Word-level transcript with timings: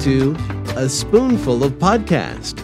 To 0.00 0.36
A 0.76 0.86
Spoonful 0.88 1.64
of 1.64 1.72
Podcast, 1.74 2.60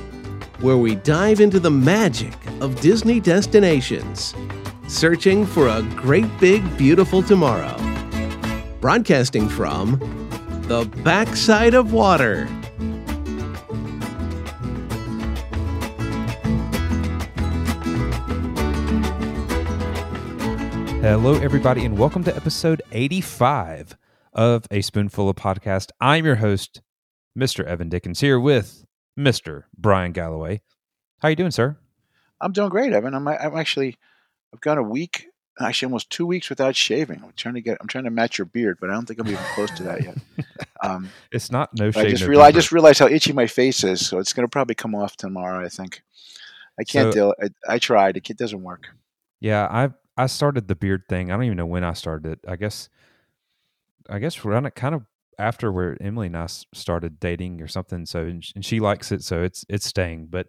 where 0.61 0.77
we 0.77 0.97
dive 0.97 1.41
into 1.41 1.59
the 1.59 1.70
magic 1.70 2.34
of 2.61 2.79
Disney 2.80 3.19
destinations, 3.19 4.34
searching 4.89 5.47
for 5.47 5.69
a 5.69 5.83
great 5.97 6.27
big 6.39 6.77
beautiful 6.77 7.23
tomorrow. 7.23 7.77
Broadcasting 8.80 9.48
from 9.48 9.98
the 10.66 10.84
backside 11.03 11.73
of 11.73 11.95
water. 11.95 12.45
Hello, 21.01 21.39
everybody, 21.41 21.87
and 21.87 21.97
welcome 21.97 22.25
to 22.25 22.37
episode 22.37 22.83
85 22.92 23.97
of 24.34 24.67
A 24.70 24.83
Spoonful 24.83 25.31
of 25.31 25.37
Podcast. 25.37 25.91
I'm 26.01 26.27
your 26.27 26.37
host, 26.37 26.83
Mr. 27.39 27.65
Evan 27.65 27.89
Dickens, 27.89 28.20
here 28.20 28.39
with 28.41 28.84
Mr. 29.19 29.65
Bryan 29.77 30.12
Galloway. 30.12 30.62
How 31.20 31.29
you 31.29 31.36
doing, 31.36 31.50
sir? 31.50 31.77
I'm 32.41 32.53
doing 32.53 32.70
great, 32.70 32.92
Evan. 32.92 33.14
I'm, 33.14 33.27
I'm 33.28 33.56
actually, 33.56 33.97
I've 34.53 34.61
gone 34.61 34.78
a 34.78 34.83
week, 34.83 35.27
actually 35.61 35.86
almost 35.86 36.11
two 36.11 36.27
weeks 36.27 36.48
without 36.48 36.75
shaving. 36.75 37.20
I'm 37.23 37.33
trying 37.36 37.55
to 37.55 37.61
get, 37.61 37.78
I'm 37.81 37.86
trying 37.86 38.05
to 38.05 38.11
match 38.11 38.39
your 38.39 38.47
beard, 38.47 38.78
but 38.81 38.91
I 38.91 38.95
don't 38.95 39.06
think 39.06 39.20
I'm 39.20 39.28
even 39.28 39.42
close 39.55 39.70
to 39.73 39.83
that 39.84 40.03
yet. 40.03 40.17
Um, 40.83 41.11
it's 41.31 41.53
not 41.53 41.69
no 41.78 41.89
I 41.89 42.08
just 42.08 42.25
realized, 42.25 42.48
I 42.48 42.58
just 42.58 42.73
realized 42.73 43.01
how 43.01 43.06
itchy 43.06 43.34
my 43.34 43.47
face 43.47 43.84
is, 43.84 44.06
so 44.08 44.19
it's 44.19 44.33
going 44.33 44.47
to 44.47 44.51
probably 44.51 44.75
come 44.75 44.95
off 44.95 45.14
tomorrow. 45.14 45.62
I 45.62 45.69
think. 45.69 46.03
I 46.78 46.84
can't 46.84 47.12
So- 47.12 47.34
deal. 47.34 47.34
I, 47.69 47.75
I 47.75 47.78
tried. 47.78 48.17
It 48.17 48.39
doesn't 48.39 48.62
work. 48.62 48.86
Yeah, 49.41 49.67
I 49.70 49.91
I 50.17 50.25
started 50.27 50.69
the 50.69 50.75
beard 50.75 51.03
thing. 51.06 51.31
I 51.31 51.34
don't 51.34 51.45
even 51.45 51.58
know 51.58 51.67
when 51.67 51.84
I 51.84 51.92
started 51.92 52.33
it. 52.33 52.39
I 52.48 52.56
guess 52.56 52.89
I 54.08 54.20
guess 54.20 54.42
around 54.42 54.64
it 54.64 54.75
kind 54.75 54.95
of 54.95 55.05
after 55.41 55.72
where 55.72 55.96
Emily 56.00 56.28
and 56.28 56.36
I 56.36 56.46
started 56.46 57.19
dating 57.19 57.60
or 57.60 57.69
something. 57.69 58.06
So 58.06 58.20
and 58.20 58.44
sh- 58.44 58.52
and 58.55 58.64
she 58.64 58.80
likes 58.80 59.10
it, 59.12 59.22
so 59.22 59.42
it's 59.42 59.64
it's 59.69 59.86
staying. 59.86 60.28
But 60.30 60.46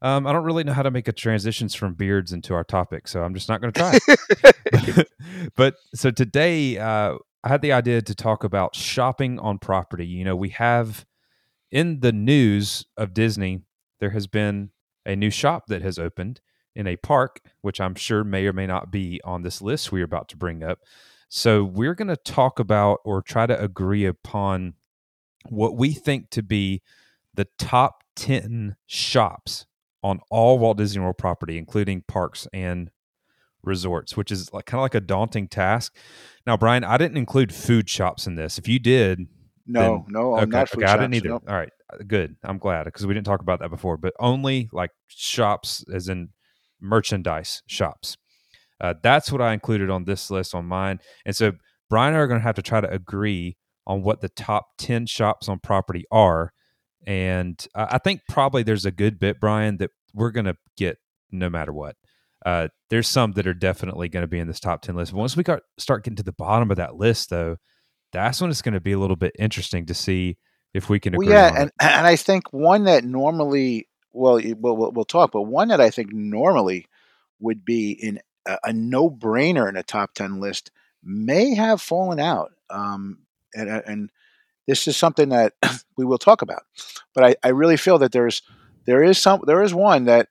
um, 0.00 0.26
I 0.26 0.32
don't 0.32 0.44
really 0.44 0.64
know 0.64 0.72
how 0.72 0.82
to 0.82 0.90
make 0.90 1.08
a 1.08 1.12
transitions 1.12 1.74
from 1.74 1.94
beards 1.94 2.32
into 2.32 2.54
our 2.54 2.64
topic, 2.64 3.06
so 3.06 3.22
I'm 3.22 3.34
just 3.34 3.48
not 3.48 3.60
going 3.60 3.72
to 3.72 3.80
try. 3.80 5.04
but 5.56 5.76
so 5.94 6.10
today, 6.10 6.78
uh, 6.78 7.16
I 7.44 7.48
had 7.48 7.62
the 7.62 7.72
idea 7.72 8.02
to 8.02 8.14
talk 8.14 8.44
about 8.44 8.74
shopping 8.74 9.38
on 9.38 9.58
property. 9.58 10.06
You 10.06 10.24
know, 10.24 10.36
we 10.36 10.50
have 10.50 11.04
in 11.70 12.00
the 12.00 12.12
news 12.12 12.84
of 12.96 13.14
Disney, 13.14 13.62
there 14.00 14.10
has 14.10 14.26
been 14.26 14.70
a 15.06 15.16
new 15.16 15.30
shop 15.30 15.66
that 15.68 15.82
has 15.82 15.98
opened 15.98 16.40
in 16.74 16.86
a 16.86 16.96
park, 16.96 17.40
which 17.60 17.80
I'm 17.80 17.94
sure 17.94 18.24
may 18.24 18.46
or 18.46 18.52
may 18.52 18.66
not 18.66 18.90
be 18.90 19.20
on 19.24 19.42
this 19.42 19.60
list 19.60 19.92
we're 19.92 20.04
about 20.04 20.28
to 20.30 20.36
bring 20.36 20.62
up. 20.62 20.80
So 21.34 21.64
we're 21.64 21.94
going 21.94 22.08
to 22.08 22.16
talk 22.16 22.58
about 22.58 22.98
or 23.06 23.22
try 23.22 23.46
to 23.46 23.58
agree 23.58 24.04
upon 24.04 24.74
what 25.48 25.78
we 25.78 25.94
think 25.94 26.28
to 26.32 26.42
be 26.42 26.82
the 27.32 27.46
top 27.58 28.04
10 28.16 28.76
shops 28.86 29.64
on 30.02 30.20
all 30.30 30.58
Walt 30.58 30.76
Disney 30.76 31.00
World 31.00 31.16
property, 31.16 31.56
including 31.56 32.04
parks 32.06 32.46
and 32.52 32.90
resorts, 33.62 34.14
which 34.14 34.30
is 34.30 34.52
like 34.52 34.66
kind 34.66 34.80
of 34.80 34.82
like 34.82 34.94
a 34.94 35.00
daunting 35.00 35.48
task. 35.48 35.96
Now, 36.46 36.58
Bryan, 36.58 36.84
I 36.84 36.98
didn't 36.98 37.16
include 37.16 37.54
food 37.54 37.88
shops 37.88 38.26
in 38.26 38.34
this. 38.34 38.58
If 38.58 38.68
you 38.68 38.78
did, 38.78 39.20
No, 39.66 40.04
no, 40.10 40.34
I'm 40.34 40.54
okay, 40.54 40.70
okay, 40.74 40.84
I 40.84 40.98
didn't 40.98 41.14
shops, 41.14 41.16
either. 41.16 41.28
nope. 41.30 41.44
All 41.48 41.54
right, 41.54 41.72
uh, 41.90 42.04
good. 42.06 42.36
I'm 42.44 42.58
glad 42.58 42.84
because 42.84 43.06
we 43.06 43.14
didn't 43.14 43.26
talk 43.26 43.40
about 43.40 43.60
that 43.60 43.70
before. 43.70 43.96
But 43.96 44.12
only 44.20 44.68
like 44.70 44.90
shops, 45.08 45.82
as 45.90 46.10
in 46.10 46.28
merchandise 46.78 47.62
shops. 47.66 48.18
Uh, 48.82 48.94
that's 49.02 49.32
what 49.32 49.40
I 49.42 49.54
included 49.54 49.90
on 49.90 50.04
this 50.04 50.30
list 50.30 50.54
on 50.54 50.66
mine. 50.66 51.00
And 51.24 51.36
so 51.36 51.52
Bryan 51.88 52.08
and 52.14 52.18
I 52.18 52.20
are 52.20 52.26
going 52.28 52.40
to 52.40 52.44
have 52.44 52.56
to 52.56 52.62
try 52.62 52.80
to 52.80 52.90
agree 52.92 53.56
on 53.86 54.02
what 54.02 54.20
the 54.20 54.28
top 54.30 54.66
ten 54.78 55.06
shops 55.06 55.48
on 55.48 55.60
property 55.60 56.04
are. 56.10 56.52
And 57.06 57.64
uh, 57.74 57.86
I 57.90 57.98
think 57.98 58.22
probably 58.28 58.62
there's 58.62 58.86
a 58.86 58.92
good 58.92 59.18
bit, 59.18 59.40
Bryan, 59.40 59.78
that 59.78 59.90
we're 60.14 60.30
going 60.32 60.46
to 60.46 60.56
get 60.76 60.98
no 61.30 61.50
matter 61.50 61.72
what. 61.72 61.96
Uh, 62.44 62.68
there's 62.90 63.08
some 63.08 63.32
that 63.32 63.46
are 63.46 63.54
definitely 63.54 64.08
going 64.08 64.22
to 64.22 64.28
be 64.28 64.38
in 64.40 64.48
this 64.48 64.60
top 64.60 64.82
10 64.82 64.96
list. 64.96 65.12
But 65.12 65.18
Once 65.18 65.36
we 65.36 65.44
got, 65.44 65.62
start 65.78 66.04
getting 66.04 66.16
to 66.16 66.22
the 66.24 66.32
bottom 66.32 66.70
of 66.70 66.76
that 66.76 66.96
list, 66.96 67.30
though, 67.30 67.56
that's 68.12 68.40
when 68.40 68.50
it's 68.50 68.62
going 68.62 68.74
to 68.74 68.80
be 68.80 68.92
a 68.92 68.98
little 68.98 69.16
bit 69.16 69.32
interesting 69.38 69.86
to 69.86 69.94
see 69.94 70.38
if 70.74 70.88
we 70.90 71.00
can 71.00 71.14
Well, 71.14 71.26
agree 71.26 71.32
yeah, 71.34 71.48
on 71.48 71.56
and 71.56 71.68
it. 71.68 71.72
and 71.80 72.06
I 72.06 72.16
think 72.16 72.52
one 72.52 72.84
that 72.84 73.04
normally, 73.04 73.88
we'll 74.12 74.40
we'll, 74.58 74.92
we'll 74.92 75.04
talk, 75.04 75.32
but 75.32 75.42
one 75.42 75.68
that 75.68 75.80
I 75.80 75.90
think 75.90 76.12
normally 76.12 76.86
would 77.40 77.64
be 77.64 77.92
in 77.92 78.20
a, 78.46 78.58
a 78.64 78.72
no-brainer 78.72 79.68
in 79.68 79.76
a 79.76 79.82
top 79.82 80.14
ten 80.14 80.40
list 80.40 80.70
may 81.02 81.54
have 81.54 81.80
fallen 81.80 82.20
out, 82.20 82.52
um, 82.70 83.18
and 83.54 83.68
and 83.68 84.10
this 84.66 84.86
is 84.86 84.96
something 84.96 85.30
that 85.30 85.54
we 85.96 86.04
will 86.04 86.18
talk 86.18 86.42
about. 86.42 86.62
But 87.14 87.24
I, 87.24 87.36
I 87.42 87.48
really 87.48 87.76
feel 87.76 87.98
that 87.98 88.12
there's 88.12 88.42
there 88.84 89.02
is 89.02 89.18
some 89.18 89.42
there 89.46 89.62
is 89.62 89.74
one 89.74 90.04
that 90.04 90.28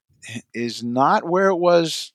is 0.54 0.84
not 0.84 1.28
where 1.28 1.50
it 1.50 1.56
was 1.56 2.14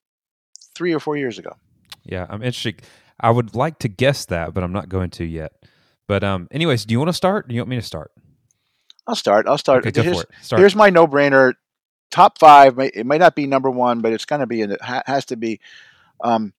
three 0.75 0.93
or 0.93 1.01
four 1.01 1.17
years 1.17 1.39
ago. 1.39 1.57
Yeah, 2.05 2.27
I'm 2.29 2.43
interested. 2.43 2.83
I 3.19 3.31
would 3.31 3.55
like 3.55 3.79
to 3.81 3.89
guess 3.89 4.27
that, 4.27 4.55
but 4.55 4.63
I'm 4.63 4.73
not 4.73 4.89
going 4.89 5.11
to 5.11 5.25
yet. 5.25 5.53
But 6.07 6.23
um, 6.23 6.49
anyways, 6.51 6.85
do 6.85 6.93
you 6.93 6.99
want 6.99 7.09
to 7.09 7.15
start? 7.15 7.49
Do 7.49 7.55
you 7.55 7.61
want 7.61 7.71
me 7.71 7.77
to 7.77 7.83
start? 7.83 8.13
I'll 9.07 9.17
start. 9.17 9.49
I'll 9.49 9.59
start. 9.59 9.87
Okay, 9.87 10.03
here's. 10.03 10.25
Start. 10.43 10.61
here's 10.61 10.77
my 10.77 10.91
no-brainer. 10.91 11.55
Top 12.11 12.39
five. 12.39 12.79
It 12.79 13.07
might 13.07 13.21
not 13.21 13.35
be 13.35 13.47
number 13.47 13.71
one, 13.71 14.01
but 14.01 14.13
it's 14.13 14.25
going 14.25 14.41
to 14.41 14.47
be. 14.47 14.63
In 14.63 14.73
it 14.73 14.81
has 14.83 15.25
to 15.27 15.37
be. 15.37 15.61
Um, 16.21 16.53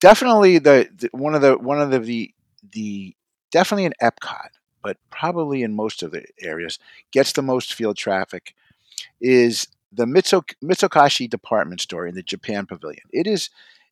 definitely 0.00 0.58
the, 0.58 0.88
the 0.96 1.10
one 1.12 1.34
of 1.34 1.42
the 1.42 1.56
one 1.58 1.80
of 1.80 1.90
the, 1.90 1.98
the 1.98 2.34
the 2.72 3.16
definitely 3.50 3.84
in 3.84 3.94
Epcot, 4.02 4.48
but 4.82 4.96
probably 5.10 5.62
in 5.62 5.74
most 5.74 6.02
of 6.02 6.10
the 6.10 6.24
areas 6.40 6.78
gets 7.12 7.32
the 7.32 7.42
most 7.42 7.74
field 7.74 7.96
traffic 7.96 8.54
is 9.20 9.68
the 9.92 10.06
Mitsu, 10.06 10.42
Mitsukoshi 10.62 11.28
department 11.28 11.80
store 11.80 12.06
in 12.06 12.14
the 12.14 12.22
Japan 12.22 12.66
Pavilion. 12.66 13.04
It 13.12 13.26
is 13.26 13.50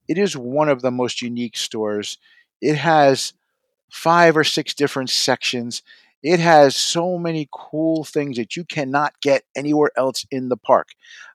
it 0.09 0.19
is 0.19 0.37
one 0.37 0.69
of 0.69 0.83
the 0.83 0.91
most 0.91 1.23
unique 1.23 1.57
stores. 1.57 2.19
It 2.61 2.77
has 2.77 3.33
five 3.91 4.37
or 4.37 4.45
six 4.45 4.75
different 4.75 5.11
sections. 5.11 5.83
It 6.23 6.41
has 6.41 6.77
so 6.77 7.19
many 7.19 7.49
cool 7.53 8.05
things 8.05 8.37
that 8.37 8.57
you 8.57 8.65
cannot 8.65 9.21
get 9.21 9.45
anywhere 9.55 9.91
else 9.97 10.27
in 10.31 10.49
the 10.49 10.57
park. 10.57 10.89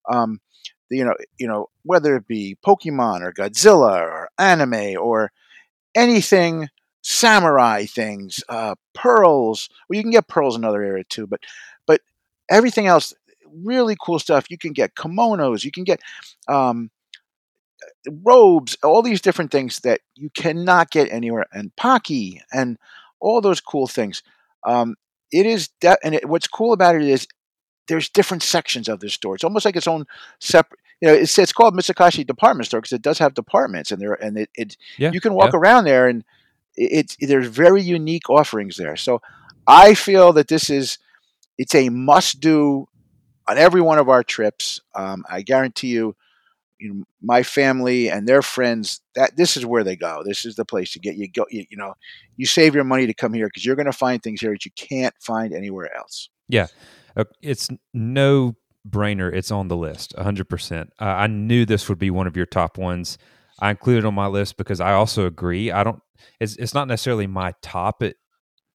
Um, 0.09 0.41
you 0.89 1.05
know, 1.05 1.15
you 1.39 1.47
know, 1.47 1.67
whether 1.83 2.15
it 2.17 2.27
be 2.27 2.57
Pokemon 2.65 3.21
or 3.21 3.31
Godzilla 3.31 4.01
or 4.01 4.29
anime 4.37 4.97
or 4.99 5.31
anything 5.95 6.69
samurai 7.03 7.85
things, 7.85 8.43
uh, 8.49 8.75
pearls. 8.93 9.69
Well, 9.89 9.97
you 9.97 10.03
can 10.03 10.11
get 10.11 10.27
pearls 10.27 10.55
in 10.55 10.63
another 10.63 10.83
area 10.83 11.03
too, 11.05 11.27
but 11.27 11.41
but 11.87 12.01
everything 12.49 12.87
else, 12.87 13.13
really 13.63 13.95
cool 14.03 14.19
stuff. 14.19 14.49
You 14.51 14.57
can 14.57 14.73
get 14.73 14.95
kimonos. 14.95 15.63
You 15.63 15.71
can 15.71 15.83
get 15.83 16.01
um, 16.47 16.91
robes. 18.23 18.77
All 18.83 19.01
these 19.01 19.21
different 19.21 19.51
things 19.51 19.79
that 19.79 20.01
you 20.15 20.29
cannot 20.31 20.91
get 20.91 21.11
anywhere, 21.11 21.45
and 21.53 21.75
Pocky 21.75 22.41
and 22.51 22.77
all 23.19 23.41
those 23.41 23.61
cool 23.61 23.87
things. 23.87 24.23
Um, 24.65 24.95
it 25.31 25.45
is, 25.45 25.69
de- 25.79 25.97
and 26.03 26.15
it, 26.15 26.27
what's 26.27 26.47
cool 26.47 26.73
about 26.73 26.95
it 26.95 27.03
is 27.03 27.27
there's 27.87 28.09
different 28.09 28.43
sections 28.43 28.87
of 28.87 28.99
this 28.99 29.13
store. 29.13 29.35
It's 29.35 29.43
almost 29.43 29.65
like 29.65 29.75
its 29.75 29.87
own 29.87 30.05
separate. 30.39 30.79
You 31.01 31.07
know, 31.07 31.13
it's 31.15 31.37
it's 31.39 31.51
called 31.51 31.73
Mitsukoshi 31.73 32.25
Department 32.27 32.67
Store 32.67 32.79
because 32.79 32.93
it 32.93 33.01
does 33.01 33.17
have 33.17 33.33
departments, 33.33 33.91
and 33.91 33.99
there 33.99 34.13
and 34.13 34.37
it, 34.37 34.49
it 34.55 34.77
yeah, 34.99 35.11
you 35.11 35.19
can 35.19 35.33
walk 35.33 35.53
yeah. 35.53 35.59
around 35.59 35.85
there 35.85 36.07
and 36.07 36.23
it, 36.75 37.15
it 37.19 37.27
there's 37.27 37.47
very 37.47 37.81
unique 37.81 38.29
offerings 38.29 38.77
there. 38.77 38.95
So 38.95 39.21
I 39.67 39.93
feel 39.93 40.33
that 40.33 40.47
this 40.47 40.69
is 40.69 40.99
it's 41.57 41.75
a 41.75 41.89
must 41.89 42.39
do 42.39 42.87
on 43.47 43.57
every 43.57 43.81
one 43.81 43.97
of 43.97 44.09
our 44.09 44.23
trips. 44.23 44.79
Um, 44.95 45.25
I 45.29 45.41
guarantee 45.41 45.89
you, 45.89 46.15
you 46.81 46.93
know, 46.93 47.03
my 47.21 47.43
family 47.43 48.09
and 48.09 48.27
their 48.27 48.41
friends 48.41 49.01
that 49.15 49.37
this 49.37 49.55
is 49.55 49.65
where 49.65 49.83
they 49.83 49.95
go. 49.95 50.23
This 50.25 50.45
is 50.45 50.55
the 50.55 50.65
place 50.65 50.91
to 50.93 50.99
get 50.99 51.15
you 51.15 51.29
go. 51.31 51.45
You, 51.49 51.65
you 51.69 51.77
know, 51.77 51.93
you 52.37 52.45
save 52.45 52.75
your 52.75 52.83
money 52.83 53.07
to 53.07 53.13
come 53.13 53.33
here 53.33 53.47
because 53.47 53.65
you're 53.65 53.75
going 53.75 53.85
to 53.85 53.91
find 53.93 54.21
things 54.21 54.41
here 54.41 54.51
that 54.51 54.65
you 54.65 54.71
can't 54.75 55.15
find 55.21 55.53
anywhere 55.53 55.95
else. 55.95 56.29
yeah 56.47 56.67
it's 57.41 57.69
no 57.93 58.55
brainer. 58.87 59.33
It's 59.33 59.51
on 59.51 59.67
the 59.67 59.77
list, 59.77 60.13
100%. 60.17 60.81
Uh, 60.99 61.03
I 61.03 61.27
knew 61.27 61.65
this 61.65 61.89
would 61.89 61.99
be 61.99 62.09
one 62.09 62.27
of 62.27 62.35
your 62.35 62.45
top 62.45 62.77
ones. 62.77 63.17
I 63.59 63.69
included 63.69 63.99
it 63.99 64.07
on 64.07 64.13
my 64.13 64.27
list 64.27 64.57
because 64.57 64.79
I 64.79 64.93
also 64.93 65.25
agree. 65.25 65.71
I 65.71 65.83
don't, 65.83 66.01
it's, 66.39 66.55
it's 66.55 66.73
not 66.73 66.87
necessarily 66.87 67.27
my 67.27 67.53
top 67.61 68.01
at, 68.01 68.15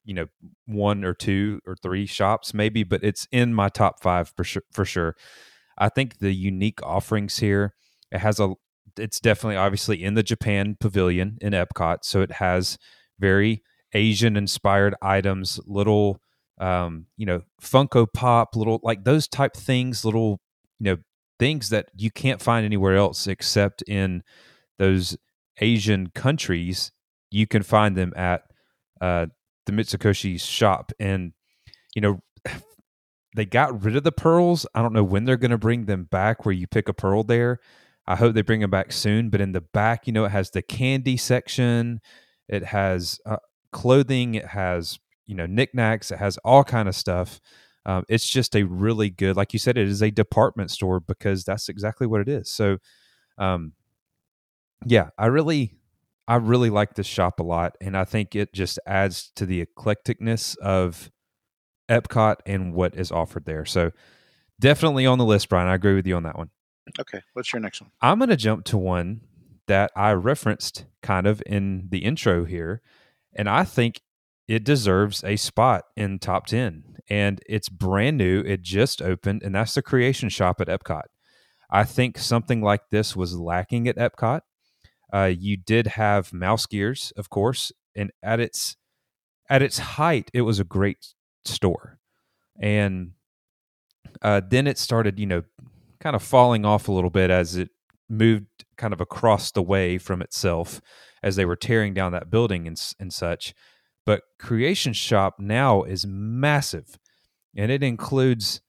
you 0.05 0.13
know, 0.13 0.27
one 0.65 1.03
or 1.03 1.13
two 1.13 1.59
or 1.65 1.75
three 1.75 2.05
shops 2.05 2.53
maybe, 2.53 2.83
but 2.83 3.03
it's 3.03 3.27
in 3.31 3.53
my 3.53 3.67
top 3.69 4.01
five 4.01 4.31
for 4.35 4.43
sure. 4.43 4.63
For 4.71 4.85
sure. 4.85 5.15
I 5.77 5.89
think 5.89 6.19
the 6.19 6.31
unique 6.31 6.81
offerings 6.81 7.37
here, 7.37 7.73
it 8.11 8.19
has 8.19 8.39
a, 8.39 8.53
it's 8.97 9.19
definitely 9.19 9.57
obviously 9.57 10.03
in 10.03 10.13
the 10.13 10.23
Japan 10.23 10.77
pavilion 10.79 11.37
in 11.41 11.53
Epcot. 11.53 11.99
So 12.03 12.21
it 12.21 12.33
has 12.33 12.77
very 13.19 13.63
Asian 13.93 14.35
inspired 14.35 14.95
items, 15.01 15.59
little, 15.65 16.21
um, 16.59 17.05
you 17.17 17.25
know, 17.25 17.41
Funko 17.61 18.07
Pop, 18.11 18.55
little 18.55 18.79
like 18.83 19.03
those 19.03 19.27
type 19.27 19.55
things, 19.55 20.03
little, 20.03 20.39
you 20.79 20.85
know, 20.85 20.97
things 21.39 21.69
that 21.69 21.89
you 21.95 22.11
can't 22.11 22.41
find 22.41 22.65
anywhere 22.65 22.95
else 22.95 23.27
except 23.27 23.83
in 23.83 24.23
those 24.79 25.17
Asian 25.59 26.09
countries. 26.09 26.91
You 27.29 27.47
can 27.47 27.63
find 27.63 27.95
them 27.95 28.13
at 28.15 28.43
uh, 29.01 29.27
the 29.65 29.71
Mitsukoshi 29.71 30.39
shop, 30.39 30.91
and 30.99 31.33
you 31.95 32.01
know, 32.01 32.21
they 33.35 33.45
got 33.45 33.83
rid 33.83 33.95
of 33.95 34.03
the 34.03 34.11
pearls. 34.11 34.65
I 34.73 34.81
don't 34.81 34.93
know 34.93 35.03
when 35.03 35.25
they're 35.25 35.37
going 35.37 35.51
to 35.51 35.57
bring 35.57 35.85
them 35.85 36.05
back 36.05 36.45
where 36.45 36.53
you 36.53 36.67
pick 36.67 36.89
a 36.89 36.93
pearl 36.93 37.23
there. 37.23 37.59
I 38.07 38.15
hope 38.15 38.33
they 38.35 38.41
bring 38.41 38.61
them 38.61 38.69
back 38.69 38.91
soon. 38.91 39.29
But 39.29 39.41
in 39.41 39.51
the 39.51 39.61
back, 39.61 40.07
you 40.07 40.13
know, 40.13 40.25
it 40.25 40.31
has 40.31 40.51
the 40.51 40.61
candy 40.61 41.17
section, 41.17 41.99
it 42.47 42.65
has 42.65 43.19
uh, 43.25 43.37
clothing, 43.71 44.35
it 44.35 44.47
has 44.47 44.99
you 45.25 45.35
know 45.35 45.45
knickknacks, 45.45 46.11
it 46.11 46.19
has 46.19 46.37
all 46.45 46.63
kind 46.63 46.87
of 46.87 46.95
stuff. 46.95 47.39
Um, 47.85 48.03
it's 48.09 48.27
just 48.27 48.53
a 48.55 48.63
really 48.63 49.09
good, 49.09 49.37
like 49.37 49.53
you 49.53 49.59
said, 49.59 49.77
it 49.77 49.87
is 49.87 50.01
a 50.03 50.11
department 50.11 50.71
store 50.71 50.99
because 50.99 51.45
that's 51.45 51.69
exactly 51.69 52.05
what 52.05 52.19
it 52.19 52.27
is. 52.27 52.49
So, 52.51 52.79
um, 53.37 53.71
yeah, 54.85 55.09
I 55.17 55.27
really, 55.27 55.73
I 56.27 56.35
really 56.35 56.69
like 56.69 56.95
this 56.95 57.07
shop 57.07 57.39
a 57.39 57.43
lot, 57.43 57.77
and 57.79 57.97
I 57.97 58.03
think 58.03 58.35
it 58.35 58.53
just 58.53 58.77
adds 58.85 59.31
to 59.37 59.45
the 59.45 59.65
eclecticness 59.65 60.57
of 60.57 61.09
Epcot 61.89 62.37
and 62.45 62.73
what 62.73 62.93
is 62.95 63.09
offered 63.09 63.45
there. 63.45 63.65
So, 63.65 63.91
definitely 64.59 65.05
on 65.05 65.17
the 65.17 65.25
list, 65.25 65.47
Bryan. 65.47 65.69
I 65.69 65.75
agree 65.75 65.95
with 65.95 66.05
you 66.07 66.17
on 66.17 66.23
that 66.23 66.37
one. 66.37 66.49
Okay, 66.99 67.21
what's 67.33 67.53
your 67.53 67.59
next 67.59 67.81
one? 67.81 67.91
I'm 68.01 68.19
going 68.19 68.29
to 68.29 68.35
jump 68.35 68.65
to 68.65 68.77
one 68.77 69.21
that 69.67 69.91
I 69.95 70.13
referenced 70.13 70.85
kind 71.01 71.27
of 71.27 71.43
in 71.45 71.87
the 71.89 71.99
intro 71.99 72.45
here, 72.45 72.81
and 73.35 73.49
I 73.49 73.63
think 73.63 74.01
it 74.47 74.63
deserves 74.63 75.23
a 75.23 75.35
spot 75.35 75.83
in 75.95 76.19
top 76.19 76.47
10. 76.47 76.83
And 77.09 77.41
it's 77.47 77.69
brand 77.69 78.17
new, 78.17 78.41
it 78.41 78.61
just 78.61 79.01
opened, 79.01 79.43
and 79.43 79.55
that's 79.55 79.73
the 79.73 79.81
creation 79.81 80.29
shop 80.29 80.59
at 80.59 80.67
Epcot. 80.67 81.03
I 81.69 81.83
think 81.83 82.17
something 82.17 82.61
like 82.61 82.89
this 82.91 83.15
was 83.15 83.37
lacking 83.37 83.87
at 83.87 83.97
Epcot. 83.97 84.41
Uh, 85.13 85.31
you 85.37 85.57
did 85.57 85.87
have 85.87 86.33
mouse 86.33 86.65
gears, 86.65 87.13
of 87.17 87.29
course, 87.29 87.71
and 87.95 88.11
at 88.21 88.39
its 88.39 88.75
at 89.49 89.61
its 89.61 89.77
height, 89.77 90.29
it 90.33 90.41
was 90.41 90.59
a 90.59 90.65
great 90.65 91.13
store. 91.45 91.99
And 92.61 93.11
uh, 94.21 94.41
then 94.45 94.67
it 94.67 94.77
started, 94.77 95.19
you 95.19 95.25
know, 95.25 95.43
kind 95.99 96.15
of 96.15 96.23
falling 96.23 96.65
off 96.65 96.87
a 96.87 96.91
little 96.91 97.09
bit 97.09 97.29
as 97.29 97.55
it 97.55 97.69
moved 98.09 98.65
kind 98.77 98.93
of 98.93 99.01
across 99.01 99.51
the 99.51 99.61
way 99.61 99.97
from 99.97 100.21
itself 100.21 100.81
as 101.23 101.35
they 101.35 101.45
were 101.45 101.55
tearing 101.55 101.93
down 101.93 102.11
that 102.11 102.29
building 102.29 102.67
and, 102.67 102.79
and 102.99 103.11
such. 103.11 103.53
But 104.05 104.21
Creation 104.39 104.93
Shop 104.93 105.35
now 105.39 105.83
is 105.83 106.05
massive 106.07 106.97
and 107.55 107.71
it 107.71 107.83
includes 107.83 108.61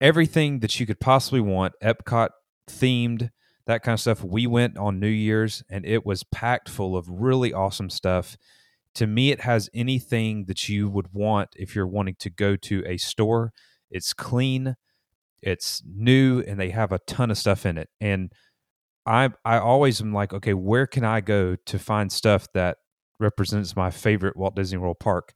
everything 0.00 0.60
that 0.60 0.80
you 0.80 0.86
could 0.86 0.98
possibly 0.98 1.40
want 1.40 1.74
Epcot 1.82 2.30
themed, 2.68 3.30
that 3.66 3.82
kind 3.82 3.94
of 3.94 4.00
stuff. 4.00 4.24
We 4.24 4.46
went 4.46 4.78
on 4.78 4.98
New 4.98 5.08
Year's 5.08 5.62
and 5.70 5.84
it 5.84 6.06
was 6.06 6.24
packed 6.24 6.68
full 6.68 6.96
of 6.96 7.08
really 7.08 7.52
awesome 7.52 7.90
stuff. 7.90 8.36
To 8.96 9.06
me, 9.06 9.30
it 9.30 9.42
has 9.42 9.70
anything 9.72 10.46
that 10.46 10.68
you 10.68 10.88
would 10.88 11.12
want 11.12 11.50
if 11.54 11.76
you're 11.76 11.86
wanting 11.86 12.16
to 12.20 12.30
go 12.30 12.56
to 12.56 12.82
a 12.86 12.96
store. 12.96 13.52
It's 13.90 14.12
clean, 14.12 14.74
it's 15.42 15.82
new, 15.86 16.40
and 16.40 16.58
they 16.58 16.70
have 16.70 16.92
a 16.92 17.00
ton 17.06 17.30
of 17.30 17.38
stuff 17.38 17.66
in 17.66 17.78
it. 17.78 17.88
And 18.00 18.32
I 19.06 19.30
I 19.44 19.58
always 19.58 20.00
am 20.00 20.12
like, 20.12 20.32
okay, 20.32 20.54
where 20.54 20.86
can 20.86 21.04
I 21.04 21.20
go 21.20 21.56
to 21.56 21.78
find 21.78 22.12
stuff 22.12 22.46
that 22.54 22.78
represents 23.18 23.76
my 23.76 23.90
favorite 23.90 24.36
Walt 24.36 24.56
Disney 24.56 24.78
World 24.78 24.98
park? 25.00 25.32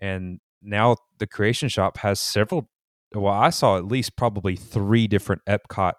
And 0.00 0.40
now 0.62 0.96
the 1.18 1.26
Creation 1.26 1.68
Shop 1.68 1.98
has 1.98 2.20
several. 2.20 2.70
Well, 3.14 3.32
I 3.32 3.50
saw 3.50 3.78
at 3.78 3.86
least 3.86 4.16
probably 4.16 4.56
three 4.56 5.06
different 5.06 5.42
Epcot 5.48 5.94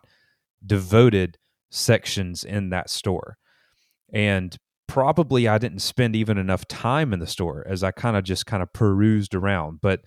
devoted 0.65 1.37
sections 1.71 2.43
in 2.43 2.69
that 2.69 2.89
store, 2.89 3.37
and 4.13 4.55
probably 4.87 5.47
I 5.47 5.57
didn't 5.57 5.79
spend 5.79 6.15
even 6.15 6.37
enough 6.37 6.67
time 6.67 7.13
in 7.13 7.19
the 7.19 7.27
store 7.27 7.65
as 7.67 7.83
I 7.83 7.91
kind 7.91 8.15
of 8.17 8.23
just 8.23 8.45
kind 8.45 8.63
of 8.63 8.71
perused 8.73 9.35
around. 9.35 9.79
But 9.81 10.01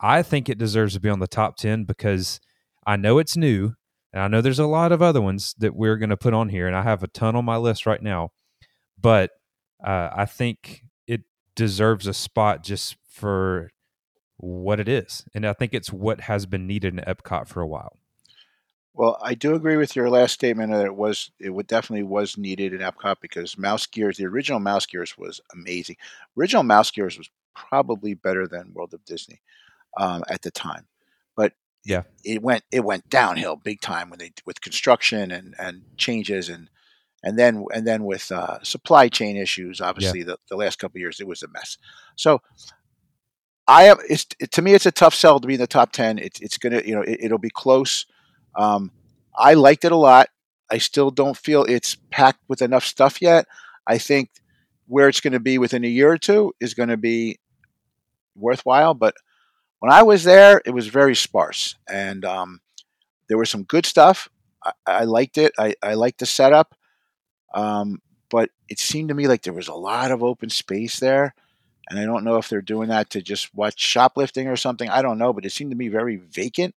I 0.00 0.22
think 0.22 0.48
it 0.48 0.58
deserves 0.58 0.94
to 0.94 1.00
be 1.00 1.08
on 1.08 1.20
the 1.20 1.26
top 1.28 1.56
ten 1.56 1.84
because 1.84 2.40
I 2.86 2.96
know 2.96 3.18
it's 3.18 3.36
new 3.36 3.74
and 4.14 4.22
I 4.22 4.28
know 4.28 4.40
there's 4.40 4.60
a 4.60 4.66
lot 4.66 4.92
of 4.92 5.02
other 5.02 5.20
ones 5.20 5.56
that 5.58 5.74
we're 5.74 5.96
going 5.96 6.10
to 6.10 6.16
put 6.16 6.32
on 6.32 6.48
here, 6.48 6.68
and 6.68 6.76
I 6.76 6.82
have 6.82 7.02
a 7.02 7.08
ton 7.08 7.34
on 7.34 7.44
my 7.44 7.56
list 7.56 7.84
right 7.84 8.00
now. 8.00 8.30
But 8.98 9.32
uh, 9.84 10.10
I 10.14 10.24
think 10.24 10.84
it 11.08 11.22
deserves 11.56 12.06
a 12.06 12.14
spot 12.14 12.62
just 12.62 12.96
for 13.10 13.72
what 14.36 14.78
it 14.78 14.88
is, 14.88 15.24
and 15.34 15.44
I 15.44 15.52
think 15.52 15.74
it's 15.74 15.92
what 15.92 16.22
has 16.22 16.46
been 16.46 16.64
needed 16.64 16.94
in 16.94 17.00
Epcot 17.00 17.48
for 17.48 17.60
a 17.60 17.66
while. 17.66 17.98
Well, 18.92 19.18
I 19.20 19.34
do 19.34 19.56
agree 19.56 19.76
with 19.76 19.96
your 19.96 20.08
last 20.08 20.34
statement 20.34 20.70
that 20.70 20.86
it 20.86 20.94
was 20.94 21.32
it 21.40 21.50
would 21.50 21.66
definitely 21.66 22.04
was 22.04 22.38
needed 22.38 22.72
in 22.72 22.78
Epcot 22.78 23.16
because 23.20 23.58
Mouse 23.58 23.86
Gears, 23.86 24.18
the 24.18 24.26
original 24.26 24.60
Mouse 24.60 24.86
Gears, 24.86 25.18
was 25.18 25.40
amazing. 25.52 25.96
Original 26.38 26.62
Mouse 26.62 26.92
Gears 26.92 27.18
was 27.18 27.30
probably 27.56 28.14
better 28.14 28.46
than 28.46 28.72
World 28.74 28.94
of 28.94 29.04
Disney 29.04 29.40
um, 29.98 30.22
at 30.28 30.42
the 30.42 30.52
time, 30.52 30.86
but 31.34 31.54
yeah, 31.84 32.02
it 32.24 32.42
went 32.42 32.64
it 32.72 32.84
went 32.84 33.08
downhill 33.08 33.56
big 33.56 33.80
time 33.80 34.10
when 34.10 34.18
they 34.18 34.32
with 34.46 34.60
construction 34.60 35.30
and 35.30 35.54
and 35.58 35.82
changes 35.96 36.48
and 36.48 36.70
and 37.22 37.38
then 37.38 37.64
and 37.74 37.86
then 37.86 38.04
with 38.04 38.30
uh, 38.32 38.62
supply 38.62 39.08
chain 39.08 39.36
issues. 39.36 39.80
Obviously, 39.80 40.20
yeah. 40.20 40.26
the, 40.26 40.38
the 40.50 40.56
last 40.56 40.78
couple 40.78 41.00
years 41.00 41.20
it 41.20 41.26
was 41.26 41.42
a 41.42 41.48
mess. 41.48 41.78
So 42.16 42.40
I 43.66 43.84
have 43.84 44.00
it's 44.08 44.26
it, 44.40 44.50
to 44.52 44.62
me 44.62 44.74
it's 44.74 44.86
a 44.86 44.92
tough 44.92 45.14
sell 45.14 45.40
to 45.40 45.46
be 45.46 45.54
in 45.54 45.60
the 45.60 45.66
top 45.66 45.92
ten. 45.92 46.18
It's 46.18 46.40
it's 46.40 46.58
gonna 46.58 46.82
you 46.84 46.94
know 46.94 47.02
it, 47.06 47.30
will 47.30 47.38
be 47.38 47.50
close. 47.50 48.06
Um, 48.56 48.90
I 49.36 49.54
liked 49.54 49.84
it 49.84 49.92
a 49.92 49.96
lot. 49.96 50.28
I 50.70 50.78
still 50.78 51.10
don't 51.10 51.36
feel 51.36 51.64
it's 51.64 51.96
packed 52.10 52.40
with 52.48 52.62
enough 52.62 52.84
stuff 52.84 53.20
yet. 53.20 53.46
I 53.86 53.98
think 53.98 54.30
where 54.86 55.08
it's 55.08 55.20
going 55.20 55.32
to 55.32 55.40
be 55.40 55.58
within 55.58 55.84
a 55.84 55.88
year 55.88 56.10
or 56.10 56.18
two 56.18 56.54
is 56.60 56.74
going 56.74 56.88
to 56.88 56.96
be 56.96 57.38
worthwhile, 58.34 58.94
but 58.94 59.14
when 59.80 59.92
I 59.92 60.02
was 60.02 60.24
there, 60.24 60.62
it 60.64 60.70
was 60.70 60.86
very 60.86 61.14
sparse, 61.14 61.76
and 61.88 62.24
um, 62.24 62.60
there 63.28 63.38
was 63.38 63.50
some 63.50 63.64
good 63.64 63.86
stuff. 63.86 64.28
I, 64.64 64.72
I 64.86 65.04
liked 65.04 65.38
it. 65.38 65.52
I, 65.58 65.74
I 65.82 65.94
liked 65.94 66.20
the 66.20 66.26
setup, 66.26 66.74
um, 67.54 68.00
but 68.30 68.50
it 68.68 68.78
seemed 68.78 69.08
to 69.08 69.14
me 69.14 69.28
like 69.28 69.42
there 69.42 69.52
was 69.52 69.68
a 69.68 69.74
lot 69.74 70.10
of 70.10 70.22
open 70.22 70.50
space 70.50 70.98
there, 71.00 71.34
and 71.88 71.98
I 71.98 72.04
don't 72.04 72.24
know 72.24 72.36
if 72.36 72.48
they're 72.48 72.62
doing 72.62 72.88
that 72.88 73.10
to 73.10 73.22
just 73.22 73.54
watch 73.54 73.80
shoplifting 73.80 74.48
or 74.48 74.56
something. 74.56 74.88
I 74.88 75.02
don't 75.02 75.18
know, 75.18 75.32
but 75.32 75.44
it 75.44 75.52
seemed 75.52 75.70
to 75.70 75.76
be 75.76 75.88
very 75.88 76.16
vacant. 76.16 76.74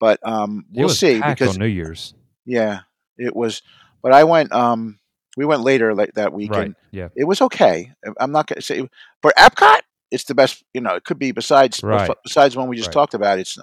But 0.00 0.18
um, 0.22 0.66
we'll 0.72 0.88
see 0.88 1.20
because 1.20 1.56
New 1.56 1.66
Year's. 1.66 2.14
Yeah, 2.44 2.80
it 3.16 3.34
was. 3.34 3.62
But 4.02 4.12
I 4.12 4.24
went. 4.24 4.52
Um, 4.52 4.98
we 5.36 5.44
went 5.44 5.62
later 5.62 5.94
like 5.94 6.14
that 6.14 6.32
weekend. 6.32 6.58
Right. 6.58 6.74
Yeah. 6.90 7.08
It 7.16 7.24
was 7.24 7.40
okay. 7.42 7.92
I'm 8.18 8.32
not 8.32 8.46
going 8.46 8.56
to 8.56 8.62
say 8.62 8.88
for 9.22 9.32
Epcot 9.36 9.80
it's 10.14 10.24
the 10.24 10.34
best. 10.34 10.62
You 10.72 10.80
know, 10.80 10.94
it 10.94 11.04
could 11.04 11.18
be 11.18 11.32
besides 11.32 11.82
right. 11.82 12.10
besides 12.22 12.56
one 12.56 12.68
we 12.68 12.76
just 12.76 12.88
right. 12.88 12.94
talked 12.94 13.14
about. 13.14 13.38
It's 13.38 13.58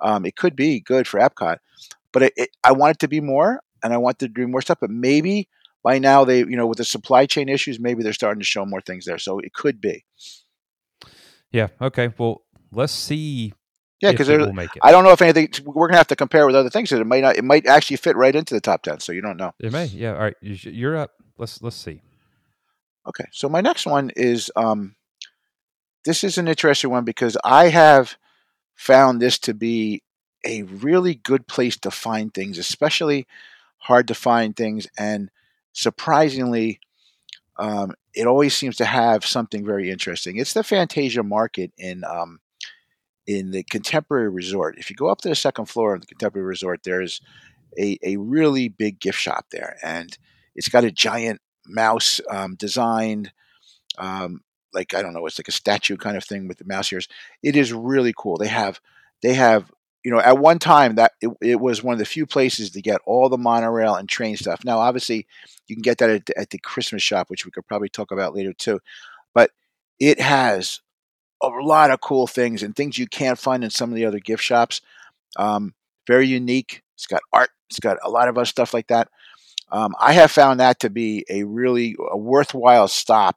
um, 0.00 0.24
it 0.24 0.36
could 0.36 0.54
be 0.54 0.80
good 0.80 1.06
for 1.08 1.18
Epcot, 1.18 1.58
but 2.12 2.22
it, 2.22 2.32
it, 2.36 2.50
I 2.64 2.72
want 2.72 2.92
it 2.92 2.98
to 3.00 3.08
be 3.08 3.20
more, 3.20 3.60
and 3.82 3.92
I 3.92 3.98
want 3.98 4.18
to 4.20 4.28
do 4.28 4.46
more 4.46 4.62
stuff. 4.62 4.78
But 4.80 4.90
maybe 4.90 5.48
by 5.82 5.98
now 5.98 6.24
they, 6.24 6.38
you 6.38 6.56
know, 6.56 6.66
with 6.66 6.78
the 6.78 6.84
supply 6.84 7.26
chain 7.26 7.48
issues, 7.48 7.80
maybe 7.80 8.02
they're 8.02 8.12
starting 8.12 8.40
to 8.40 8.46
show 8.46 8.64
more 8.64 8.80
things 8.80 9.04
there. 9.04 9.18
So 9.18 9.38
it 9.40 9.52
could 9.52 9.80
be. 9.80 10.04
Yeah. 11.50 11.68
Okay. 11.80 12.12
Well, 12.16 12.42
let's 12.72 12.92
see. 12.92 13.52
Yeah, 14.00 14.12
because 14.12 14.28
I 14.28 14.36
don't 14.90 15.04
know 15.04 15.12
if 15.12 15.22
anything. 15.22 15.48
We're 15.64 15.88
gonna 15.88 15.96
have 15.96 16.08
to 16.08 16.16
compare 16.16 16.46
with 16.46 16.54
other 16.54 16.70
things. 16.70 16.90
that 16.90 17.00
It 17.00 17.06
might 17.06 17.22
not. 17.22 17.36
It 17.36 17.44
might 17.44 17.66
actually 17.66 17.96
fit 17.96 18.14
right 18.16 18.34
into 18.34 18.54
the 18.54 18.60
top 18.60 18.82
ten. 18.82 19.00
So 19.00 19.12
you 19.12 19.22
don't 19.22 19.38
know. 19.38 19.52
It 19.58 19.72
may. 19.72 19.86
Yeah. 19.86 20.12
All 20.12 20.20
right. 20.20 20.36
You're 20.40 20.96
up. 20.96 21.12
Let's 21.38 21.62
let's 21.62 21.76
see. 21.76 22.02
Okay. 23.08 23.24
So 23.32 23.48
my 23.48 23.60
next 23.60 23.86
one 23.86 24.10
is 24.14 24.50
um, 24.54 24.96
this 26.06 26.22
is 26.24 26.38
an 26.38 26.48
interesting 26.48 26.90
one 26.90 27.04
because 27.04 27.36
I 27.44 27.68
have 27.68 28.16
found 28.74 29.20
this 29.20 29.38
to 29.40 29.52
be 29.52 30.02
a 30.46 30.62
really 30.62 31.16
good 31.16 31.48
place 31.48 31.76
to 31.78 31.90
find 31.90 32.32
things, 32.32 32.58
especially 32.58 33.26
hard 33.78 34.06
to 34.08 34.14
find 34.14 34.56
things. 34.56 34.86
And 34.96 35.30
surprisingly, 35.72 36.78
um, 37.58 37.94
it 38.14 38.26
always 38.26 38.54
seems 38.54 38.76
to 38.76 38.84
have 38.84 39.26
something 39.26 39.66
very 39.66 39.90
interesting. 39.90 40.36
It's 40.36 40.54
the 40.54 40.62
Fantasia 40.62 41.24
Market 41.24 41.72
in 41.76 42.04
um, 42.04 42.38
in 43.26 43.50
the 43.50 43.64
Contemporary 43.64 44.28
Resort. 44.28 44.78
If 44.78 44.88
you 44.88 44.96
go 44.96 45.08
up 45.08 45.20
to 45.22 45.28
the 45.28 45.34
second 45.34 45.66
floor 45.66 45.94
of 45.94 46.02
the 46.02 46.06
Contemporary 46.06 46.46
Resort, 46.46 46.82
there's 46.84 47.20
a, 47.76 47.98
a 48.04 48.16
really 48.18 48.68
big 48.68 49.00
gift 49.00 49.18
shop 49.18 49.46
there, 49.50 49.76
and 49.82 50.16
it's 50.54 50.68
got 50.68 50.84
a 50.84 50.92
giant 50.92 51.40
mouse 51.66 52.20
um, 52.30 52.54
designed 52.54 53.32
um, 53.98 54.42
like 54.72 54.94
I 54.94 55.02
don't 55.02 55.12
know, 55.12 55.26
it's 55.26 55.38
like 55.38 55.48
a 55.48 55.52
statue 55.52 55.96
kind 55.96 56.16
of 56.16 56.24
thing 56.24 56.48
with 56.48 56.58
the 56.58 56.64
mouse 56.64 56.92
ears. 56.92 57.08
It 57.42 57.56
is 57.56 57.72
really 57.72 58.14
cool. 58.16 58.36
They 58.36 58.48
have 58.48 58.80
they 59.22 59.34
have 59.34 59.70
you 60.04 60.10
know 60.10 60.20
at 60.20 60.38
one 60.38 60.58
time 60.58 60.96
that 60.96 61.12
it, 61.20 61.30
it 61.40 61.60
was 61.60 61.82
one 61.82 61.94
of 61.94 61.98
the 61.98 62.04
few 62.04 62.26
places 62.26 62.70
to 62.70 62.82
get 62.82 63.00
all 63.06 63.28
the 63.28 63.38
monorail 63.38 63.94
and 63.94 64.08
train 64.08 64.36
stuff. 64.36 64.64
Now 64.64 64.78
obviously 64.78 65.26
you 65.66 65.76
can 65.76 65.82
get 65.82 65.98
that 65.98 66.10
at, 66.10 66.30
at 66.36 66.50
the 66.50 66.58
Christmas 66.58 67.02
shop, 67.02 67.30
which 67.30 67.44
we 67.44 67.50
could 67.50 67.66
probably 67.66 67.88
talk 67.88 68.12
about 68.12 68.34
later 68.34 68.52
too. 68.52 68.80
But 69.34 69.50
it 69.98 70.20
has 70.20 70.80
a 71.42 71.48
lot 71.48 71.90
of 71.90 72.00
cool 72.00 72.26
things 72.26 72.62
and 72.62 72.74
things 72.74 72.98
you 72.98 73.06
can't 73.06 73.38
find 73.38 73.64
in 73.64 73.70
some 73.70 73.90
of 73.90 73.96
the 73.96 74.04
other 74.04 74.20
gift 74.20 74.42
shops. 74.42 74.80
Um, 75.36 75.74
very 76.06 76.26
unique. 76.26 76.82
It's 76.94 77.06
got 77.06 77.22
art. 77.32 77.50
It's 77.68 77.80
got 77.80 77.98
a 78.02 78.10
lot 78.10 78.28
of 78.28 78.38
other 78.38 78.46
stuff 78.46 78.72
like 78.72 78.86
that. 78.88 79.08
Um, 79.70 79.94
I 80.00 80.12
have 80.12 80.30
found 80.30 80.60
that 80.60 80.80
to 80.80 80.90
be 80.90 81.24
a 81.28 81.42
really 81.42 81.96
a 82.10 82.16
worthwhile 82.16 82.88
stop 82.88 83.36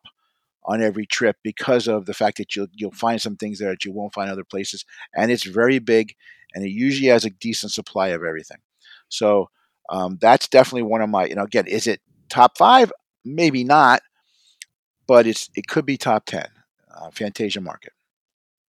on 0.70 0.84
every 0.84 1.08
trip 1.08 1.36
because 1.44 1.88
of 1.88 2.06
the 2.06 2.14
fact 2.14 2.38
that 2.38 2.56
you'll 2.56 2.68
you'll 2.74 2.92
find 2.92 3.20
some 3.20 3.36
things 3.36 3.58
there 3.58 3.72
that 3.72 3.84
you 3.84 3.92
won't 3.92 4.14
find 4.14 4.30
other 4.30 4.44
places, 4.44 4.86
and 5.16 5.32
it's 5.32 5.44
very 5.44 5.80
big, 5.80 6.14
and 6.54 6.64
it 6.64 6.70
usually 6.70 7.10
has 7.10 7.26
a 7.26 7.32
decent 7.32 7.72
supply 7.72 8.10
of 8.10 8.24
everything. 8.24 8.60
So 9.10 9.50
um, 9.90 10.20
that's 10.22 10.48
definitely 10.48 10.84
one 10.84 11.02
of 11.02 11.10
my 11.10 11.26
you 11.26 11.36
know 11.36 11.44
again 11.44 11.66
is 11.66 11.88
it 11.88 12.02
top 12.30 12.58
five? 12.58 12.94
Maybe 13.26 13.64
not, 13.64 14.04
but 15.08 15.26
it's 15.26 15.50
it 15.56 15.68
could 15.68 15.86
be 15.86 15.98
top 15.98 16.26
ten. 16.26 16.48
Uh, 16.96 17.10
Fantasia 17.12 17.62
Market. 17.62 17.94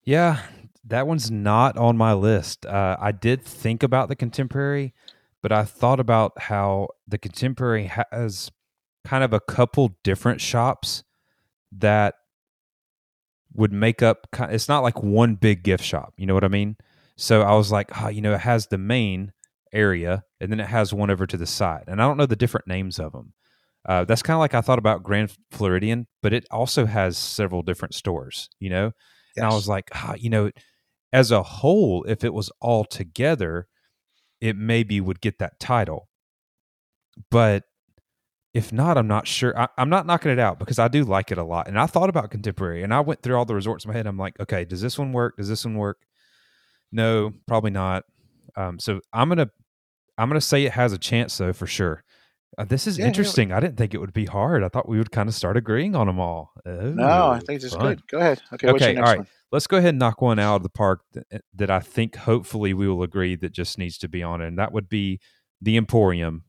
Yeah, 0.03 0.41
that 0.85 1.07
one's 1.07 1.31
not 1.31 1.77
on 1.77 1.97
my 1.97 2.13
list. 2.13 2.67
Uh, 2.67 2.97
I 2.99 3.13
did 3.13 3.43
think 3.43 3.83
about 3.83 4.09
the 4.09 4.17
contemporary, 4.17 4.95
but 5.43 5.53
I 5.53 5.65
thought 5.65 6.01
about 6.01 6.33
how 6.43 6.89
the 7.07 7.19
contemporary 7.19 7.91
has 8.11 8.51
kind 9.05 9.23
of 9.23 9.33
a 9.33 9.41
couple 9.41 9.97
different 10.03 10.41
shops 10.41 11.05
that 11.79 12.15
would 13.55 13.73
make 13.73 14.03
up 14.03 14.27
it's 14.51 14.69
not 14.69 14.83
like 14.83 15.03
one 15.03 15.35
big 15.35 15.63
gift 15.63 15.85
shop 15.85 16.13
you 16.17 16.27
know 16.27 16.35
what 16.35 16.45
i 16.45 16.49
mean? 16.49 16.77
So 17.17 17.43
i 17.43 17.55
was 17.55 17.71
like 17.71 17.91
oh, 18.03 18.09
you 18.09 18.21
know 18.21 18.35
it 18.35 18.41
has 18.41 18.67
the 18.67 18.79
main 18.79 19.33
area 19.73 20.25
and 20.41 20.51
then 20.51 20.61
it 20.61 20.67
has 20.67 20.93
one 20.93 21.11
over 21.11 21.27
to 21.27 21.37
the 21.37 21.47
side 21.47 21.85
and 21.87 22.01
i 22.01 22.07
don't 22.07 22.17
know 22.17 22.27
the 22.27 22.37
different 22.37 22.67
names 22.67 22.99
of 22.99 23.13
them 23.13 23.33
uh, 23.87 24.05
that's 24.05 24.23
kind 24.23 24.35
of 24.35 24.41
like 24.41 24.55
i 24.55 24.61
thought 24.61 24.79
about 24.79 25.03
grand 25.03 25.37
floridian 25.51 26.07
but 26.23 26.33
it 26.33 26.47
also 26.51 26.87
has 26.87 27.19
several 27.19 27.63
different 27.63 27.95
stores 27.95 28.49
you 28.59 28.71
know? 28.71 28.93
Yes. 29.37 29.43
and 29.43 29.47
i 29.47 29.55
was 29.55 29.69
like 29.69 29.91
oh, 29.95 30.15
you 30.17 30.31
know 30.31 30.51
as 31.13 31.31
a 31.31 31.43
whole 31.43 32.05
if 32.05 32.25
it 32.25 32.33
was 32.33 32.51
all 32.61 32.85
together 32.85 33.69
it 34.45 34.57
maybe 34.57 35.01
would 35.01 35.23
get 35.23 35.39
that 35.39 35.59
title. 35.59 36.09
But 37.31 37.65
if 38.55 38.73
not, 38.73 38.97
I'm 38.97 39.09
not 39.09 39.27
sure. 39.27 39.59
I, 39.59 39.69
am 39.77 39.91
not 39.91 40.07
knocking 40.07 40.31
it 40.31 40.39
out 40.39 40.61
because 40.61 40.79
I 40.79 40.87
do 40.87 41.03
like 41.03 41.33
it 41.33 41.39
a 41.39 41.43
lot. 41.43 41.67
And 41.67 41.79
I 41.79 41.87
thought 41.87 42.09
about 42.09 42.31
contemporary 42.31 42.85
and 42.85 42.95
I 42.95 43.01
went 43.01 43.21
through 43.21 43.37
all 43.37 43.45
the 43.45 43.55
resorts 43.55 43.85
in 43.85 43.91
my 43.91 43.97
head. 43.97 44.07
I'm 44.07 44.17
like, 44.17 44.39
okay, 44.39 44.65
does 44.65 44.81
this 44.81 44.97
one 44.97 45.13
work? 45.13 45.37
Does 45.37 45.49
this 45.49 45.65
one 45.65 45.75
work? 45.75 45.99
No, 46.93 47.33
probably 47.49 47.73
not. 47.73 48.05
Um, 48.57 48.79
so 48.79 49.01
I'm 49.13 49.29
gonna 49.29 49.51
I'm 50.17 50.29
gonna 50.29 50.41
say 50.41 50.65
it 50.65 50.73
has 50.73 50.93
a 50.93 50.99
chance 50.99 51.37
though 51.37 51.53
for 51.53 51.67
sure. 51.67 52.05
Uh, 52.57 52.65
this 52.65 52.87
is 52.87 52.99
yeah, 52.99 53.07
interesting. 53.07 53.49
Yeah. 53.49 53.57
I 53.57 53.61
didn't 53.61 53.77
think 53.77 53.95
it 53.95 53.99
would 53.99 54.13
be 54.13 54.27
hard. 54.27 54.63
I 54.63 54.69
thought 54.69 54.89
we 54.89 54.99
would 54.99 55.11
kind 55.11 55.29
of 55.29 55.35
start 55.35 55.57
agreeing 55.57 55.97
on 55.97 56.07
them 56.07 56.21
all. 56.21 56.53
Oh, 56.65 56.91
no, 56.91 57.31
I 57.31 57.41
think 57.41 57.61
this 57.61 57.73
is 57.73 57.77
good. 57.77 58.07
Go 58.07 58.19
ahead. 58.19 58.41
Okay. 58.53 58.69
Okay. 58.69 58.97
all 58.97 59.03
right. 59.03 59.19
One? 59.19 59.27
Let's 59.51 59.67
go 59.67 59.77
ahead 59.77 59.91
and 59.91 59.99
knock 59.99 60.23
one 60.23 60.39
out 60.39 60.57
of 60.57 60.63
the 60.63 60.69
park 60.69 61.01
that, 61.15 61.27
eh, 61.33 61.39
that 61.55 61.71
I 61.71 61.81
think 61.81 62.15
hopefully 62.15 62.73
we 62.73 62.87
will 62.87 63.03
agree 63.03 63.35
that 63.37 63.51
just 63.51 63.77
needs 63.77 63.99
to 63.99 64.09
be 64.09 64.23
on 64.23 64.41
it, 64.41 64.47
and 64.47 64.59
that 64.61 64.73
would 64.73 64.89
be 64.89 65.19
the 65.61 65.77
Emporium 65.77 66.45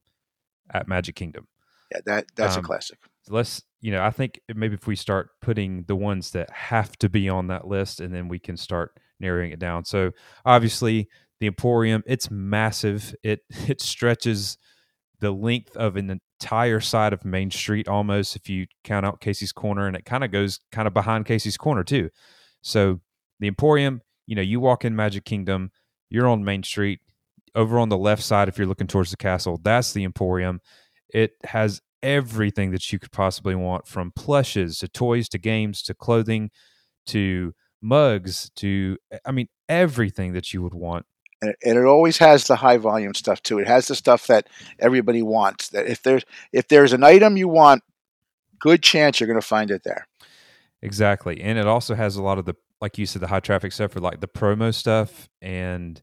at 0.71 0.87
Magic 0.87 1.15
Kingdom. 1.15 1.47
Yeah, 1.95 2.01
that 2.05 2.25
that's 2.35 2.57
um, 2.57 2.63
a 2.63 2.67
classic. 2.67 2.99
Let's 3.29 3.63
you 3.81 3.91
know, 3.91 4.03
I 4.03 4.11
think 4.11 4.41
maybe 4.53 4.75
if 4.75 4.87
we 4.87 4.95
start 4.95 5.29
putting 5.41 5.83
the 5.83 5.95
ones 5.95 6.31
that 6.31 6.49
have 6.51 6.97
to 6.97 7.09
be 7.09 7.29
on 7.29 7.47
that 7.47 7.67
list, 7.67 8.01
and 8.01 8.13
then 8.13 8.27
we 8.27 8.39
can 8.39 8.57
start 8.57 8.97
narrowing 9.19 9.51
it 9.51 9.59
down. 9.59 9.85
So 9.85 10.11
obviously, 10.45 11.07
the 11.39 11.47
Emporium, 11.47 12.03
it's 12.05 12.31
massive. 12.31 13.15
It 13.23 13.41
it 13.67 13.81
stretches 13.81 14.57
the 15.19 15.31
length 15.31 15.75
of 15.77 15.95
an 15.95 16.19
entire 16.41 16.79
side 16.79 17.13
of 17.13 17.23
Main 17.23 17.49
Street 17.51 17.87
almost, 17.87 18.35
if 18.35 18.49
you 18.49 18.67
count 18.83 19.05
out 19.05 19.21
Casey's 19.21 19.51
Corner, 19.51 19.87
and 19.87 19.95
it 19.95 20.05
kind 20.05 20.23
of 20.23 20.31
goes 20.31 20.59
kind 20.71 20.87
of 20.87 20.93
behind 20.93 21.25
Casey's 21.25 21.57
Corner 21.57 21.83
too. 21.83 22.09
So 22.61 22.99
the 23.39 23.47
Emporium, 23.47 24.01
you 24.27 24.35
know, 24.35 24.41
you 24.41 24.59
walk 24.59 24.83
in 24.83 24.95
Magic 24.95 25.25
Kingdom, 25.25 25.71
you're 26.09 26.27
on 26.27 26.43
Main 26.43 26.63
Street. 26.63 26.99
Over 27.53 27.79
on 27.79 27.87
the 27.87 27.97
left 27.97 28.21
side, 28.21 28.49
if 28.49 28.57
you're 28.57 28.67
looking 28.67 28.87
towards 28.87 29.11
the 29.11 29.17
castle, 29.17 29.61
that's 29.63 29.93
the 29.93 30.03
Emporium. 30.03 30.59
It 31.13 31.31
has 31.45 31.81
everything 32.05 32.69
that 32.69 32.93
you 32.93 32.99
could 32.99 33.11
possibly 33.11 33.55
want 33.55 33.87
from 33.87 34.11
plushes 34.11 34.77
to 34.77 34.87
toys 34.87 35.27
to 35.29 35.39
games 35.39 35.81
to 35.81 35.95
clothing 35.95 36.51
to 37.07 37.53
mugs 37.81 38.51
to 38.55 38.97
I 39.25 39.31
mean 39.31 39.47
everything 39.67 40.33
that 40.33 40.53
you 40.53 40.61
would 40.61 40.75
want. 40.75 41.07
And 41.41 41.55
it 41.61 41.85
always 41.85 42.17
has 42.19 42.45
the 42.45 42.55
high 42.55 42.77
volume 42.77 43.13
stuff 43.13 43.41
too. 43.41 43.59
It 43.59 43.67
has 43.67 43.87
the 43.87 43.95
stuff 43.95 44.27
that 44.27 44.47
everybody 44.79 45.21
wants. 45.21 45.69
That 45.69 45.87
if 45.87 46.03
there's 46.03 46.23
if 46.53 46.67
there's 46.67 46.93
an 46.93 47.03
item 47.03 47.37
you 47.37 47.47
want, 47.47 47.83
good 48.59 48.83
chance 48.83 49.19
you're 49.19 49.27
going 49.27 49.41
to 49.41 49.45
find 49.45 49.71
it 49.71 49.83
there. 49.83 50.07
Exactly, 50.81 51.41
and 51.41 51.57
it 51.57 51.65
also 51.65 51.95
has 51.95 52.15
a 52.15 52.23
lot 52.23 52.37
of 52.37 52.45
the 52.45 52.55
like 52.81 52.97
you 52.99 53.05
said 53.05 53.21
the 53.21 53.27
high 53.27 53.39
traffic 53.39 53.71
stuff 53.71 53.91
for 53.91 53.99
like 53.99 54.21
the 54.21 54.27
promo 54.27 54.73
stuff 54.73 55.27
and 55.41 56.01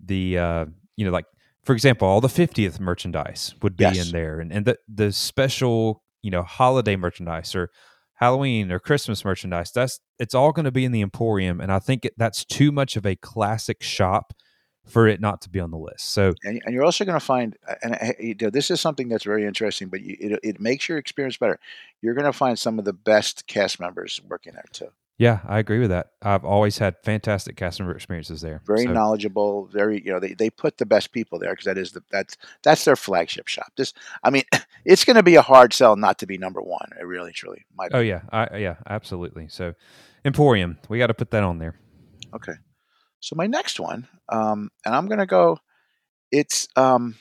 the 0.00 0.38
uh 0.38 0.64
you 0.96 1.04
know 1.04 1.10
like 1.10 1.26
for 1.64 1.72
example, 1.72 2.08
all 2.08 2.20
the 2.20 2.28
50th 2.28 2.80
merchandise 2.80 3.54
would 3.62 3.76
be 3.76 3.84
yes. 3.84 4.06
in 4.06 4.12
there, 4.12 4.40
and 4.40 4.52
and 4.52 4.64
the 4.64 4.78
the 4.92 5.12
special 5.12 6.02
you 6.22 6.30
know 6.30 6.42
holiday 6.42 6.96
merchandise 6.96 7.54
or 7.54 7.70
Halloween 8.14 8.70
or 8.70 8.78
Christmas 8.78 9.24
merchandise. 9.24 9.70
That's 9.72 10.00
it's 10.18 10.34
all 10.34 10.52
going 10.52 10.64
to 10.64 10.72
be 10.72 10.84
in 10.84 10.92
the 10.92 11.02
Emporium, 11.02 11.60
and 11.60 11.72
I 11.72 11.78
think 11.78 12.04
it, 12.04 12.14
that's 12.16 12.44
too 12.44 12.72
much 12.72 12.96
of 12.96 13.06
a 13.06 13.16
classic 13.16 13.82
shop 13.82 14.32
for 14.84 15.06
it 15.06 15.20
not 15.20 15.40
to 15.42 15.48
be 15.48 15.60
on 15.60 15.70
the 15.70 15.78
list. 15.78 16.12
So, 16.12 16.34
and, 16.42 16.60
and 16.64 16.74
you're 16.74 16.84
also 16.84 17.04
going 17.04 17.18
to 17.18 17.24
find, 17.24 17.56
and 17.82 18.14
you 18.18 18.34
know, 18.40 18.50
this 18.50 18.70
is 18.70 18.80
something 18.80 19.08
that's 19.08 19.24
very 19.24 19.46
interesting, 19.46 19.88
but 19.88 20.00
you, 20.00 20.16
it, 20.18 20.40
it 20.42 20.60
makes 20.60 20.88
your 20.88 20.98
experience 20.98 21.36
better. 21.36 21.60
You're 22.00 22.14
going 22.14 22.26
to 22.26 22.32
find 22.32 22.58
some 22.58 22.78
of 22.78 22.84
the 22.84 22.92
best 22.92 23.46
cast 23.46 23.78
members 23.78 24.20
working 24.28 24.54
there 24.54 24.64
too. 24.72 24.88
Yeah, 25.22 25.38
I 25.46 25.60
agree 25.60 25.78
with 25.78 25.90
that. 25.90 26.08
I've 26.20 26.44
always 26.44 26.78
had 26.78 26.96
fantastic 27.04 27.54
cast 27.54 27.78
member 27.78 27.94
experiences 27.94 28.40
there. 28.40 28.60
Very 28.66 28.86
so. 28.86 28.92
knowledgeable. 28.92 29.66
Very, 29.66 30.02
you 30.04 30.10
know, 30.10 30.18
they, 30.18 30.34
they 30.34 30.50
put 30.50 30.78
the 30.78 30.84
best 30.84 31.12
people 31.12 31.38
there 31.38 31.52
because 31.52 31.66
that 31.66 31.78
is 31.78 31.92
the 31.92 32.02
that's 32.10 32.36
that's 32.64 32.84
their 32.84 32.96
flagship 32.96 33.46
shop. 33.46 33.70
This, 33.76 33.94
I 34.24 34.30
mean, 34.30 34.42
it's 34.84 35.04
going 35.04 35.14
to 35.14 35.22
be 35.22 35.36
a 35.36 35.40
hard 35.42 35.72
sell 35.74 35.94
not 35.94 36.18
to 36.18 36.26
be 36.26 36.38
number 36.38 36.60
one. 36.60 36.88
It 36.98 37.04
really, 37.04 37.30
truly 37.30 37.64
might. 37.78 37.92
Oh 37.94 38.00
yeah, 38.00 38.22
I, 38.32 38.56
yeah, 38.56 38.78
absolutely. 38.88 39.46
So, 39.46 39.74
Emporium, 40.24 40.78
we 40.88 40.98
got 40.98 41.06
to 41.06 41.14
put 41.14 41.30
that 41.30 41.44
on 41.44 41.58
there. 41.58 41.76
Okay, 42.34 42.54
so 43.20 43.36
my 43.36 43.46
next 43.46 43.78
one, 43.78 44.08
um, 44.28 44.72
and 44.84 44.92
I'm 44.92 45.06
going 45.06 45.20
to 45.20 45.26
go. 45.26 45.60
It's 46.32 46.66
um, 46.74 47.14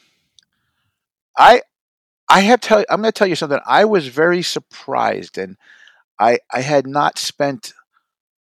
I 1.37 1.61
I 2.27 2.39
have 2.39 2.61
tell 2.61 2.83
I'm 2.89 3.01
going 3.01 3.11
to 3.11 3.19
tell 3.19 3.27
you 3.27 3.35
something. 3.35 3.59
I 3.63 3.85
was 3.85 4.07
very 4.07 4.41
surprised, 4.41 5.37
and 5.37 5.55
I 6.17 6.39
I 6.51 6.61
had 6.61 6.87
not 6.87 7.19
spent 7.19 7.73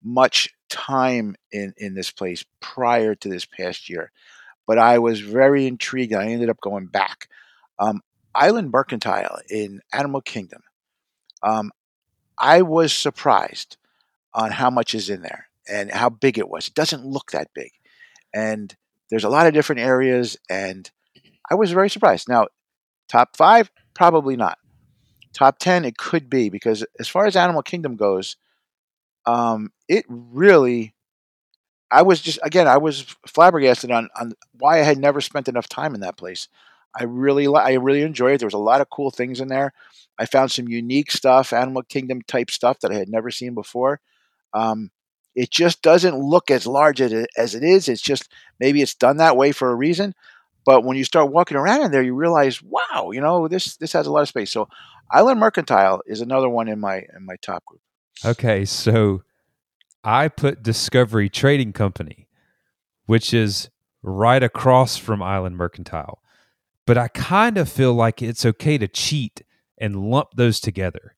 much 0.03 0.49
time 0.69 1.35
in 1.51 1.73
in 1.77 1.93
this 1.93 2.11
place 2.11 2.45
prior 2.59 3.15
to 3.15 3.29
this 3.29 3.45
past 3.45 3.89
year, 3.89 4.11
but 4.67 4.77
I 4.77 4.99
was 4.99 5.19
very 5.19 5.67
intrigued. 5.67 6.13
I 6.13 6.27
ended 6.27 6.49
up 6.49 6.61
going 6.61 6.87
back. 6.87 7.27
Um, 7.79 8.01
Island 8.35 8.71
Mercantile 8.71 9.39
in 9.49 9.81
Animal 9.91 10.21
Kingdom. 10.21 10.61
Um, 11.41 11.71
I 12.37 12.61
was 12.61 12.93
surprised 12.93 13.77
on 14.33 14.51
how 14.51 14.69
much 14.69 14.93
is 14.93 15.09
in 15.09 15.21
there 15.21 15.47
and 15.67 15.91
how 15.91 16.09
big 16.09 16.37
it 16.37 16.49
was. 16.49 16.67
It 16.67 16.75
doesn't 16.75 17.05
look 17.05 17.31
that 17.31 17.53
big, 17.53 17.71
and 18.33 18.75
there's 19.09 19.23
a 19.23 19.29
lot 19.29 19.47
of 19.47 19.53
different 19.53 19.81
areas, 19.81 20.37
and 20.49 20.89
I 21.49 21.55
was 21.55 21.71
very 21.71 21.89
surprised. 21.89 22.29
Now, 22.29 22.47
top 23.07 23.35
five, 23.35 23.71
probably 23.93 24.35
not. 24.35 24.57
Top 25.33 25.59
ten, 25.59 25.85
it 25.85 25.97
could 25.97 26.29
be 26.29 26.49
because 26.49 26.85
as 26.99 27.07
far 27.07 27.25
as 27.25 27.35
Animal 27.35 27.63
Kingdom 27.63 27.95
goes, 27.95 28.35
um, 29.25 29.71
it 29.87 30.05
really 30.09 30.93
I 31.91 32.01
was 32.03 32.21
just 32.21 32.39
again 32.43 32.67
I 32.67 32.77
was 32.77 33.01
flabbergasted 33.27 33.91
on 33.91 34.09
on 34.19 34.33
why 34.59 34.79
I 34.79 34.83
had 34.83 34.97
never 34.97 35.21
spent 35.21 35.47
enough 35.47 35.67
time 35.67 35.95
in 35.95 36.01
that 36.01 36.17
place. 36.17 36.47
I 36.99 37.03
really 37.05 37.47
I 37.47 37.73
really 37.73 38.01
enjoyed 38.01 38.33
it. 38.33 38.39
There 38.39 38.47
was 38.47 38.53
a 38.53 38.57
lot 38.59 38.81
of 38.81 38.89
cool 38.89 39.11
things 39.11 39.39
in 39.41 39.47
there. 39.47 39.73
I 40.19 40.25
found 40.25 40.51
some 40.51 40.67
unique 40.67 41.11
stuff, 41.11 41.53
Animal 41.53 41.83
Kingdom 41.83 42.21
type 42.23 42.51
stuff 42.51 42.79
that 42.81 42.91
I 42.91 42.95
had 42.95 43.09
never 43.09 43.31
seen 43.31 43.53
before. 43.55 44.01
Um, 44.53 44.91
it 45.35 45.51
just 45.51 45.81
doesn't 45.81 46.17
look 46.17 46.51
as 46.51 46.67
large 46.67 47.01
as 47.01 47.13
it, 47.13 47.29
as 47.37 47.55
it 47.55 47.63
is. 47.63 47.87
It's 47.89 48.01
just 48.01 48.29
maybe 48.59 48.81
it's 48.81 48.95
done 48.95 49.17
that 49.17 49.37
way 49.37 49.51
for 49.51 49.71
a 49.71 49.75
reason. 49.75 50.13
But 50.65 50.83
when 50.83 50.97
you 50.97 51.03
start 51.05 51.31
walking 51.31 51.57
around 51.57 51.83
in 51.83 51.91
there, 51.91 52.03
you 52.03 52.15
realize, 52.15 52.61
wow, 52.61 53.11
you 53.11 53.21
know 53.21 53.47
this 53.47 53.77
this 53.77 53.93
has 53.93 54.07
a 54.07 54.11
lot 54.11 54.21
of 54.23 54.29
space. 54.29 54.51
So, 54.51 54.69
Island 55.11 55.39
Mercantile 55.39 56.01
is 56.07 56.21
another 56.21 56.49
one 56.49 56.67
in 56.67 56.79
my 56.79 57.03
in 57.17 57.25
my 57.25 57.37
top 57.41 57.65
group. 57.65 57.81
Okay, 58.25 58.65
so 58.65 59.23
I 60.03 60.27
put 60.27 60.63
Discovery 60.63 61.29
Trading 61.29 61.73
Company, 61.73 62.27
which 63.05 63.33
is 63.33 63.69
right 64.01 64.41
across 64.41 64.97
from 64.97 65.21
Island 65.21 65.57
Mercantile. 65.57 66.19
But 66.85 66.97
I 66.97 67.07
kind 67.09 67.57
of 67.57 67.69
feel 67.69 67.93
like 67.93 68.21
it's 68.21 68.45
okay 68.45 68.77
to 68.77 68.87
cheat 68.87 69.43
and 69.77 69.95
lump 69.95 70.29
those 70.35 70.59
together. 70.59 71.15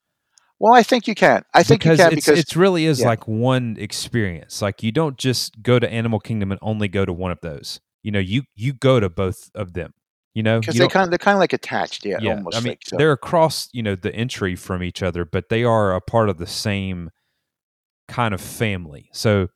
Well, 0.58 0.74
I 0.74 0.82
think 0.82 1.08
you 1.08 1.14
can. 1.14 1.44
I 1.54 1.64
think 1.64 1.80
because 1.80 1.98
you 1.98 2.04
can 2.04 2.18
it's, 2.18 2.26
because 2.26 2.38
it 2.38 2.54
really 2.54 2.86
is 2.86 3.00
yeah. 3.00 3.06
like 3.06 3.26
one 3.26 3.76
experience. 3.80 4.62
Like 4.62 4.82
you 4.82 4.92
don't 4.92 5.18
just 5.18 5.62
go 5.62 5.78
to 5.78 5.90
Animal 5.90 6.20
Kingdom 6.20 6.52
and 6.52 6.60
only 6.62 6.86
go 6.86 7.04
to 7.04 7.12
one 7.12 7.32
of 7.32 7.40
those. 7.40 7.80
You 8.02 8.12
know, 8.12 8.20
you 8.20 8.44
you 8.54 8.72
go 8.72 9.00
to 9.00 9.08
both 9.08 9.50
of 9.54 9.72
them. 9.72 9.94
You 10.34 10.42
know, 10.42 10.60
because 10.60 10.76
they 10.76 10.88
kind 10.88 11.04
of 11.04 11.10
they're 11.10 11.18
kind 11.18 11.34
of 11.36 11.40
like 11.40 11.52
attached. 11.52 12.06
Yeah, 12.06 12.18
yeah. 12.20 12.32
I 12.32 12.60
mean, 12.60 12.72
like, 12.72 12.80
so. 12.86 12.96
they're 12.96 13.12
across 13.12 13.68
you 13.72 13.82
know 13.82 13.94
the 13.94 14.14
entry 14.14 14.56
from 14.56 14.82
each 14.82 15.02
other, 15.02 15.24
but 15.24 15.50
they 15.50 15.62
are 15.62 15.94
a 15.94 16.00
part 16.00 16.28
of 16.30 16.38
the 16.38 16.46
same 16.46 17.10
kind 18.08 18.32
of 18.32 18.40
family. 18.40 19.10
So 19.12 19.48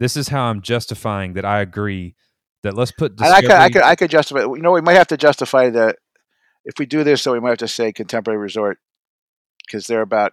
this 0.00 0.16
is 0.16 0.28
how 0.28 0.44
I'm 0.44 0.60
justifying 0.60 1.32
that 1.34 1.44
I 1.46 1.60
agree 1.60 2.16
that 2.62 2.74
let's 2.74 2.92
put. 2.92 3.16
Discovery- 3.16 3.36
I 3.36 3.40
could, 3.40 3.50
I 3.50 3.70
could, 3.70 3.82
I 3.82 3.94
could 3.96 4.10
justify. 4.10 4.40
You 4.40 4.60
know, 4.60 4.72
we 4.72 4.82
might 4.82 4.94
have 4.94 5.08
to 5.08 5.16
justify 5.16 5.70
that 5.70 5.96
if 6.66 6.74
we 6.78 6.84
do 6.84 7.02
this. 7.02 7.22
So 7.22 7.32
we 7.32 7.40
might 7.40 7.50
have 7.50 7.58
to 7.58 7.68
say 7.68 7.90
contemporary 7.90 8.38
resort 8.38 8.78
because 9.66 9.86
they're 9.86 10.02
about 10.02 10.32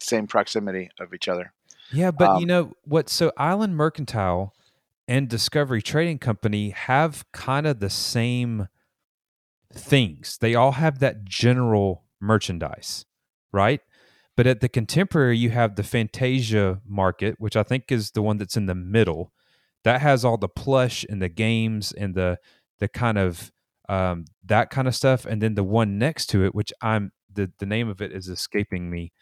same 0.00 0.26
proximity 0.26 0.90
of 0.98 1.14
each 1.14 1.28
other. 1.28 1.52
Yeah, 1.92 2.10
but 2.10 2.30
Um, 2.30 2.40
you 2.40 2.46
know 2.46 2.72
what? 2.84 3.08
So 3.08 3.32
Island 3.36 3.76
Mercantile 3.76 4.54
and 5.06 5.28
Discovery 5.28 5.82
Trading 5.82 6.18
Company 6.18 6.70
have 6.70 7.24
kind 7.32 7.66
of 7.66 7.80
the 7.80 7.90
same 7.90 8.68
things. 9.74 10.38
They 10.40 10.54
all 10.54 10.72
have 10.72 10.98
that 11.00 11.24
general 11.24 12.04
merchandise, 12.20 13.04
right? 13.52 13.80
But 14.36 14.46
at 14.46 14.60
the 14.60 14.68
contemporary, 14.68 15.36
you 15.36 15.50
have 15.50 15.76
the 15.76 15.82
Fantasia 15.82 16.80
market, 16.86 17.36
which 17.38 17.56
I 17.56 17.62
think 17.62 17.92
is 17.92 18.12
the 18.12 18.22
one 18.22 18.38
that's 18.38 18.56
in 18.56 18.66
the 18.66 18.74
middle. 18.74 19.32
That 19.84 20.00
has 20.00 20.24
all 20.24 20.36
the 20.36 20.48
plush 20.48 21.04
and 21.08 21.20
the 21.20 21.28
games 21.28 21.92
and 21.92 22.14
the 22.14 22.38
the 22.78 22.88
kind 22.88 23.18
of 23.18 23.52
um, 23.88 24.24
that 24.44 24.70
kind 24.70 24.88
of 24.88 24.94
stuff. 24.94 25.26
And 25.26 25.42
then 25.42 25.54
the 25.54 25.64
one 25.64 25.98
next 25.98 26.26
to 26.26 26.44
it, 26.44 26.54
which 26.54 26.72
I'm 26.80 27.12
the 27.32 27.50
the 27.58 27.66
name 27.66 27.88
of 27.88 28.00
it 28.00 28.12
is 28.12 28.28
escaping 28.28 28.90
me. 28.90 29.12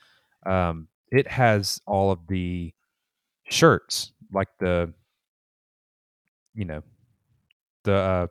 Um, 0.46 0.88
it 1.10 1.28
has 1.28 1.80
all 1.86 2.12
of 2.12 2.28
the 2.28 2.72
shirts, 3.48 4.12
like 4.32 4.48
the 4.60 4.92
you 6.54 6.64
know 6.66 6.82
the 7.84 7.94
uh, 7.94 8.26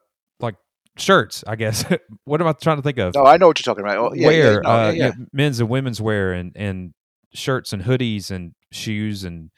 shirts. 0.99 1.43
I 1.47 1.55
guess. 1.55 1.85
what 2.25 2.41
am 2.41 2.47
I 2.47 2.53
trying 2.53 2.77
to 2.77 2.83
think 2.83 2.97
of? 2.97 3.15
No, 3.15 3.25
I 3.25 3.37
know 3.37 3.47
what 3.47 3.59
you're 3.59 3.73
talking 3.73 3.83
about. 3.83 3.97
Oh, 3.97 4.13
yeah, 4.13 4.27
wear, 4.27 4.53
yeah, 4.53 4.59
no, 4.59 4.69
uh, 4.69 4.91
yeah, 4.91 5.11
men's 5.33 5.59
and 5.59 5.69
women's 5.69 6.01
wear, 6.01 6.33
and 6.33 6.51
and 6.55 6.93
shirts 7.33 7.73
and 7.73 7.83
hoodies 7.83 8.31
and 8.31 8.53
shoes 8.71 9.23
and 9.23 9.51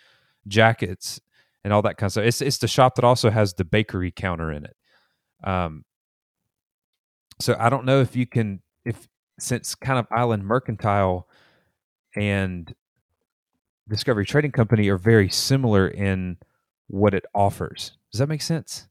jackets 0.48 1.20
and 1.64 1.74
all 1.74 1.82
that 1.82 1.98
kind 1.98 2.08
of 2.08 2.12
stuff. 2.14 2.26
It's 2.26 2.42
it's 2.42 2.58
the 2.58 2.68
shop 2.68 2.96
that 2.96 3.06
also 3.06 3.30
has 3.30 3.54
the 3.54 3.66
bakery 3.66 4.12
counter 4.12 4.52
in 4.52 4.66
it. 4.66 4.76
Um, 5.44 5.86
so 7.40 7.56
I 7.60 7.70
don't 7.70 7.86
know 7.86 8.02
if 8.02 8.16
you 8.16 8.26
can 8.26 8.62
if 8.86 9.08
since 9.40 9.76
kind 9.76 10.00
of 10.00 10.08
Island 10.12 10.44
Mercantile 10.44 11.28
and 12.16 12.74
Discovery 13.90 14.26
Trading 14.26 14.52
Company 14.52 14.90
are 14.90 14.98
very 14.98 15.30
similar 15.30 15.88
in 15.88 16.38
what 16.88 17.14
it 17.14 17.26
offers. 17.34 17.94
Does 18.12 18.20
that 18.20 18.30
make 18.30 18.42
sense? 18.42 18.88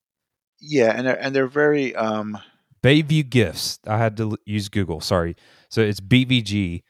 Yeah, 0.60 0.92
and 0.96 1.06
they're 1.06 1.22
and 1.22 1.34
they're 1.34 1.46
very 1.46 1.94
um 1.94 2.38
Bayview 2.82 3.28
Gifts. 3.28 3.78
I 3.86 3.98
had 3.98 4.16
to 4.18 4.30
l- 4.30 4.36
use 4.44 4.68
Google. 4.68 5.00
Sorry. 5.00 5.36
So 5.68 5.82
it's 5.82 6.00
BVG, 6.00 6.82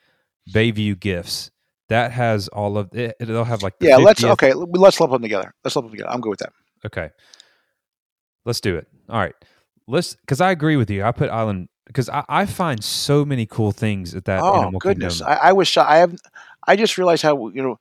Bayview 0.52 0.98
Gifts. 0.98 1.50
That 1.88 2.12
has 2.12 2.48
all 2.48 2.78
of 2.78 2.94
it. 2.94 3.16
They'll 3.18 3.44
have 3.44 3.62
like 3.62 3.78
the 3.78 3.88
yeah. 3.88 3.96
Let's 3.96 4.22
okay. 4.22 4.52
Let's 4.54 5.00
lump 5.00 5.12
them 5.12 5.22
together. 5.22 5.52
Let's 5.64 5.74
lump 5.74 5.88
them 5.88 5.92
together. 5.92 6.10
I'm 6.10 6.20
good 6.20 6.30
with 6.30 6.38
that. 6.40 6.52
Okay. 6.86 7.10
Let's 8.44 8.60
do 8.60 8.76
it. 8.76 8.86
All 9.08 9.18
right. 9.18 9.34
Let's 9.88 10.14
because 10.14 10.40
I 10.40 10.52
agree 10.52 10.76
with 10.76 10.90
you. 10.90 11.02
I 11.02 11.10
put 11.12 11.30
Island 11.30 11.68
because 11.86 12.08
I, 12.08 12.24
I 12.28 12.46
find 12.46 12.82
so 12.82 13.24
many 13.24 13.44
cool 13.44 13.72
things 13.72 14.14
at 14.14 14.24
that 14.26 14.40
oh 14.42 14.62
Animal 14.62 14.78
goodness. 14.78 15.20
I, 15.20 15.34
I 15.34 15.52
was 15.52 15.66
shocked. 15.66 15.90
I 15.90 15.98
have. 15.98 16.16
I 16.66 16.76
just 16.76 16.96
realized 16.96 17.22
how 17.22 17.48
you 17.48 17.62
know 17.62 17.80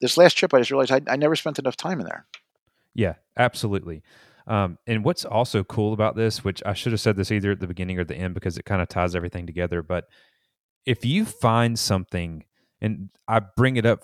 this 0.00 0.16
last 0.16 0.34
trip. 0.34 0.54
I 0.54 0.58
just 0.58 0.70
realized 0.70 0.90
I, 0.90 1.02
I 1.06 1.16
never 1.16 1.36
spent 1.36 1.58
enough 1.58 1.76
time 1.76 2.00
in 2.00 2.06
there. 2.06 2.24
Yeah, 2.94 3.14
absolutely. 3.36 4.02
Um, 4.50 4.78
and 4.88 5.04
what's 5.04 5.24
also 5.24 5.62
cool 5.62 5.92
about 5.92 6.16
this, 6.16 6.42
which 6.42 6.60
I 6.66 6.74
should 6.74 6.90
have 6.90 7.00
said 7.00 7.14
this 7.14 7.30
either 7.30 7.52
at 7.52 7.60
the 7.60 7.68
beginning 7.68 8.00
or 8.00 8.04
the 8.04 8.16
end 8.16 8.34
because 8.34 8.58
it 8.58 8.64
kind 8.64 8.82
of 8.82 8.88
ties 8.88 9.14
everything 9.14 9.46
together, 9.46 9.80
but 9.80 10.06
if 10.84 11.04
you 11.04 11.24
find 11.24 11.78
something, 11.78 12.44
and 12.80 13.10
I 13.28 13.40
bring 13.56 13.76
it 13.76 13.86
up 13.86 14.02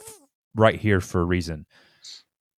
right 0.55 0.79
here 0.79 1.01
for 1.01 1.21
a 1.21 1.25
reason, 1.25 1.67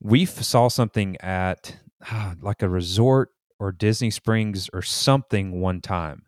we 0.02 0.26
saw 0.26 0.68
something 0.68 1.16
at 1.20 1.78
ah, 2.10 2.34
like 2.42 2.62
a 2.62 2.68
resort 2.68 3.30
or 3.58 3.72
Disney 3.72 4.10
Springs 4.10 4.68
or 4.74 4.82
something 4.82 5.58
one 5.58 5.80
time, 5.80 6.26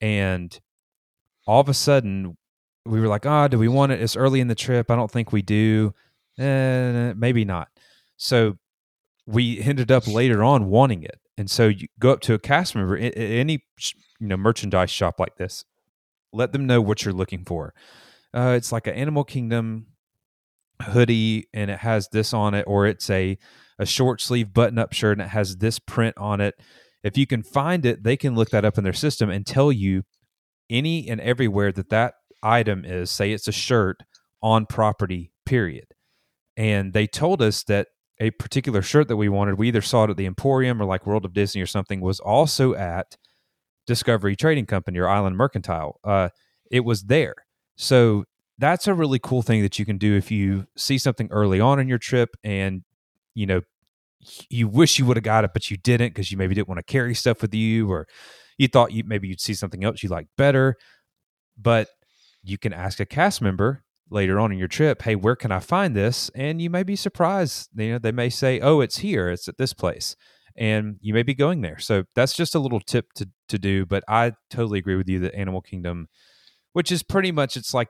and 0.00 0.58
all 1.46 1.60
of 1.60 1.68
a 1.68 1.74
sudden 1.74 2.36
we 2.84 3.00
were 3.00 3.08
like, 3.08 3.26
"Ah, 3.26 3.48
do 3.48 3.58
we 3.58 3.68
want 3.68 3.92
it? 3.92 4.02
It's 4.02 4.16
early 4.16 4.40
in 4.40 4.48
the 4.48 4.56
trip. 4.56 4.90
I 4.90 4.96
don't 4.96 5.10
think 5.10 5.32
we 5.32 5.42
do. 5.42 5.94
Eh, 6.38 7.12
maybe 7.16 7.44
not." 7.44 7.68
So 8.16 8.58
we 9.26 9.60
ended 9.60 9.90
up 9.90 10.06
later 10.06 10.42
on 10.44 10.66
wanting 10.66 11.02
it, 11.02 11.18
and 11.36 11.50
so 11.50 11.68
you 11.68 11.88
go 11.98 12.12
up 12.12 12.20
to 12.22 12.34
a 12.34 12.38
cast 12.38 12.74
member, 12.74 12.96
any 12.96 13.64
you 14.20 14.26
know 14.26 14.36
merchandise 14.36 14.90
shop 14.90 15.18
like 15.18 15.36
this, 15.36 15.64
let 16.32 16.52
them 16.52 16.66
know 16.66 16.80
what 16.80 17.04
you're 17.04 17.14
looking 17.14 17.44
for. 17.44 17.74
Uh, 18.34 18.54
it's 18.56 18.72
like 18.72 18.86
an 18.86 18.94
Animal 18.94 19.24
Kingdom 19.24 19.86
hoodie, 20.82 21.48
and 21.54 21.70
it 21.70 21.78
has 21.80 22.08
this 22.12 22.32
on 22.32 22.54
it, 22.54 22.64
or 22.66 22.86
it's 22.86 23.08
a 23.10 23.38
a 23.78 23.86
short 23.86 24.20
sleeve 24.20 24.52
button 24.54 24.78
up 24.78 24.92
shirt 24.92 25.18
and 25.18 25.26
it 25.26 25.30
has 25.30 25.56
this 25.58 25.78
print 25.78 26.16
on 26.16 26.40
it. 26.40 26.54
If 27.02 27.16
you 27.16 27.26
can 27.26 27.42
find 27.42 27.84
it, 27.84 28.02
they 28.02 28.16
can 28.16 28.34
look 28.34 28.50
that 28.50 28.64
up 28.64 28.78
in 28.78 28.84
their 28.84 28.92
system 28.92 29.30
and 29.30 29.46
tell 29.46 29.70
you 29.70 30.04
any 30.70 31.08
and 31.08 31.20
everywhere 31.20 31.72
that 31.72 31.90
that 31.90 32.14
item 32.42 32.84
is. 32.84 33.10
Say 33.10 33.32
it's 33.32 33.48
a 33.48 33.52
shirt 33.52 34.02
on 34.42 34.66
property. 34.66 35.32
Period. 35.44 35.86
And 36.56 36.92
they 36.92 37.06
told 37.06 37.42
us 37.42 37.62
that 37.64 37.88
a 38.18 38.30
particular 38.32 38.82
shirt 38.82 39.08
that 39.08 39.16
we 39.16 39.28
wanted, 39.28 39.58
we 39.58 39.68
either 39.68 39.82
saw 39.82 40.04
it 40.04 40.10
at 40.10 40.16
the 40.16 40.26
Emporium 40.26 40.80
or 40.80 40.84
like 40.86 41.06
World 41.06 41.24
of 41.24 41.32
Disney 41.32 41.60
or 41.60 41.66
something, 41.66 42.00
was 42.00 42.20
also 42.20 42.74
at 42.74 43.16
Discovery 43.86 44.36
Trading 44.36 44.66
Company 44.66 44.98
or 44.98 45.08
Island 45.08 45.36
Mercantile. 45.36 46.00
Uh, 46.02 46.30
it 46.70 46.80
was 46.80 47.04
there. 47.04 47.34
So 47.76 48.24
that's 48.58 48.86
a 48.86 48.94
really 48.94 49.18
cool 49.18 49.42
thing 49.42 49.62
that 49.62 49.78
you 49.78 49.84
can 49.84 49.98
do 49.98 50.16
if 50.16 50.30
you 50.30 50.66
see 50.76 50.98
something 50.98 51.28
early 51.30 51.60
on 51.60 51.78
in 51.78 51.88
your 51.88 51.98
trip 51.98 52.36
and 52.42 52.82
you 53.34 53.46
know 53.46 53.60
you 54.48 54.66
wish 54.66 54.98
you 54.98 55.04
would 55.04 55.16
have 55.16 55.24
got 55.24 55.44
it 55.44 55.50
but 55.52 55.70
you 55.70 55.76
didn't 55.76 56.08
because 56.08 56.32
you 56.32 56.38
maybe 56.38 56.54
didn't 56.54 56.68
want 56.68 56.78
to 56.78 56.92
carry 56.92 57.14
stuff 57.14 57.42
with 57.42 57.54
you 57.54 57.90
or 57.90 58.06
you 58.58 58.66
thought 58.66 58.92
you 58.92 59.04
maybe 59.04 59.28
you'd 59.28 59.40
see 59.40 59.54
something 59.54 59.84
else 59.84 60.02
you 60.02 60.08
liked 60.08 60.30
better 60.36 60.74
but 61.58 61.88
you 62.42 62.56
can 62.56 62.72
ask 62.72 62.98
a 62.98 63.06
cast 63.06 63.42
member 63.42 63.82
later 64.10 64.38
on 64.38 64.52
in 64.52 64.58
your 64.58 64.68
trip 64.68 65.02
hey 65.02 65.14
where 65.14 65.36
can 65.36 65.50
i 65.50 65.58
find 65.58 65.94
this 65.96 66.30
and 66.34 66.60
you 66.60 66.70
may 66.70 66.82
be 66.82 66.96
surprised 66.96 67.68
you 67.76 67.92
know 67.92 67.98
they 67.98 68.12
may 68.12 68.28
say 68.28 68.60
oh 68.60 68.80
it's 68.80 68.98
here 68.98 69.28
it's 69.28 69.48
at 69.48 69.58
this 69.58 69.72
place 69.72 70.16
and 70.56 70.96
you 71.00 71.12
may 71.12 71.22
be 71.22 71.34
going 71.34 71.60
there 71.60 71.78
so 71.78 72.04
that's 72.14 72.34
just 72.34 72.54
a 72.54 72.58
little 72.58 72.80
tip 72.80 73.12
to, 73.14 73.28
to 73.48 73.58
do 73.58 73.84
but 73.84 74.04
i 74.08 74.32
totally 74.50 74.78
agree 74.78 74.96
with 74.96 75.08
you 75.08 75.18
that 75.18 75.34
animal 75.34 75.60
kingdom 75.60 76.08
which 76.72 76.92
is 76.92 77.02
pretty 77.02 77.32
much 77.32 77.56
it's 77.56 77.74
like 77.74 77.88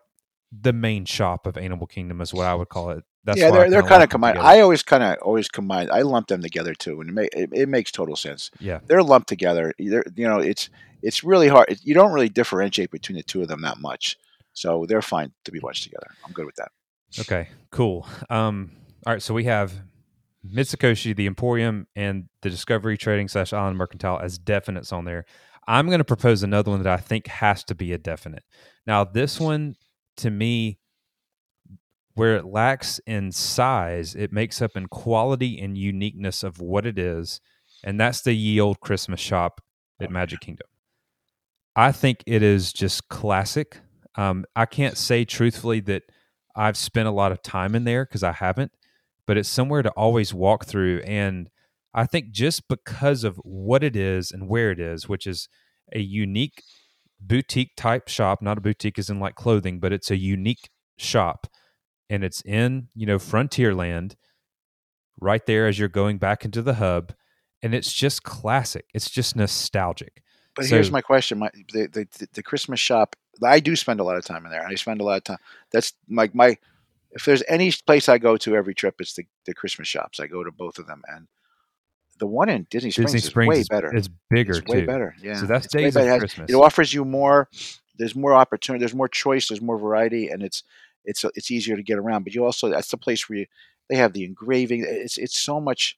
the 0.53 0.73
main 0.73 1.05
shop 1.05 1.47
of 1.47 1.57
animal 1.59 1.87
kingdom 1.87 2.21
is 2.21 2.33
what 2.33 2.47
i 2.47 2.55
would 2.55 2.69
call 2.69 2.91
it 2.91 3.05
that's 3.27 3.41
yeah, 3.41 3.51
they're 3.51 3.69
they're 3.69 3.83
kind 3.83 4.05
of 4.05 4.09
combined. 4.09 4.39
I 4.39 4.61
always 4.61 4.85
kind 4.85 5.03
of 5.03 5.19
always 5.21 5.49
combine. 5.49 5.91
I 5.91 6.03
lump 6.03 6.29
them 6.29 6.43
together 6.43 6.75
too, 6.75 7.01
and 7.01 7.11
it, 7.11 7.13
ma- 7.13 7.41
it, 7.41 7.51
it 7.53 7.69
makes 7.69 7.91
total 7.91 8.15
sense. 8.15 8.53
yeah 8.61 8.79
They're 8.87 9.03
lumped 9.03 9.29
together. 9.29 9.73
They're, 9.81 10.05
you 10.15 10.29
know, 10.29 10.39
it's 10.39 10.71
it's 11.03 11.25
really 11.25 11.49
hard. 11.49 11.77
You 11.83 11.93
don't 11.93 12.13
really 12.13 12.29
differentiate 12.29 12.93
between 12.93 13.17
the 13.17 13.25
two 13.25 13.43
of 13.43 13.49
them 13.49 13.63
that 13.63 13.79
much, 13.79 14.17
so 14.57 14.87
they're 14.89 15.03
fine 15.03 15.33
to 15.45 15.53
be 15.53 15.61
watched 15.61 15.85
together. 15.85 16.09
I'm 16.25 16.33
good 16.33 16.47
with 16.47 16.57
that. 16.57 16.73
Okay, 17.21 17.49
cool. 17.71 18.07
Um, 18.31 18.73
all 19.07 19.13
right, 19.13 19.23
so 19.23 19.35
we 19.35 19.45
have 19.45 19.73
Mitsukoshi, 20.51 21.15
the 21.15 21.27
Emporium, 21.27 21.87
and 21.95 22.29
the 22.41 22.49
Discovery 22.49 22.97
Trading 22.97 23.29
slash 23.29 23.53
Island 23.53 23.77
Mercantile 23.77 24.19
as 24.19 24.39
definites 24.39 24.93
on 24.93 25.05
there. 25.05 25.27
I'm 25.69 25.87
going 25.87 25.99
to 25.99 26.05
propose 26.05 26.43
another 26.43 26.71
one 26.71 26.83
that 26.83 26.93
I 26.93 27.01
think 27.01 27.27
has 27.27 27.65
to 27.65 27.75
be 27.75 27.93
a 27.93 27.99
definite. 27.99 28.45
Now, 28.87 29.05
this 29.05 29.39
one 29.39 29.77
to 30.19 30.31
me, 30.31 30.79
where 32.15 32.37
it 32.37 32.47
lacks 32.47 32.99
in 33.07 33.33
size, 33.33 34.15
it 34.15 34.33
makes 34.33 34.63
up 34.63 34.75
in 34.75 34.87
quality 34.87 35.61
and 35.61 35.77
uniqueness 35.77 36.43
of 36.43 36.61
what 36.61 36.87
it 36.87 36.99
is, 36.99 37.41
and 37.85 38.01
that's 38.01 38.23
the 38.23 38.33
Ye 38.33 38.59
Old 38.59 38.81
Christmas 38.81 39.21
Shop 39.21 39.61
at 40.01 40.11
Magic 40.11 40.41
Kingdom. 40.41 40.67
I 41.75 41.93
think 41.93 42.23
it 42.27 42.43
is 42.43 42.73
just 42.73 43.09
classic. 43.09 43.81
Um, 44.17 44.45
I 44.55 44.67
can't 44.67 44.97
say 44.97 45.25
truthfully 45.25 45.81
that 45.81 46.03
I've 46.55 46.77
spent 46.77 47.09
a 47.09 47.13
lot 47.13 47.33
of 47.33 47.43
time 47.43 47.75
in 47.75 47.85
there 47.85 48.05
because 48.05 48.23
I 48.23 48.33
haven't, 48.33 48.73
but 49.27 49.37
it's 49.37 49.49
somewhere 49.49 49.83
to 49.83 49.91
always 49.91 50.33
walk 50.33 50.65
through. 50.65 51.01
And 51.01 51.51
I 51.93 52.07
think 52.07 52.31
just 52.31 52.69
because 52.69 53.25
of 53.25 53.37
what 53.37 53.85
it 53.85 53.95
is 53.95 54.31
and 54.33 54.49
where 54.49 54.71
it 54.71 54.81
is, 54.81 55.09
which 55.09 55.27
is 55.27 55.49
a 55.93 56.01
unique 56.01 56.63
boutique 57.21 57.77
type 57.77 58.09
shop, 58.09 58.41
not 58.41 58.59
a 58.59 58.63
boutique 58.63 58.99
is 58.99 59.11
in 59.11 59.21
like 59.21 59.35
clothing, 59.35 59.81
but 59.81 59.93
it's 59.93 60.11
a 60.11 60.17
unique 60.17 60.71
shop. 60.97 61.47
And 62.09 62.25
it's 62.25 62.41
in, 62.43 62.89
you 62.95 63.05
know, 63.05 63.19
Frontierland, 63.19 64.15
right 65.21 65.45
there 65.47 65.67
as 65.67 65.79
you're 65.79 65.89
going 65.89 66.19
back 66.19 66.45
into 66.45 66.63
the 66.63 66.75
hub. 66.75 67.13
And 67.63 67.75
it's 67.75 67.93
just 67.93 68.23
classic. 68.23 68.87
It's 68.95 69.11
just 69.11 69.35
nostalgic. 69.35 70.23
But 70.55 70.67
So- 70.67 70.77
here's 70.77 70.91
my 70.91 71.01
question: 71.01 71.39
my 71.39 71.51
the, 71.73 71.87
the 71.87 72.29
the 72.35 72.43
Christmas 72.43 72.81
shop. 72.81 73.17
I 73.43 73.61
do 73.61 73.77
spend 73.77 74.01
a 74.01 74.05
lot 74.05 74.17
of 74.17 74.25
time 74.25 74.45
in 74.45 74.51
there, 74.51 74.63
and 74.63 74.71
I 74.71 74.75
spend 74.77 75.01
a 75.01 75.05
lot 75.05 75.17
of 75.19 75.25
time. 75.25 75.39
That's 75.73 75.93
like 76.11 76.35
my. 76.35 76.59
If 77.13 77.25
there's 77.25 77.43
any 77.49 77.73
place 77.87 78.09
I 78.09 78.19
go 78.19 78.37
to 78.37 78.55
every 78.55 78.75
trip, 78.75 78.97
it's 79.01 79.15
the, 79.15 79.25
the 79.47 79.55
Christmas 79.55 79.89
shops. 79.89 80.21
I 80.21 80.27
go 80.27 80.45
to 80.45 80.51
both 80.51 80.79
of 80.79 80.87
them, 80.87 81.03
and 81.09 81.27
the 82.19 82.27
one 82.27 82.49
in 82.49 82.67
Disney 82.71 82.91
Springs, 82.91 83.13
Disney 83.13 83.29
is 83.29 83.37
way 83.37 83.65
better. 83.69 83.95
is 83.95 84.09
bigger 84.31 84.59
it's 84.59 84.67
way 84.67 84.81
too. 84.81 84.87
better. 84.87 85.15
Yeah. 85.23 85.41
So 85.41 85.47
that's 85.47 85.67
It's 85.67 85.75
days 85.75 85.97
of 85.97 86.05
has- 86.05 86.19
Christmas. 86.21 86.51
It 86.51 86.55
offers 86.55 86.93
you 86.93 87.05
more. 87.05 87.49
There's 87.99 88.15
more 88.15 88.35
opportunity. 88.35 88.81
There's 88.81 88.95
more 88.95 89.09
choice. 89.09 89.49
There's 89.49 89.63
more 89.63 89.79
variety, 89.79 90.29
and 90.29 90.43
it's 90.43 90.63
it's 91.05 91.25
it's 91.35 91.51
easier 91.51 91.77
to 91.77 91.83
get 91.83 91.99
around. 91.99 92.25
But 92.25 92.35
you 92.35 92.45
also 92.45 92.69
that's 92.69 92.91
the 92.91 92.97
place 92.99 93.29
where 93.29 93.41
you, 93.41 93.47
they 93.89 93.97
have 93.97 94.13
the 94.13 94.25
engraving. 94.25 94.85
It's 94.87 95.17
it's 95.19 95.39
so 95.41 95.61
much. 95.61 95.97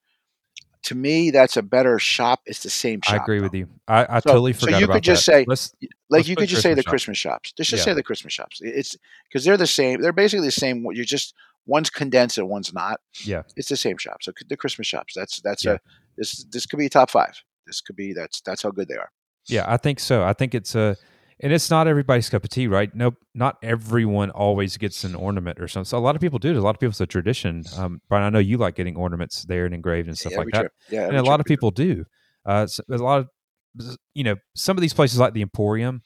To 0.84 0.94
me, 0.94 1.30
that's 1.30 1.56
a 1.56 1.62
better 1.62 1.98
shop. 1.98 2.40
It's 2.46 2.62
the 2.62 2.70
same 2.70 3.00
shop. 3.02 3.14
I 3.20 3.22
agree 3.22 3.38
though. 3.38 3.44
with 3.44 3.54
you. 3.54 3.68
I, 3.86 4.06
I 4.16 4.20
So- 4.20 4.30
totally 4.30 4.52
forgot. 4.52 4.74
so 4.74 4.78
you 4.80 4.86
could 4.88 5.02
just 5.02 5.26
that. 5.26 5.32
say- 5.32 5.44
Let's 5.46 5.72
like 5.80 5.90
Let's 6.10 6.28
you 6.28 6.36
could 6.36 6.48
just 6.48 6.62
say 6.62 6.70
the 6.74 6.82
Christmas 6.82 6.90
Christmas 6.90 7.18
shops. 7.18 7.52
Just 7.52 7.70
just 7.70 7.80
Yeah. 7.80 7.84
say 7.92 7.94
the 7.94 8.02
Christmas 8.02 8.32
shops. 8.32 8.60
It's 8.62 8.96
because 9.28 9.44
they're 9.44 9.56
the 9.56 9.66
same. 9.66 10.00
They're 10.00 10.12
basically 10.12 10.46
the 10.46 10.52
same. 10.52 10.84
You're 10.92 11.04
just 11.04 11.34
one's 11.66 11.90
condensed 11.90 12.38
and 12.38 12.48
one's 12.48 12.72
not. 12.72 13.00
Yeah. 13.24 13.42
it's 13.56 13.68
the 13.68 13.76
same 13.76 13.98
shop. 13.98 14.22
So 14.22 14.32
the 14.48 14.56
Christmas 14.56 14.86
shops. 14.86 15.14
That's 15.14 15.40
that's 15.42 15.64
Yeah. 15.64 15.72
a 15.74 15.78
this 16.16 16.44
this 16.50 16.66
could 16.66 16.78
be 16.78 16.86
a 16.86 16.90
top 16.90 17.10
five. 17.10 17.34
This 17.66 17.80
could 17.80 17.96
be 17.96 18.12
that's 18.14 18.40
that's 18.40 18.62
how 18.62 18.70
good 18.70 18.88
they 18.88 18.96
are. 18.96 19.10
Yeah, 19.46 19.64
I 19.66 19.76
think 19.76 20.00
so. 20.00 20.24
I 20.24 20.32
think 20.34 20.54
it's 20.54 20.74
a, 20.74 20.96
and 21.40 21.52
it's 21.52 21.70
not 21.70 21.86
everybody's 21.86 22.28
cup 22.28 22.44
of 22.44 22.50
tea, 22.50 22.66
right? 22.66 22.94
No, 22.94 23.12
not 23.34 23.56
everyone 23.62 24.30
always 24.30 24.76
gets 24.76 25.04
an 25.04 25.14
ornament 25.14 25.60
or 25.60 25.68
something. 25.68 25.84
So 25.88 25.98
a 25.98 26.00
lot 26.00 26.14
of 26.16 26.20
people 26.20 26.38
do. 26.38 26.58
A 26.58 26.60
lot 26.60 26.74
of 26.74 26.80
people, 26.80 26.90
it's 26.90 27.00
a 27.00 27.06
tradition. 27.06 27.64
Um, 27.76 28.00
Bryan, 28.08 28.24
I 28.24 28.30
know 28.30 28.38
you 28.38 28.58
like 28.58 28.74
getting 28.74 28.96
ornaments 28.96 29.44
there 29.44 29.64
and 29.64 29.74
engraved 29.74 30.08
and 30.08 30.18
stuff 30.18 30.32
every 30.32 30.46
like 30.46 30.52
that. 30.54 30.60
trip. 30.60 30.72
Yeah, 30.90 31.06
and 31.08 31.16
a 31.16 31.22
lot 31.22 31.40
of 31.40 31.46
people 31.46 31.70
do. 31.70 32.04
Uh, 32.44 32.66
so 32.66 32.82
a 32.90 32.96
lot 32.96 33.20
of, 33.20 33.96
you 34.14 34.24
know, 34.24 34.36
some 34.54 34.76
of 34.76 34.80
these 34.80 34.94
places 34.94 35.18
like 35.18 35.34
the 35.34 35.42
Emporium, 35.42 36.02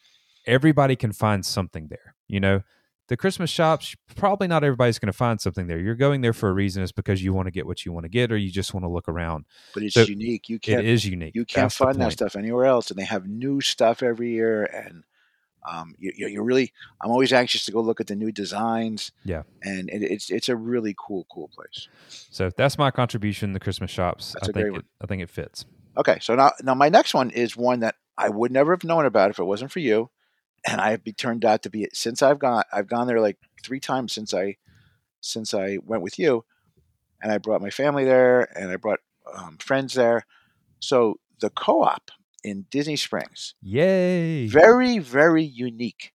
everybody 0.46 0.96
can 0.96 1.12
find 1.12 1.46
something 1.46 1.88
there. 1.88 2.14
You 2.28 2.40
know, 2.40 2.62
the 3.08 3.16
Christmas 3.16 3.50
shops, 3.50 3.94
probably 4.16 4.48
not 4.48 4.64
everybody's 4.64 4.98
going 4.98 5.12
to 5.12 5.16
find 5.16 5.40
something 5.40 5.66
there. 5.66 5.78
You're 5.78 5.94
going 5.94 6.20
there 6.20 6.32
for 6.32 6.48
a 6.48 6.52
reason. 6.52 6.82
It's 6.82 6.92
because 6.92 7.22
you 7.22 7.32
want 7.32 7.46
to 7.46 7.50
get 7.50 7.66
what 7.66 7.84
you 7.84 7.92
want 7.92 8.04
to 8.04 8.08
get, 8.08 8.32
or 8.32 8.36
you 8.36 8.50
just 8.50 8.74
want 8.74 8.84
to 8.84 8.88
look 8.88 9.08
around. 9.08 9.44
but 9.74 9.82
it's 9.82 9.94
so 9.94 10.02
unique. 10.02 10.48
You 10.48 10.58
can't 10.58 10.80
It 10.80 10.86
is 10.86 11.06
unique. 11.06 11.34
you 11.34 11.44
can't 11.44 11.64
That's 11.64 11.76
find 11.76 12.00
that 12.00 12.12
stuff 12.12 12.36
anywhere 12.36 12.64
else, 12.64 12.90
and 12.90 12.98
they 12.98 13.04
have 13.04 13.26
new 13.26 13.60
stuff 13.60 14.02
every 14.02 14.30
year. 14.30 14.64
And 14.64 15.04
um, 15.70 15.94
you, 15.98 16.12
you 16.16 16.42
really, 16.42 16.72
I'm 17.00 17.10
always 17.10 17.32
anxious 17.32 17.64
to 17.66 17.72
go 17.72 17.80
look 17.80 18.00
at 18.00 18.06
the 18.06 18.16
new 18.16 18.32
designs. 18.32 19.12
Yeah. 19.24 19.42
and 19.62 19.88
it, 19.90 20.02
it's 20.02 20.30
it's 20.30 20.48
a 20.48 20.56
really 20.56 20.94
cool 20.98 21.26
cool 21.30 21.48
place. 21.48 21.88
So 22.08 22.50
that's 22.56 22.78
my 22.78 22.90
contribution. 22.90 23.52
The 23.52 23.60
Christmas 23.60 23.90
shops. 23.90 24.32
That's 24.32 24.48
I 24.48 24.50
a 24.50 24.52
think 24.52 24.64
great 24.64 24.68
it, 24.68 24.72
one. 24.72 24.84
I 25.00 25.06
think 25.06 25.22
it 25.22 25.30
fits. 25.30 25.64
Okay, 25.96 26.18
so 26.20 26.34
now 26.34 26.52
now 26.62 26.74
my 26.74 26.88
next 26.88 27.14
one 27.14 27.30
is 27.30 27.56
one 27.56 27.80
that 27.80 27.96
I 28.16 28.28
would 28.28 28.52
never 28.52 28.72
have 28.72 28.84
known 28.84 29.06
about 29.06 29.30
if 29.30 29.38
it 29.38 29.44
wasn't 29.44 29.72
for 29.72 29.80
you, 29.80 30.10
and 30.66 30.80
I 30.80 30.90
have 30.90 31.04
be 31.04 31.12
turned 31.12 31.44
out 31.44 31.62
to 31.62 31.70
be 31.70 31.88
since 31.92 32.22
I've 32.22 32.38
gone 32.38 32.64
I've 32.72 32.88
gone 32.88 33.06
there 33.06 33.20
like 33.20 33.38
three 33.62 33.80
times 33.80 34.12
since 34.12 34.34
I 34.34 34.56
since 35.20 35.54
I 35.54 35.78
went 35.84 36.02
with 36.02 36.18
you, 36.18 36.44
and 37.22 37.30
I 37.30 37.38
brought 37.38 37.62
my 37.62 37.70
family 37.70 38.04
there 38.04 38.48
and 38.58 38.70
I 38.70 38.76
brought 38.76 39.00
um, 39.32 39.58
friends 39.58 39.94
there. 39.94 40.26
So 40.80 41.20
the 41.40 41.50
co-op 41.50 42.10
in 42.44 42.66
Disney 42.70 42.96
Springs, 42.96 43.54
Yay! 43.62 44.46
very 44.46 44.98
very 44.98 45.44
unique, 45.44 46.12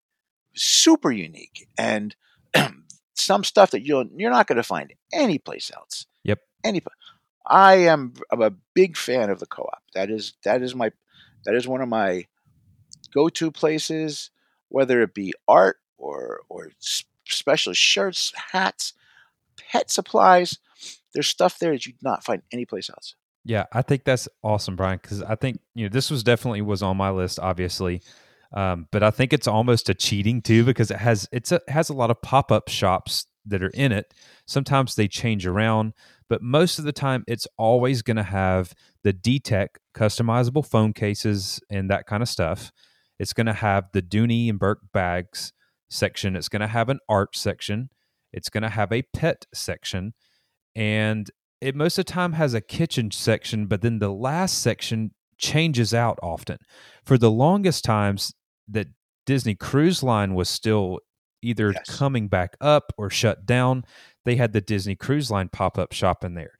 super 0.55 1.11
unique, 1.11 1.67
and 1.77 2.15
some 3.13 3.43
stuff 3.43 3.71
that 3.71 3.85
you'll 3.85 4.05
you're 4.15 4.31
not 4.31 4.47
going 4.47 4.57
to 4.57 4.63
find 4.63 4.93
anyplace 5.13 5.71
else. 5.75 6.05
Yep. 6.23 6.39
Any. 6.63 6.81
I 7.45 7.75
am 7.75 8.13
I'm 8.31 8.41
a 8.41 8.51
big 8.73 8.97
fan 8.97 9.29
of 9.29 9.39
the 9.39 9.45
co-op. 9.45 9.83
That 9.93 10.09
is 10.09 10.33
that 10.43 10.61
is 10.61 10.75
my 10.75 10.91
that 11.45 11.55
is 11.55 11.67
one 11.67 11.81
of 11.81 11.89
my 11.89 12.25
go-to 13.13 13.51
places, 13.51 14.31
whether 14.69 15.01
it 15.01 15.13
be 15.13 15.33
art 15.47 15.77
or 15.97 16.41
or 16.49 16.71
special 17.25 17.73
shirts, 17.73 18.33
hats, 18.51 18.93
pet 19.57 19.89
supplies. 19.89 20.59
There's 21.13 21.27
stuff 21.27 21.57
there 21.59 21.71
that 21.71 21.85
you'd 21.85 22.03
not 22.03 22.23
find 22.23 22.43
anyplace 22.51 22.89
else. 22.89 23.15
Yeah, 23.47 23.65
I 23.71 23.81
think 23.81 24.03
that's 24.03 24.27
awesome, 24.43 24.75
Bryan. 24.75 24.99
Because 25.01 25.23
I 25.23 25.35
think 25.35 25.61
you 25.73 25.85
know 25.85 25.89
this 25.89 26.11
was 26.11 26.21
definitely 26.21 26.61
was 26.61 26.83
on 26.83 26.97
my 26.97 27.09
list, 27.11 27.39
obviously, 27.39 28.01
um, 28.53 28.87
but 28.91 29.03
I 29.03 29.09
think 29.09 29.31
it's 29.31 29.47
almost 29.47 29.87
a 29.87 29.93
cheating 29.93 30.41
too 30.41 30.65
because 30.65 30.91
it 30.91 30.97
has 30.97 31.29
it's 31.31 31.53
a, 31.53 31.55
it 31.55 31.69
has 31.69 31.89
a 31.89 31.93
lot 31.93 32.11
of 32.11 32.21
pop 32.21 32.51
up 32.51 32.67
shops 32.67 33.25
that 33.45 33.63
are 33.63 33.69
in 33.69 33.93
it. 33.93 34.13
Sometimes 34.47 34.95
they 34.95 35.07
change 35.07 35.47
around, 35.47 35.93
but 36.27 36.41
most 36.41 36.77
of 36.77 36.83
the 36.83 36.91
time 36.91 37.23
it's 37.25 37.47
always 37.57 38.01
going 38.01 38.17
to 38.17 38.23
have 38.23 38.73
the 39.05 39.13
D-Tech 39.13 39.77
customizable 39.95 40.67
phone 40.67 40.91
cases 40.91 41.61
and 41.69 41.89
that 41.89 42.05
kind 42.05 42.21
of 42.21 42.27
stuff. 42.27 42.73
It's 43.17 43.31
going 43.31 43.47
to 43.47 43.53
have 43.53 43.85
the 43.93 44.01
Dooney 44.01 44.49
and 44.49 44.59
Bourke 44.59 44.81
bags 44.93 45.53
section. 45.89 46.35
It's 46.35 46.49
going 46.49 46.59
to 46.59 46.67
have 46.67 46.89
an 46.89 46.99
art 47.07 47.37
section. 47.37 47.89
It's 48.33 48.49
going 48.49 48.63
to 48.63 48.69
have 48.69 48.91
a 48.91 49.03
pet 49.13 49.45
section, 49.53 50.13
and 50.75 51.31
it 51.61 51.75
most 51.75 51.97
of 51.97 52.05
the 52.05 52.11
time 52.11 52.33
has 52.33 52.53
a 52.53 52.61
kitchen 52.61 53.11
section, 53.11 53.67
but 53.67 53.81
then 53.81 53.99
the 53.99 54.11
last 54.11 54.59
section 54.61 55.11
changes 55.37 55.93
out 55.93 56.19
often. 56.21 56.57
For 57.05 57.17
the 57.17 57.31
longest 57.31 57.83
times 57.83 58.33
that 58.67 58.87
Disney 59.25 59.55
Cruise 59.55 60.03
Line 60.03 60.33
was 60.33 60.49
still 60.49 60.99
either 61.41 61.71
Yes. 61.73 61.97
coming 61.97 62.27
back 62.27 62.55
up 62.61 62.91
or 62.97 63.09
shut 63.09 63.45
down, 63.45 63.83
they 64.25 64.35
had 64.35 64.53
the 64.53 64.61
Disney 64.61 64.95
Cruise 64.95 65.29
Line 65.29 65.49
pop 65.49 65.77
up 65.77 65.93
shop 65.93 66.23
in 66.23 66.33
there. 66.33 66.53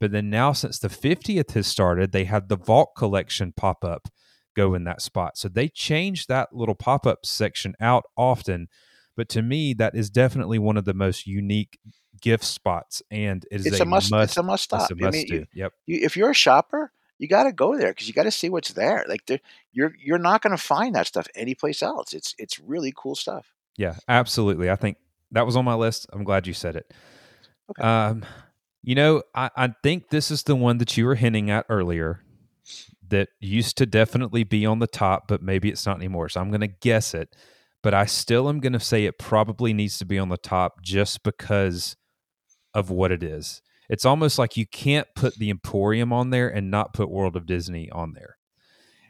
But 0.00 0.10
then 0.12 0.28
now, 0.30 0.52
since 0.52 0.78
the 0.78 0.88
50th 0.90 1.52
has 1.52 1.66
started, 1.66 2.12
they 2.12 2.24
had 2.24 2.48
the 2.48 2.56
Vault 2.56 2.90
Collection 2.96 3.52
pop 3.56 3.84
up 3.84 4.08
go 4.56 4.74
in 4.74 4.84
that 4.84 5.02
spot. 5.02 5.36
So 5.38 5.48
they 5.48 5.68
changed 5.68 6.28
that 6.28 6.52
little 6.52 6.74
pop 6.74 7.06
up 7.06 7.24
section 7.24 7.74
out 7.80 8.04
often. 8.16 8.68
But 9.16 9.28
to 9.30 9.42
me, 9.42 9.74
that 9.74 9.94
is 9.94 10.10
definitely 10.10 10.58
one 10.58 10.76
of 10.76 10.84
the 10.84 10.94
most 10.94 11.26
unique 11.26 11.78
gift 12.20 12.44
spots, 12.44 13.02
and 13.10 13.44
it 13.50 13.60
is 13.60 13.66
It's 13.66 13.80
a, 13.80 13.82
a 13.82 13.86
must. 13.86 14.10
must. 14.10 14.30
it's 14.30 14.36
a 14.36 14.42
must 14.42 14.72
it's 14.72 14.84
stop. 14.84 14.90
a 14.90 14.94
I 15.02 15.06
must 15.06 15.16
mean, 15.18 15.26
do. 15.26 15.34
you, 15.36 15.46
Yep. 15.54 15.72
you, 15.86 15.98
if 16.02 16.16
you're 16.16 16.30
a 16.30 16.34
shopper, 16.34 16.92
you 17.18 17.28
got 17.28 17.44
to 17.44 17.52
go 17.52 17.76
there 17.76 17.90
because 17.92 18.08
you 18.08 18.14
got 18.14 18.24
to 18.24 18.30
see 18.30 18.50
what's 18.50 18.72
there. 18.72 19.04
Like 19.08 19.26
there, 19.26 19.40
you're 19.72 19.94
you're 20.02 20.18
not 20.18 20.42
going 20.42 20.56
to 20.56 20.62
find 20.62 20.94
that 20.94 21.06
stuff 21.06 21.26
anyplace 21.34 21.82
else. 21.82 22.12
It's 22.12 22.34
it's 22.38 22.58
really 22.58 22.92
cool 22.96 23.14
stuff. 23.14 23.52
Yeah, 23.76 23.96
absolutely. 24.08 24.70
I 24.70 24.76
think 24.76 24.96
that 25.32 25.46
was 25.46 25.56
on 25.56 25.64
my 25.64 25.74
list. 25.74 26.06
I'm 26.12 26.24
glad 26.24 26.46
you 26.46 26.54
said 26.54 26.76
it. 26.76 26.92
Okay. 27.70 27.82
Um, 27.82 28.24
you 28.82 28.94
know, 28.94 29.22
I, 29.34 29.50
I 29.56 29.74
think 29.82 30.10
this 30.10 30.30
is 30.30 30.42
the 30.42 30.54
one 30.56 30.78
that 30.78 30.96
you 30.96 31.06
were 31.06 31.14
hinting 31.14 31.50
at 31.50 31.66
earlier 31.68 32.20
that 33.08 33.28
used 33.40 33.76
to 33.78 33.86
definitely 33.86 34.44
be 34.44 34.64
on 34.66 34.78
the 34.78 34.86
top, 34.86 35.28
but 35.28 35.42
maybe 35.42 35.68
it's 35.70 35.86
not 35.86 35.96
anymore. 35.96 36.28
So 36.28 36.40
I'm 36.40 36.48
going 36.50 36.60
to 36.60 36.66
guess 36.68 37.14
it, 37.14 37.34
but 37.82 37.94
I 37.94 38.06
still 38.06 38.48
am 38.48 38.60
going 38.60 38.72
to 38.74 38.80
say 38.80 39.04
it 39.06 39.18
probably 39.18 39.72
needs 39.72 39.98
to 39.98 40.04
be 40.04 40.18
on 40.18 40.28
the 40.28 40.36
top 40.36 40.82
just 40.82 41.22
because 41.22 41.96
of 42.74 42.90
what 42.90 43.12
it 43.12 43.22
is. 43.22 43.62
It's 43.88 44.04
almost 44.04 44.38
like 44.38 44.56
you 44.56 44.66
can't 44.66 45.06
put 45.14 45.36
the 45.36 45.50
Emporium 45.50 46.12
on 46.12 46.30
there 46.30 46.48
and 46.48 46.70
not 46.70 46.94
put 46.94 47.10
World 47.10 47.36
of 47.36 47.46
Disney 47.46 47.90
on 47.90 48.14
there. 48.14 48.38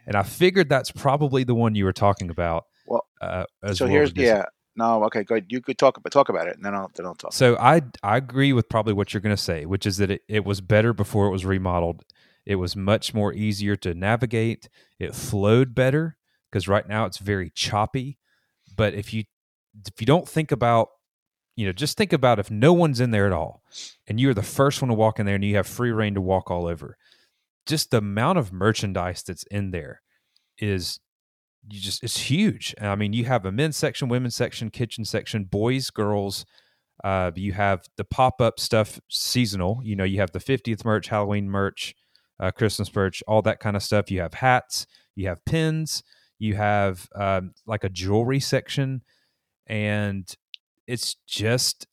And 0.05 0.15
I 0.15 0.23
figured 0.23 0.69
that's 0.69 0.91
probably 0.91 1.43
the 1.43 1.55
one 1.55 1.75
you 1.75 1.85
were 1.85 1.93
talking 1.93 2.29
about. 2.29 2.65
Well, 2.85 3.05
uh, 3.21 3.45
as 3.63 3.77
so 3.77 3.85
World 3.85 3.93
here's 3.93 4.13
yeah. 4.15 4.45
No, 4.77 5.05
okay, 5.05 5.23
good. 5.23 5.45
You 5.47 5.61
could 5.61 5.77
talk 5.77 5.95
about 5.95 6.11
talk 6.11 6.27
about 6.27 6.47
it, 6.47 6.57
and 6.57 6.65
then 6.65 6.75
I'll 6.75 6.91
then 6.95 7.05
I'll 7.05 7.15
talk. 7.15 7.33
So 7.33 7.55
I 7.57 7.81
I 8.03 8.17
agree 8.17 8.51
with 8.51 8.67
probably 8.67 8.93
what 8.93 9.13
you're 9.13 9.21
going 9.21 9.35
to 9.35 9.41
say, 9.41 9.65
which 9.65 9.85
is 9.85 9.97
that 9.97 10.11
it, 10.11 10.21
it 10.27 10.43
was 10.43 10.59
better 10.59 10.93
before 10.93 11.27
it 11.27 11.31
was 11.31 11.45
remodeled. 11.45 12.03
It 12.45 12.55
was 12.55 12.75
much 12.75 13.13
more 13.13 13.33
easier 13.33 13.75
to 13.77 13.93
navigate. 13.93 14.69
It 14.99 15.15
flowed 15.15 15.73
better 15.73 16.17
because 16.51 16.67
right 16.67 16.87
now 16.87 17.05
it's 17.05 17.17
very 17.17 17.51
choppy. 17.55 18.19
But 18.75 18.93
if 18.93 19.13
you 19.13 19.23
if 19.87 19.99
you 19.99 20.05
don't 20.05 20.27
think 20.27 20.51
about 20.51 20.89
you 21.55 21.65
know 21.65 21.71
just 21.71 21.97
think 21.97 22.13
about 22.13 22.39
if 22.39 22.51
no 22.51 22.73
one's 22.73 22.99
in 22.99 23.11
there 23.11 23.25
at 23.25 23.33
all 23.33 23.61
and 24.07 24.19
you're 24.19 24.33
the 24.33 24.43
first 24.43 24.81
one 24.81 24.89
to 24.89 24.95
walk 24.95 25.19
in 25.19 25.25
there 25.25 25.35
and 25.35 25.43
you 25.43 25.55
have 25.55 25.67
free 25.67 25.91
reign 25.91 26.13
to 26.13 26.21
walk 26.21 26.51
all 26.51 26.67
over 26.67 26.97
just 27.65 27.91
the 27.91 27.97
amount 27.97 28.37
of 28.37 28.53
merchandise 28.53 29.23
that's 29.23 29.43
in 29.45 29.71
there 29.71 30.01
is 30.57 30.99
you 31.67 31.79
just 31.79 32.03
it's 32.03 32.17
huge. 32.17 32.75
I 32.79 32.95
mean 32.95 33.13
you 33.13 33.25
have 33.25 33.45
a 33.45 33.51
men's 33.51 33.77
section 33.77 34.07
women's 34.07 34.35
section 34.35 34.69
kitchen 34.69 35.05
section 35.05 35.45
boys 35.45 35.89
girls 35.89 36.45
uh, 37.03 37.31
you 37.35 37.51
have 37.53 37.85
the 37.97 38.05
pop-up 38.05 38.59
stuff 38.59 38.99
seasonal 39.09 39.79
you 39.83 39.95
know 39.95 40.03
you 40.03 40.19
have 40.19 40.31
the 40.31 40.39
50th 40.39 40.85
merch 40.85 41.07
halloween 41.07 41.49
merch 41.49 41.93
uh, 42.39 42.51
christmas 42.51 42.93
merch 42.93 43.23
all 43.27 43.41
that 43.41 43.59
kind 43.59 43.75
of 43.75 43.83
stuff. 43.83 44.11
You 44.11 44.21
have 44.21 44.35
hats 44.35 44.85
you 45.15 45.27
have 45.27 45.43
pins 45.45 46.03
you 46.37 46.55
have 46.55 47.07
um, 47.15 47.53
like 47.65 47.83
a 47.83 47.89
jewelry 47.89 48.39
section 48.39 49.01
and 49.67 50.31
it's 50.87 51.15
just 51.27 51.87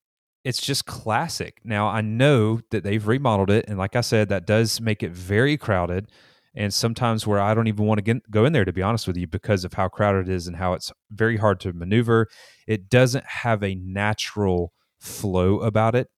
it's 0.44 0.61
just 0.61 0.87
classic. 0.87 1.59
Now 1.64 1.88
i 1.88 2.00
know 2.00 2.61
that 2.70 2.83
they've 2.83 3.07
remodeled 3.07 3.50
it 3.50 3.64
and 3.68 3.78
like 3.78 3.96
i 3.96 4.00
said 4.00 4.28
that 4.28 4.46
does 4.46 4.81
make 4.81 5.02
it 5.02 5.12
very 5.12 5.57
crowded 5.57 6.11
and 6.55 6.72
sometimes 6.72 7.26
where 7.26 7.40
i 7.40 7.55
don't 7.55 7.68
even 7.68 7.87
want 7.87 7.98
to 7.98 8.02
get, 8.02 8.31
go 8.31 8.44
in 8.44 8.52
there 8.52 8.64
to 8.64 8.72
be 8.72 8.83
honest 8.83 9.07
with 9.07 9.16
you 9.16 9.26
because 9.26 9.64
of 9.64 9.74
how 9.74 9.88
crowded 9.88 10.28
it 10.28 10.35
is 10.35 10.46
and 10.46 10.57
how 10.57 10.74
it's 10.74 10.92
very 11.11 11.37
hard 11.37 11.61
to 11.61 11.72
maneuver 11.72 12.28
it 12.66 12.88
doesn't 12.88 13.24
have 13.24 13.62
a 13.62 13.74
natural 13.74 14.72
flow 15.00 15.61
about 15.61 15.94
it 15.94 16.09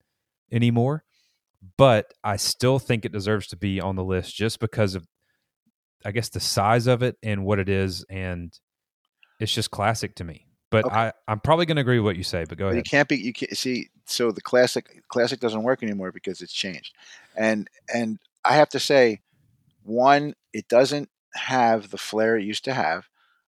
anymore 0.53 1.05
but 1.77 2.13
i 2.23 2.37
still 2.37 2.79
think 2.79 3.05
it 3.05 3.13
deserves 3.13 3.47
to 3.47 3.57
be 3.57 3.81
on 3.81 3.97
the 3.97 4.05
list 4.05 4.35
just 4.35 4.59
because 4.59 4.95
of 4.95 5.07
i 6.05 6.11
guess 6.11 6.29
the 6.29 6.41
size 6.41 6.87
of 6.87 7.03
it 7.03 7.17
and 7.23 7.45
what 7.45 7.59
it 7.59 7.69
is 7.69 8.05
and 8.11 8.59
it's 9.41 9.53
just 9.53 9.71
classic 9.71 10.15
to 10.15 10.25
me 10.25 10.47
but 10.71 10.87
Okay. 10.87 10.95
I, 10.95 11.13
I'm 11.29 11.41
probably 11.41 11.67
going 11.67 11.77
to 11.77 11.83
agree 11.83 11.99
with 11.99 12.07
what 12.07 12.17
you 12.17 12.25
say. 12.25 12.45
But 12.49 12.59
go 12.59 12.69
But 12.69 12.77
you 12.77 12.83
can't 12.83 13.09
be 13.09 13.17
you 13.17 13.33
can't 13.33 13.57
see 13.57 13.91
so 14.07 14.31
the 14.31 14.41
classic 14.41 15.03
classic 15.09 15.41
doesn't 15.41 15.63
work 15.63 15.83
anymore 15.83 16.13
because 16.13 16.41
it's 16.41 16.53
changed. 16.53 16.95
And 17.37 17.69
and 17.93 18.19
I 18.45 18.55
have 18.55 18.69
to 18.71 18.81
say 18.81 19.21
one 19.83 20.35
it 20.53 20.69
doesn't 20.69 21.09
have 21.35 21.91
the 21.91 21.99
flair 21.99 22.37
it 22.37 22.45
used 22.45 22.65
to 22.65 22.75
have. 22.75 23.09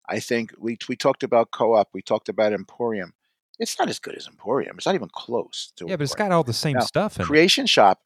I 0.09 0.21
think 0.21 0.53
we 0.59 0.79
we 0.89 0.97
talked 0.97 1.23
about 1.23 1.51
co-op, 1.51 1.89
we 1.93 2.03
talked 2.03 2.29
about 2.29 2.53
Emporium. 2.53 3.15
It's 3.59 3.79
not 3.79 3.89
as 3.89 3.99
good 3.99 4.17
as 4.17 4.27
Emporium. 4.27 4.77
It's 4.77 4.87
not 4.87 4.97
even 4.97 5.09
close 5.09 5.73
to 5.77 5.87
Yeah, 5.89 5.97
but 5.97 6.03
it's 6.03 6.15
got 6.15 6.33
all 6.33 6.43
the 6.43 6.53
same 6.53 6.77
Now, 6.77 6.85
stuff 6.85 7.17
in 7.19 7.23
it. 7.23 7.27
Creation 7.27 7.67
Shop 7.67 8.01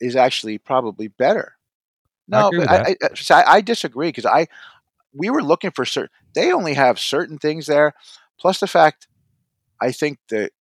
is 0.00 0.16
actually 0.16 0.58
probably 0.58 1.08
better 1.08 1.56
No, 2.28 2.48
agree 2.48 2.66
I, 2.66 2.78
I, 2.78 2.96
I, 3.30 3.44
I 3.46 3.60
disagree 3.60 4.08
because 4.08 4.26
I 4.26 4.48
we 5.14 5.30
were 5.30 5.42
looking 5.42 5.70
for 5.70 5.84
certain. 5.84 6.10
They 6.34 6.52
only 6.52 6.74
have 6.74 6.98
certain 6.98 7.38
things 7.38 7.66
there. 7.66 7.94
Plus 8.38 8.60
the 8.60 8.66
fact, 8.66 9.06
I 9.80 9.92
think 9.92 10.18
that 10.30 10.52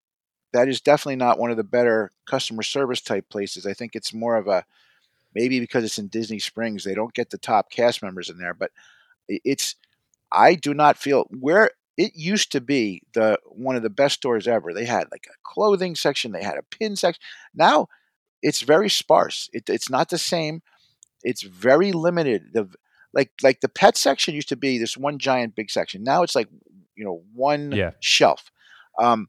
that 0.53 0.69
is 0.69 0.81
definitely 0.81 1.17
not 1.17 1.39
one 1.39 1.51
of 1.51 1.57
the 1.57 1.65
better 1.65 2.13
customer 2.27 2.63
service 2.63 3.01
type 3.01 3.29
places. 3.29 3.67
I 3.67 3.75
think 3.75 3.93
it's 3.95 4.15
more 4.15 4.37
of 4.37 4.47
a 4.47 4.65
maybe 5.35 5.59
because 5.61 5.85
it's 5.85 5.99
in 5.99 6.09
Disney 6.09 6.39
Springs, 6.39 6.85
they 6.85 6.95
don't 6.95 7.15
get 7.15 7.31
the 7.31 7.39
top 7.39 7.71
cast 7.71 8.03
members 8.03 8.31
in 8.31 8.39
there. 8.39 8.55
But 8.55 8.71
it's 9.29 9.75
I 10.33 10.55
do 10.55 10.75
not 10.75 10.97
feel 10.99 11.27
where 11.31 11.71
it 11.97 12.13
used 12.15 12.53
to 12.53 12.61
be 12.61 13.03
the 13.15 13.39
one 13.47 13.77
of 13.77 13.83
the 13.83 13.91
best 13.91 14.17
stores 14.17 14.49
ever. 14.49 14.73
They 14.73 14.85
had 14.85 15.09
like 15.11 15.27
a 15.29 15.37
clothing 15.45 15.95
section, 15.95 16.33
they 16.33 16.43
had 16.43 16.57
a 16.59 16.63
pin 16.63 16.97
section. 16.97 17.21
Now 17.55 17.89
it's 18.43 18.63
very 18.63 18.91
sparse. 18.91 19.49
It, 19.53 19.69
it's 19.69 19.91
not 19.91 20.11
the 20.11 20.19
same. 20.19 20.63
It's 21.23 21.43
very 21.43 21.93
limited. 21.93 22.53
The 22.53 22.69
like 23.13 23.33
like 23.43 23.61
the 23.61 23.69
pet 23.69 23.97
section 23.97 24.35
used 24.35 24.49
to 24.51 24.57
be 24.57 24.79
this 24.79 24.97
one 24.97 25.19
giant 25.19 25.55
big 25.55 25.71
section. 25.71 26.03
Now 26.05 26.23
it's 26.23 26.35
like 26.35 26.49
you 26.97 27.05
know 27.05 27.23
one 27.35 27.73
Yeah. 27.73 27.93
shelf. 28.01 28.51
Um, 29.01 29.29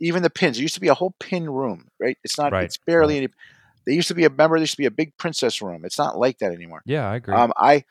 even 0.00 0.22
the 0.22 0.30
pins. 0.30 0.56
There 0.56 0.62
used 0.62 0.74
to 0.74 0.80
be 0.80 0.88
a 0.88 0.94
whole 0.94 1.14
pin 1.20 1.48
room, 1.48 1.88
right? 1.98 2.18
It's 2.22 2.38
not. 2.38 2.52
Right, 2.52 2.64
It's 2.64 2.78
barely 2.78 3.16
any. 3.16 3.28
There 3.86 3.94
used 3.94 4.08
to 4.08 4.14
be 4.14 4.24
a 4.24 4.30
member. 4.30 4.56
There 4.56 4.62
used 4.62 4.72
to 4.74 4.78
be 4.78 4.86
a 4.86 4.90
big 4.90 5.16
princess 5.16 5.62
room. 5.62 5.84
It's 5.84 5.98
not 5.98 6.18
like 6.18 6.38
that 6.38 6.52
anymore. 6.52 6.82
Yeah, 6.84 7.08
I 7.08 7.16
agree. 7.16 7.34
Um, 7.34 7.52
I 7.56 7.84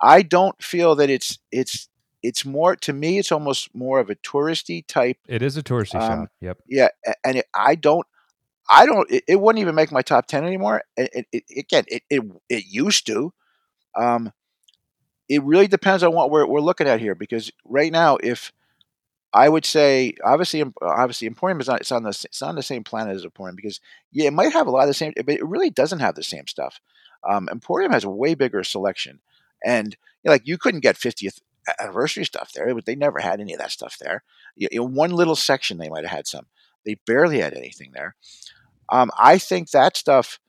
I 0.00 0.22
don't 0.22 0.60
feel 0.62 0.94
that 0.96 1.10
it's 1.10 1.38
it's 1.52 1.88
it's 2.22 2.44
more 2.44 2.76
to 2.76 2.92
me. 2.92 3.18
It's 3.18 3.32
almost 3.32 3.74
more 3.74 3.98
of 3.98 4.10
a 4.10 4.14
touristy 4.16 4.86
type. 4.86 5.18
it 5.28 5.42
is 5.42 5.56
a 5.56 5.62
touristy 5.62 6.00
um, 6.00 6.08
shop. 6.08 6.28
Yep. 6.40 6.58
Yeah, 6.68 6.88
and 7.24 7.38
it, 7.38 7.46
I 7.54 7.74
don't. 7.74 8.06
I 8.70 8.86
don't. 8.86 9.10
It, 9.10 9.24
it 9.26 9.40
wouldn't 9.40 9.60
even 9.60 9.74
make 9.74 9.92
my 9.92 10.02
top 10.02 10.26
ten 10.26 10.44
anymore. 10.44 10.82
It, 10.96 11.10
it, 11.12 11.26
it, 11.32 11.58
again, 11.58 11.84
it, 11.88 12.02
it 12.08 12.22
it 12.48 12.64
used 12.66 13.06
to. 13.06 13.32
Um, 13.98 14.32
it 15.30 15.44
really 15.44 15.68
depends 15.68 16.02
on 16.02 16.12
what 16.12 16.30
we're 16.30 16.44
we're 16.44 16.60
looking 16.60 16.88
at 16.88 17.00
here 17.00 17.14
because 17.14 17.52
right 17.64 17.92
now, 17.92 18.18
if 18.20 18.52
I 19.32 19.48
would 19.48 19.64
say 19.64 20.14
obviously 20.24 20.64
obviously 20.82 21.28
Emporium 21.28 21.60
is 21.60 21.68
not 21.68 21.80
it's 21.80 21.92
on 21.92 22.02
the 22.02 22.08
it's 22.10 22.42
on 22.42 22.56
the 22.56 22.64
same 22.64 22.82
planet 22.82 23.14
as 23.14 23.24
Emporium 23.24 23.54
because 23.54 23.80
yeah 24.10 24.26
it 24.26 24.32
might 24.32 24.52
have 24.52 24.66
a 24.66 24.72
lot 24.72 24.82
of 24.82 24.88
the 24.88 24.94
same 24.94 25.12
but 25.16 25.28
it 25.28 25.46
really 25.46 25.70
doesn't 25.70 26.00
have 26.00 26.16
the 26.16 26.24
same 26.24 26.48
stuff. 26.48 26.80
Um, 27.26 27.48
Emporium 27.48 27.92
has 27.92 28.02
a 28.02 28.10
way 28.10 28.34
bigger 28.34 28.64
selection, 28.64 29.20
and 29.64 29.96
you 30.24 30.28
know, 30.28 30.32
like 30.32 30.48
you 30.48 30.58
couldn't 30.58 30.80
get 30.80 30.96
50th 30.96 31.40
anniversary 31.80 32.24
stuff 32.24 32.50
there. 32.52 32.74
They 32.84 32.96
never 32.96 33.20
had 33.20 33.40
any 33.40 33.52
of 33.52 33.60
that 33.60 33.70
stuff 33.70 33.98
there. 34.00 34.24
You 34.56 34.82
one 34.82 35.12
little 35.12 35.36
section 35.36 35.78
they 35.78 35.88
might 35.88 36.04
have 36.04 36.16
had 36.16 36.26
some. 36.26 36.46
They 36.84 36.96
barely 37.06 37.38
had 37.38 37.54
anything 37.54 37.92
there. 37.92 38.16
Um, 38.88 39.12
I 39.16 39.38
think 39.38 39.70
that 39.70 39.96
stuff 39.96 40.40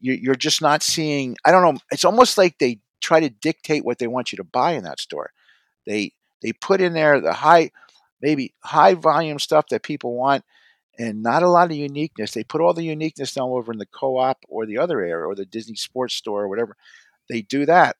you're 0.00 0.36
just 0.36 0.62
not 0.62 0.82
seeing. 0.82 1.36
I 1.44 1.50
don't 1.50 1.62
know. 1.62 1.80
It's 1.90 2.04
almost 2.04 2.38
like 2.38 2.58
they 2.58 2.80
try 3.06 3.20
to 3.20 3.30
dictate 3.30 3.84
what 3.84 3.98
they 3.98 4.08
want 4.08 4.32
you 4.32 4.36
to 4.38 4.44
buy 4.44 4.72
in 4.72 4.84
that 4.84 5.00
store. 5.00 5.30
They 5.86 6.12
they 6.42 6.52
put 6.52 6.80
in 6.80 6.94
there 6.94 7.20
the 7.20 7.32
high, 7.34 7.70
maybe 8.22 8.54
high 8.64 8.94
volume 8.94 9.38
stuff 9.40 9.66
that 9.70 9.82
people 9.82 10.14
want, 10.16 10.44
and 10.98 11.22
not 11.22 11.42
a 11.42 11.48
lot 11.50 11.70
of 11.70 11.76
uniqueness. 11.76 12.32
They 12.32 12.44
put 12.44 12.60
all 12.62 12.74
the 12.74 12.84
uniqueness 12.84 13.34
down 13.34 13.50
over 13.50 13.72
in 13.72 13.78
the 13.78 13.86
co-op 13.86 14.38
or 14.48 14.66
the 14.66 14.78
other 14.78 15.00
area 15.02 15.26
or 15.26 15.34
the 15.36 15.46
Disney 15.46 15.76
Sports 15.76 16.14
Store 16.14 16.44
or 16.44 16.48
whatever. 16.48 16.76
They 17.30 17.42
do 17.42 17.66
that 17.66 17.96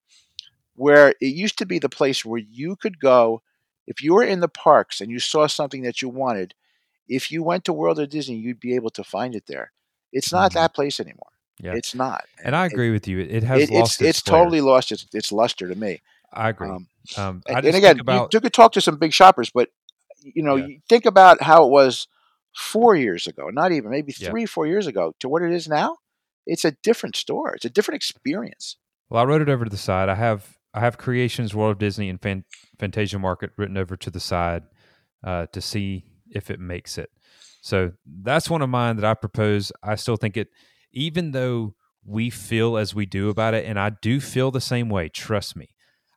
where 0.75 1.15
it 1.21 1.35
used 1.35 1.59
to 1.59 1.67
be 1.67 1.79
the 1.79 1.89
place 1.89 2.25
where 2.25 2.41
you 2.41 2.77
could 2.77 3.01
go 3.01 3.43
if 3.87 4.03
you 4.03 4.15
were 4.15 4.25
in 4.25 4.41
the 4.41 4.49
parks 4.49 5.01
and 5.01 5.11
you 5.11 5.19
saw 5.21 5.47
something 5.47 5.83
that 5.83 6.03
you 6.03 6.09
wanted. 6.09 6.55
If 7.09 7.31
you 7.33 7.43
went 7.43 7.65
to 7.67 7.73
World 7.75 8.01
of 8.01 8.11
Disney, 8.11 8.37
you'd 8.37 8.61
be 8.61 8.75
able 8.77 8.91
to 8.91 9.05
find 9.05 9.35
it 9.37 9.47
there. 9.47 9.73
It's 10.13 10.33
not 10.33 10.53
Mhm. 10.53 10.55
that 10.55 10.75
place 10.75 11.01
anymore. 11.01 11.33
Yeah. 11.61 11.75
It's 11.75 11.95
not. 11.95 12.25
And 12.45 12.55
I 12.55 12.67
It- 12.67 12.73
agree 12.73 12.91
with 12.91 13.09
you. 13.09 13.19
It, 13.21 13.31
it 13.31 13.43
has 13.45 13.63
it- 13.63 13.71
lost 13.71 14.01
it's 14.01 14.01
its, 14.01 14.19
it's 14.19 14.23
totally 14.23 14.61
lost 14.61 14.93
its 14.93 15.07
its 15.15 15.33
luster 15.33 15.69
to 15.69 15.75
me. 15.75 16.01
I 16.33 16.51
agree. 16.51 16.69
Um, 16.69 16.89
Um, 17.17 17.43
I 17.49 17.55
and, 17.59 17.67
and 17.67 17.77
again, 17.77 18.01
about 18.01 18.35
you, 18.35 18.41
could 18.41 18.53
talk 18.53 18.73
to 18.73 18.81
some 18.81 18.97
big 18.99 19.13
shoppers, 19.13 19.51
but 19.51 19.71
you 20.23 20.43
know, 20.43 20.57
Yeah. 20.57 20.67
you 20.67 20.81
think 20.89 21.07
about 21.07 21.41
how 21.43 21.65
it 21.65 21.71
was 21.71 22.09
four 22.55 22.97
years 22.97 23.27
ago, 23.27 23.49
not 23.51 23.71
even 23.73 23.91
maybe 23.91 24.13
Yeah. 24.19 24.31
three, 24.31 24.45
four 24.47 24.67
years 24.67 24.87
ago, 24.87 25.15
to 25.21 25.29
what 25.29 25.43
it 25.43 25.53
is 25.53 25.69
now. 25.69 25.99
It's 26.47 26.65
a 26.65 26.73
different 26.83 27.17
store. 27.17 27.55
It's 27.55 27.65
a 27.65 27.71
different 27.71 27.97
experience. 27.97 28.77
Well, 29.09 29.23
I 29.23 29.25
wrote 29.25 29.41
it 29.43 29.49
over 29.49 29.65
to 29.65 29.71
the 29.71 29.77
side. 29.77 30.09
I 30.09 30.15
have 30.17 30.57
I 30.75 30.81
have 30.81 30.99
Creations, 30.99 31.55
World 31.55 31.73
of 31.73 31.79
Disney, 31.79 32.11
and 32.11 32.21
Fan- 32.21 32.45
Fantasia 32.79 33.19
Market 33.19 33.51
written 33.57 33.79
over 33.79 33.97
to 33.97 34.11
the 34.11 34.21
side 34.21 34.65
uh, 35.25 35.47
to 35.53 35.61
see 35.63 36.05
if 36.31 36.51
it 36.51 36.61
makes 36.61 36.99
it. 36.99 37.11
So 37.63 37.93
that's 38.05 38.51
one 38.51 38.61
of 38.63 38.69
mine 38.69 38.97
that 38.97 39.05
I 39.05 39.15
propose. 39.15 39.73
I 39.83 39.95
still 39.95 40.17
think 40.17 40.37
it, 40.37 40.49
even 40.97 41.33
though 41.33 41.75
we 42.05 42.31
feel 42.31 42.77
as 42.77 42.95
we 42.95 43.07
do 43.07 43.29
about 43.29 43.55
it, 43.55 43.67
and 43.67 43.79
I 43.79 43.91
do 43.91 44.21
feel 44.21 44.51
the 44.51 44.61
same 44.61 44.89
way. 44.89 45.09
Trust 45.09 45.57
me, 45.57 45.69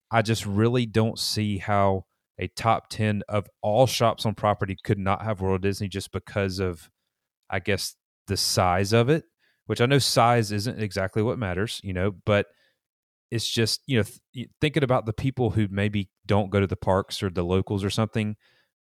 I 0.09 0.21
just 0.21 0.45
really 0.45 0.85
don't 0.85 1.19
see 1.19 1.57
how 1.57 2.05
a 2.39 2.47
top 2.47 2.89
ten 2.89 3.21
of 3.27 3.47
all 3.61 3.85
shops 3.85 4.25
on 4.25 4.33
property 4.33 4.77
could 4.83 4.97
not 4.97 5.23
have 5.23 5.41
World 5.41 5.61
Disney 5.61 5.89
just 5.89 6.11
because 6.11 6.59
of, 6.59 6.89
I 7.49 7.59
guess, 7.59 7.95
the 8.27 8.37
size 8.37 8.93
of 8.93 9.09
it. 9.09 9.25
Which 9.65 9.81
I 9.81 9.85
know 9.85 9.99
size 9.99 10.51
isn't 10.51 10.81
exactly 10.81 11.21
what 11.21 11.37
matters, 11.37 11.79
you 11.83 11.93
know, 11.93 12.11
but 12.25 12.47
it's 13.31 13.47
just 13.47 13.81
you 13.85 13.97
know 13.97 14.05
th- 14.33 14.49
thinking 14.59 14.83
about 14.83 15.05
the 15.05 15.13
people 15.13 15.51
who 15.51 15.67
maybe 15.69 16.09
don't 16.25 16.49
go 16.49 16.59
to 16.59 16.67
the 16.67 16.75
parks 16.75 17.21
or 17.21 17.29
the 17.29 17.43
locals 17.43 17.83
or 17.83 17.89
something 17.89 18.35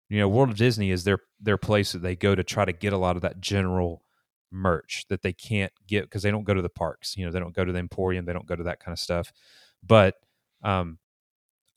you 0.08 0.18
know 0.18 0.28
world 0.28 0.50
of 0.50 0.56
disney 0.56 0.90
is 0.90 1.04
their 1.04 1.18
their 1.40 1.56
place 1.56 1.92
that 1.92 2.02
they 2.02 2.14
go 2.14 2.34
to 2.34 2.44
try 2.44 2.64
to 2.64 2.72
get 2.72 2.92
a 2.92 2.98
lot 2.98 3.16
of 3.16 3.22
that 3.22 3.40
general 3.40 4.02
merch 4.56 5.04
that 5.08 5.22
they 5.22 5.32
can't 5.32 5.72
get 5.86 6.04
because 6.04 6.22
they 6.22 6.30
don't 6.30 6.44
go 6.44 6.54
to 6.54 6.62
the 6.62 6.68
parks 6.68 7.16
you 7.16 7.24
know 7.26 7.32
they 7.32 7.40
don't 7.40 7.54
go 7.54 7.64
to 7.64 7.72
the 7.72 7.78
emporium 7.78 8.24
they 8.24 8.32
don't 8.32 8.46
go 8.46 8.56
to 8.56 8.64
that 8.64 8.80
kind 8.80 8.92
of 8.92 8.98
stuff 8.98 9.32
but 9.86 10.14
um 10.64 10.98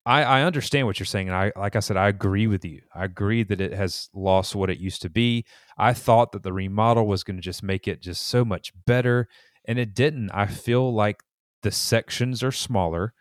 I, 0.06 0.24
I 0.24 0.42
understand 0.44 0.88
what 0.88 1.00
you're 1.00 1.06
saying, 1.06 1.28
and 1.28 1.36
I 1.36 1.52
like 1.56 1.76
I 1.76 1.80
said, 1.82 1.98
I 1.98 2.08
agree 2.08 2.48
with 2.48 2.66
you. 2.66 2.82
I 2.96 3.06
agree 3.06 3.44
that 3.44 3.62
it 3.62 3.74
has 3.74 4.10
lost 4.14 4.56
what 4.56 4.70
it 4.70 4.80
used 4.80 5.02
to 5.04 5.10
be. 5.10 5.46
I 5.78 5.94
thought 5.94 6.32
that 6.32 6.44
the 6.44 6.54
remodel 6.54 7.06
was 7.06 7.24
going 7.24 7.36
to 7.38 7.42
just 7.42 7.62
make 7.64 7.88
it 7.88 8.02
just 8.02 8.28
so 8.28 8.46
much 8.46 8.74
better, 8.86 9.28
and 9.66 9.78
it 9.78 9.94
didn't. 9.94 10.32
I 10.32 10.48
feel 10.48 10.94
like 10.94 11.22
the 11.64 11.72
sections 11.72 12.42
are 12.44 12.52
smaller. 12.52 13.14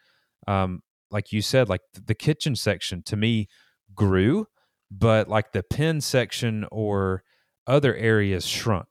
Um, 0.46 0.82
like 1.10 1.32
you 1.32 1.42
said, 1.42 1.68
like 1.68 1.82
the 2.06 2.14
kitchen 2.14 2.54
section 2.56 3.02
to 3.04 3.16
me 3.16 3.48
grew, 3.94 4.46
but 4.90 5.28
like 5.28 5.52
the 5.52 5.62
pen 5.62 6.00
section 6.00 6.66
or 6.70 7.22
other 7.66 7.94
areas 7.96 8.46
shrunk. 8.46 8.86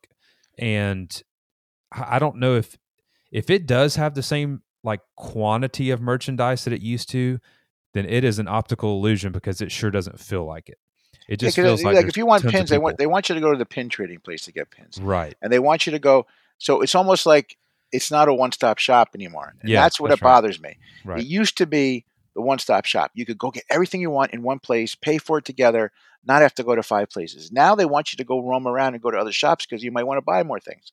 And 0.57 1.21
I 1.91 2.19
don't 2.19 2.37
know 2.37 2.55
if 2.55 2.77
if 3.31 3.49
it 3.49 3.67
does 3.67 3.95
have 3.95 4.15
the 4.15 4.23
same 4.23 4.61
like 4.83 5.01
quantity 5.15 5.89
of 5.89 6.01
merchandise 6.01 6.63
that 6.63 6.73
it 6.73 6.81
used 6.81 7.09
to, 7.09 7.39
then 7.93 8.05
it 8.05 8.23
is 8.23 8.39
an 8.39 8.47
optical 8.47 8.91
illusion 8.97 9.31
because 9.31 9.61
it 9.61 9.71
sure 9.71 9.91
doesn't 9.91 10.19
feel 10.19 10.45
like 10.45 10.69
it. 10.69 10.77
It 11.27 11.41
Yeah, 11.41 11.49
feels 11.49 11.83
like, 11.83 11.95
like 11.95 12.07
if 12.07 12.15
you 12.15 12.25
want 12.25 12.47
pins, 12.47 12.69
they 12.69 12.77
want 12.77 12.97
they 12.97 13.07
want 13.07 13.27
you 13.27 13.35
to 13.35 13.41
go 13.41 13.51
to 13.51 13.57
the 13.57 13.65
pin 13.65 13.89
trading 13.89 14.19
place 14.19 14.43
to 14.45 14.53
get 14.53 14.71
pins, 14.71 14.99
right. 15.01 15.35
and 15.41 15.51
they 15.51 15.59
want 15.59 15.85
you 15.85 15.91
to 15.91 15.99
go. 15.99 16.25
So 16.57 16.81
it's 16.81 16.95
almost 16.95 17.25
like 17.25 17.57
it's 17.91 18.11
not 18.11 18.29
a 18.29 18.33
one 18.33 18.51
stop 18.51 18.77
shop 18.77 19.09
anymore. 19.13 19.53
And 19.61 19.69
Yeah, 19.69 19.83
that's 19.83 19.99
what 19.99 20.09
that's 20.09 20.21
it 20.21 20.23
right. 20.23 20.31
bothers 20.31 20.61
me. 20.61 20.77
Right. 21.05 21.19
It 21.19 21.27
used 21.27 21.57
to 21.57 21.65
be 21.65 22.05
the 22.37 22.41
one 22.43 22.59
stop 22.59 22.85
shop. 22.85 23.09
You 23.15 23.25
could 23.25 23.39
go 23.39 23.49
get 23.49 23.63
everything 23.67 23.99
you 23.99 24.11
want 24.11 24.31
in 24.31 24.43
one 24.43 24.59
place, 24.59 24.93
pay 24.93 25.17
for 25.17 25.39
it 25.39 25.45
together, 25.45 25.91
not 26.23 26.43
have 26.43 26.53
to 26.53 26.63
go 26.63 26.75
to 26.75 26.83
five 26.83 27.09
places. 27.09 27.51
Now 27.51 27.73
they 27.73 27.85
want 27.85 28.13
you 28.13 28.17
to 28.17 28.23
go 28.23 28.39
roam 28.47 28.67
around 28.67 28.93
and 28.93 29.01
go 29.01 29.09
to 29.09 29.17
other 29.17 29.31
shops 29.31 29.65
because 29.65 29.83
you 29.83 29.91
might 29.91 30.03
want 30.03 30.19
to 30.19 30.21
buy 30.21 30.43
more 30.43 30.59
things. 30.59 30.91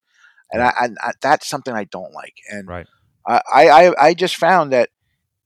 And 0.51 0.63
I, 0.63 0.69
I, 0.69 0.89
I 1.03 1.11
that's 1.21 1.47
something 1.47 1.75
I 1.75 1.85
don't 1.85 2.15
like. 2.15 2.37
And 2.51 2.67
Right. 2.67 2.87
I, 3.27 3.43
I, 3.55 4.07
I 4.07 4.15
just 4.15 4.37
found 4.37 4.73
that 4.73 4.89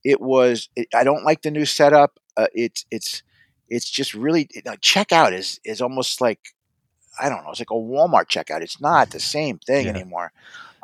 it 0.05 0.21
was. 0.21 0.69
It, 0.77 0.87
I 0.95 1.03
don't 1.03 1.25
like 1.25 1.43
the 1.43 1.51
new 1.51 1.65
setup. 1.65 2.21
Uh, 2.37 2.47
it's 2.55 2.87
it's 2.93 3.23
it's 3.69 3.91
just 3.91 4.15
really 4.15 4.49
checkout 4.81 5.33
is 5.33 5.59
is 5.65 5.83
almost 5.83 6.21
like 6.21 6.41
I 7.21 7.29
don't 7.29 7.43
know. 7.45 7.51
It's 7.51 7.61
like 7.61 7.71
a 7.71 7.75
Walmart 7.75 8.29
checkout. 8.29 8.63
It's 8.63 8.81
not 8.81 9.11
the 9.11 9.21
same 9.21 9.59
thing 9.59 9.87
Yeah. 9.87 9.91
anymore. 9.91 10.33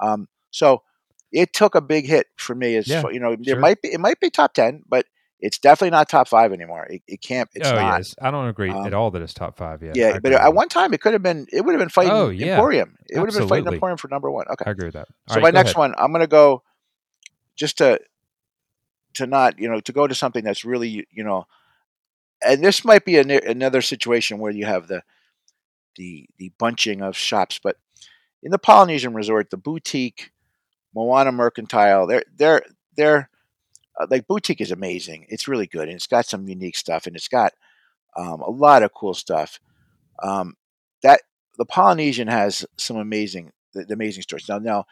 Um, 0.03 0.29
so 0.50 0.83
it 1.34 1.52
took 1.52 1.74
a 1.74 1.80
big 1.80 2.06
hit 2.06 2.28
for 2.36 2.54
me. 2.54 2.76
As 2.76 2.86
Yeah, 2.86 3.02
far- 3.02 3.12
you 3.12 3.18
know, 3.20 3.36
there 3.38 3.54
sure. 3.56 3.60
might 3.60 3.82
be 3.82 3.92
it 3.92 3.98
might 4.00 4.20
be 4.20 4.30
top 4.30 4.54
ten, 4.54 4.82
but 4.88 5.04
it's 5.40 5.58
definitely 5.58 5.90
not 5.90 6.08
top 6.08 6.28
five 6.28 6.52
anymore. 6.52 6.86
It, 6.88 7.02
it 7.08 7.20
can't. 7.20 7.50
It's 7.54 7.68
oh 7.68 7.74
not. 7.74 7.98
yes, 7.98 8.14
I 8.22 8.30
don't 8.30 8.46
agree 8.48 8.70
Um, 8.70 8.86
at 8.86 8.94
all 8.94 9.10
that 9.10 9.20
it's 9.20 9.34
top 9.34 9.56
five 9.58 9.82
yet. 9.82 9.96
I 9.96 9.98
Yeah, 9.98 10.12
but 10.12 10.26
agree 10.32 10.36
at 10.36 10.54
one 10.54 10.68
time 10.68 10.94
it 10.94 11.00
could 11.00 11.12
have 11.12 11.22
been. 11.24 11.46
It 11.52 11.62
would 11.64 11.72
have 11.72 11.80
been 11.80 11.88
fighting 11.88 12.12
Oh, 12.12 12.28
yeah. 12.30 12.54
Emporium. 12.54 12.96
It 13.08 13.18
would 13.18 13.28
have 13.28 13.34
been 13.34 13.48
fighting 13.48 13.66
Absolutely. 13.66 13.76
Emporium 13.76 13.98
for 13.98 14.08
number 14.08 14.30
one. 14.30 14.46
Okay. 14.48 14.64
I 14.66 14.70
agree 14.70 14.86
with 14.86 14.94
that. 14.94 15.08
So 15.28 15.34
All 15.34 15.40
my 15.40 15.48
right, 15.48 15.52
go 15.52 15.58
next 15.58 15.70
ahead. 15.70 15.76
one, 15.78 15.94
I'm 15.98 16.12
going 16.12 16.20
to 16.22 16.28
go 16.28 16.62
just 17.56 17.78
to 17.78 17.98
to 19.14 19.26
not 19.26 19.58
you 19.58 19.68
know 19.68 19.80
to 19.80 19.92
go 19.92 20.06
to 20.06 20.14
something 20.14 20.44
that's 20.44 20.64
really 20.64 21.06
you 21.10 21.24
know, 21.24 21.46
and 22.44 22.62
this 22.62 22.84
might 22.84 23.04
be 23.04 23.16
a, 23.16 23.22
another 23.22 23.82
situation 23.82 24.38
where 24.38 24.52
you 24.52 24.66
have 24.66 24.86
the 24.86 25.02
the 25.96 26.26
the 26.38 26.52
bunching 26.58 27.02
of 27.02 27.16
shops, 27.16 27.58
but 27.62 27.76
in 28.42 28.50
the 28.50 28.58
Polynesian 28.58 29.14
Resort, 29.14 29.50
the 29.50 29.58
BouTiki 29.58 30.28
Moana 30.94 31.33
Mercantile, 31.33 32.07
they're 32.07 32.24
they're 32.37 32.62
they're 32.96 33.28
uh, 33.98 34.07
like 34.11 34.26
BouTiki 34.26 34.61
is 34.61 34.70
amazing. 34.70 35.26
It's 35.28 35.48
really 35.48 35.66
good, 35.66 35.88
and 35.88 35.96
it's 35.96 36.07
got 36.07 36.26
some 36.26 36.48
unique 36.48 36.76
stuff, 36.76 37.07
and 37.07 37.16
it's 37.16 37.28
got 37.28 37.52
um, 38.16 38.40
a 38.40 38.50
lot 38.50 38.83
of 38.83 38.92
cool 38.94 39.14
stuff. 39.14 39.61
Um, 40.22 40.57
that 41.02 41.22
the 41.59 41.64
Polynesian 41.64 42.28
has 42.28 42.64
some 42.76 42.96
amazing 42.96 43.52
the, 43.72 43.85
the 43.85 43.94
amazing 43.94 44.22
stores. 44.22 44.48
Now, 44.48 44.59
now 44.59 44.87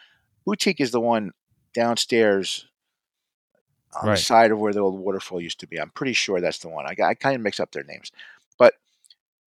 BouTiki 0.46 0.80
is 0.80 0.90
the 0.90 1.00
one 1.00 1.32
downstairs 1.74 2.66
on 4.00 4.08
right. 4.08 4.16
the 4.16 4.22
side 4.22 4.50
of 4.50 4.58
where 4.58 4.72
the 4.72 4.80
old 4.80 4.98
waterfall 4.98 5.40
used 5.40 5.60
to 5.60 5.66
be. 5.66 5.80
I'm 5.80 5.90
pretty 5.90 6.12
sure 6.12 6.40
that's 6.40 6.58
the 6.58 6.68
one. 6.68 6.86
I, 6.86 6.94
I 7.02 7.14
kind 7.14 7.36
of 7.36 7.42
mix 7.42 7.60
up 7.60 7.72
their 7.72 7.84
names, 7.84 8.10
but 8.58 8.74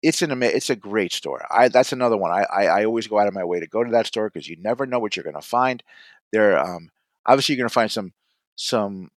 it's 0.01 0.21
an 0.21 0.41
it's 0.43 0.69
a 0.69 0.75
great 0.75 1.11
store. 1.11 1.45
I 1.49 1.67
that's 1.67 1.91
another 1.93 2.17
one. 2.17 2.31
I 2.31 2.45
I, 2.51 2.65
I 2.65 2.85
always 2.85 3.07
go 3.07 3.19
out 3.19 3.27
of 3.27 3.33
my 3.33 3.43
way 3.43 3.59
to 3.59 3.67
go 3.67 3.83
to 3.83 3.91
that 3.91 4.07
store 4.07 4.29
because 4.29 4.47
you 4.47 4.57
never 4.57 4.85
know 4.85 4.99
what 4.99 5.15
you're 5.15 5.23
going 5.23 5.35
to 5.35 5.41
find. 5.41 5.83
There, 6.31 6.59
um, 6.59 6.89
obviously, 7.25 7.55
you're 7.55 7.63
going 7.63 7.69
to 7.69 7.73
find 7.73 7.91
some 7.91 8.13
some 8.55 9.11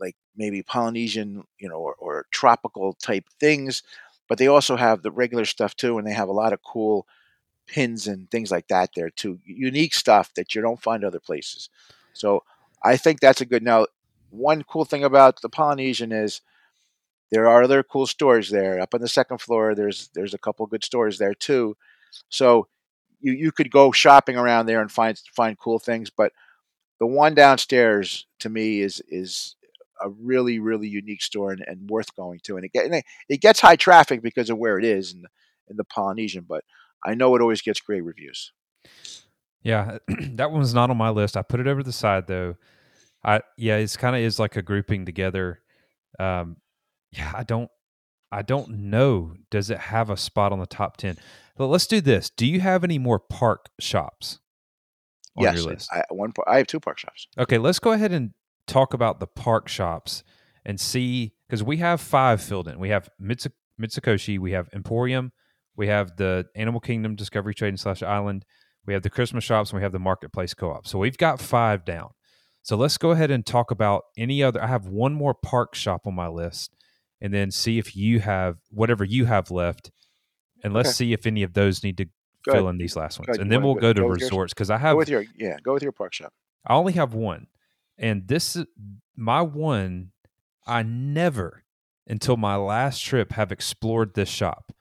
like 0.00 0.16
maybe 0.36 0.62
Polynesian, 0.62 1.44
you 1.58 1.68
know, 1.68 1.76
or, 1.76 1.94
or 1.98 2.26
tropical 2.30 2.94
type 2.94 3.24
things, 3.40 3.82
but 4.28 4.38
they 4.38 4.46
also 4.46 4.76
have 4.76 5.02
the 5.02 5.10
regular 5.10 5.44
stuff 5.44 5.74
too, 5.76 5.98
and 5.98 6.06
they 6.06 6.12
have 6.12 6.28
a 6.28 6.32
lot 6.32 6.52
of 6.52 6.62
cool 6.62 7.06
pins 7.66 8.06
and 8.06 8.30
things 8.30 8.50
like 8.50 8.68
that 8.68 8.90
there 8.94 9.10
too. 9.10 9.38
Unique 9.44 9.94
stuff 9.94 10.32
that 10.34 10.54
you 10.54 10.62
don't 10.62 10.82
find 10.82 11.04
other 11.04 11.20
places. 11.20 11.68
So 12.12 12.42
I 12.82 12.96
think 12.96 13.20
that's 13.20 13.40
a 13.40 13.46
good. 13.46 13.62
Now, 13.62 13.86
one 14.30 14.62
cool 14.64 14.84
thing 14.84 15.04
about 15.04 15.40
the 15.42 15.48
Polynesian 15.48 16.12
is 16.12 16.40
there 17.30 17.48
are 17.48 17.62
other 17.62 17.82
cool 17.82 18.06
stores 18.06 18.50
there. 18.50 18.80
Up 18.80 18.94
on 18.94 19.00
the 19.00 19.08
second 19.08 19.38
floor, 19.40 19.74
there's 19.74 20.08
there's 20.14 20.34
a 20.34 20.38
couple 20.38 20.66
good 20.66 20.84
stores 20.84 21.18
there 21.18 21.34
too. 21.34 21.76
So 22.28 22.68
you 23.20 23.32
you 23.32 23.52
could 23.52 23.70
go 23.70 23.92
shopping 23.92 24.36
around 24.36 24.66
there 24.66 24.80
and 24.80 24.90
find 24.90 25.20
find 25.34 25.58
cool 25.58 25.78
things. 25.78 26.10
But 26.10 26.32
the 27.00 27.06
one 27.06 27.34
downstairs 27.34 28.26
to 28.40 28.48
me 28.48 28.80
is 28.80 29.02
is 29.08 29.56
a 30.00 30.08
really 30.08 30.58
really 30.58 30.88
unique 30.88 31.22
store 31.22 31.52
and, 31.52 31.64
and 31.66 31.88
worth 31.88 32.14
going 32.14 32.40
to. 32.44 32.56
And 32.56 32.64
it, 32.64 32.72
get, 32.72 32.86
and 32.86 33.02
it 33.28 33.40
gets 33.40 33.60
high 33.60 33.76
traffic 33.76 34.22
because 34.22 34.50
of 34.50 34.58
where 34.58 34.78
it 34.78 34.84
is 34.84 35.12
in 35.12 35.22
the, 35.22 35.28
in 35.68 35.76
the 35.76 35.84
Polynesian. 35.84 36.44
But 36.48 36.64
I 37.04 37.14
know 37.14 37.34
it 37.34 37.42
always 37.42 37.62
gets 37.62 37.80
great 37.80 38.02
reviews. 38.02 38.52
Yeah, 39.62 39.98
that 40.34 40.50
one's 40.50 40.74
not 40.74 40.90
on 40.90 40.96
my 40.96 41.10
list. 41.10 41.36
I 41.36 41.42
put 41.42 41.60
it 41.60 41.66
over 41.66 41.82
the 41.82 41.92
side 41.92 42.26
though. 42.26 42.56
I 43.24 43.40
yeah, 43.56 43.76
it's 43.76 43.96
kind 43.96 44.14
of 44.14 44.22
is 44.22 44.38
like 44.38 44.56
a 44.56 44.62
grouping 44.62 45.04
together. 45.04 45.60
Um, 46.18 46.56
yeah, 47.12 47.32
I 47.34 47.42
don't 47.42 47.70
I 48.30 48.42
don't 48.42 48.70
know. 48.70 49.34
Does 49.50 49.70
it 49.70 49.78
have 49.78 50.10
a 50.10 50.16
spot 50.16 50.52
on 50.52 50.58
the 50.58 50.66
top 50.66 50.96
ten? 50.96 51.16
But 51.56 51.68
let's 51.68 51.86
do 51.86 52.00
this. 52.00 52.30
Do 52.30 52.46
you 52.46 52.60
have 52.60 52.84
any 52.84 52.98
more 52.98 53.18
park 53.18 53.66
shops 53.80 54.40
on 55.36 55.44
yes, 55.44 55.56
your 55.56 55.72
list? 55.72 55.88
I, 55.92 56.02
one. 56.10 56.32
I 56.46 56.58
have 56.58 56.66
two 56.66 56.80
park 56.80 56.98
shops. 56.98 57.26
Okay, 57.38 57.58
let's 57.58 57.78
go 57.78 57.92
ahead 57.92 58.12
and 58.12 58.32
talk 58.66 58.94
about 58.94 59.18
the 59.18 59.26
park 59.26 59.68
shops 59.68 60.22
and 60.64 60.78
see 60.78 61.32
because 61.48 61.62
we 61.62 61.78
have 61.78 62.00
five 62.00 62.42
filled 62.42 62.68
in. 62.68 62.78
We 62.78 62.90
have 62.90 63.08
Mitsukoshi, 63.20 64.38
we 64.38 64.52
have 64.52 64.68
Emporium, 64.74 65.32
we 65.76 65.86
have 65.88 66.16
the 66.16 66.46
Animal 66.54 66.80
Kingdom 66.80 67.16
Discovery 67.16 67.54
Trading 67.54 67.78
slash 67.78 68.02
Island, 68.02 68.44
we 68.86 68.92
have 68.92 69.02
the 69.02 69.10
Christmas 69.10 69.44
shops, 69.44 69.70
and 69.70 69.78
we 69.78 69.82
have 69.82 69.92
the 69.92 69.98
Marketplace 69.98 70.54
Co-op. 70.54 70.86
So 70.86 70.98
we've 70.98 71.16
got 71.16 71.40
five 71.40 71.84
down. 71.84 72.10
So 72.62 72.76
let's 72.76 72.98
go 72.98 73.12
ahead 73.12 73.30
and 73.30 73.46
talk 73.46 73.70
about 73.70 74.02
any 74.18 74.42
other. 74.42 74.62
I 74.62 74.66
have 74.66 74.86
one 74.86 75.14
more 75.14 75.32
park 75.32 75.74
shop 75.74 76.06
on 76.06 76.14
my 76.14 76.28
list 76.28 76.74
and 77.20 77.32
then 77.32 77.50
see 77.50 77.78
if 77.78 77.96
you 77.96 78.20
have 78.20 78.56
whatever 78.70 79.04
you 79.04 79.24
have 79.26 79.50
left, 79.50 79.90
and 80.62 80.72
let's 80.72 80.90
okay. 80.90 80.94
see 80.94 81.12
if 81.12 81.26
any 81.26 81.42
of 81.42 81.54
those 81.54 81.82
need 81.82 81.96
to 81.98 82.04
go 82.04 82.52
fill 82.52 82.54
ahead. 82.64 82.74
in 82.74 82.78
these 82.78 82.96
last 82.96 83.18
ones, 83.18 83.38
and 83.38 83.50
then 83.50 83.62
we'll 83.62 83.74
go, 83.74 83.80
go 83.80 83.92
to 83.92 84.02
go 84.02 84.08
resorts 84.08 84.54
because 84.54 84.70
I 84.70 84.78
have 84.78 84.94
go 84.94 84.98
with 84.98 85.08
your 85.08 85.24
yeah 85.36 85.56
go 85.62 85.74
with 85.74 85.82
your 85.82 85.92
park 85.92 86.14
shop. 86.14 86.32
I 86.66 86.74
only 86.74 86.92
have 86.94 87.14
one, 87.14 87.46
and 87.96 88.26
this 88.28 88.56
is 88.56 88.66
my 89.16 89.42
one. 89.42 90.12
I 90.66 90.82
never 90.82 91.64
until 92.06 92.36
my 92.36 92.56
last 92.56 93.02
trip 93.02 93.32
have 93.32 93.52
explored 93.52 94.14
this 94.14 94.28
shop, 94.28 94.72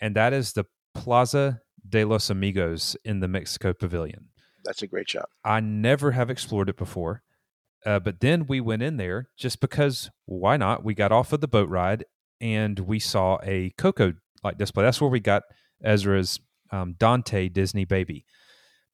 and 0.00 0.14
that 0.16 0.32
is 0.32 0.52
the 0.52 0.64
Plaza 0.94 1.60
de 1.88 2.04
los 2.04 2.30
Amigos 2.30 2.96
in 3.04 3.20
the 3.20 3.28
Mexico 3.28 3.72
Pavilion. 3.72 4.28
That's 4.64 4.82
a 4.82 4.86
great 4.86 5.08
shop. 5.08 5.30
I 5.44 5.60
never 5.60 6.12
have 6.12 6.30
explored 6.30 6.68
it 6.68 6.76
before. 6.76 7.22
Uh, 7.84 7.98
but 7.98 8.20
then 8.20 8.46
we 8.46 8.60
went 8.60 8.82
in 8.82 8.96
there 8.96 9.28
just 9.36 9.60
because 9.60 10.10
why 10.24 10.56
not? 10.56 10.84
We 10.84 10.94
got 10.94 11.12
off 11.12 11.32
of 11.32 11.40
the 11.40 11.48
boat 11.48 11.68
ride 11.68 12.04
and 12.40 12.78
we 12.80 12.98
saw 12.98 13.38
a 13.42 13.70
Coco 13.78 14.14
like 14.42 14.58
display. 14.58 14.84
That's 14.84 15.00
where 15.00 15.10
we 15.10 15.20
got 15.20 15.42
Ezra's 15.84 16.40
um, 16.70 16.94
Dante 16.98 17.48
Disney 17.48 17.84
baby. 17.84 18.24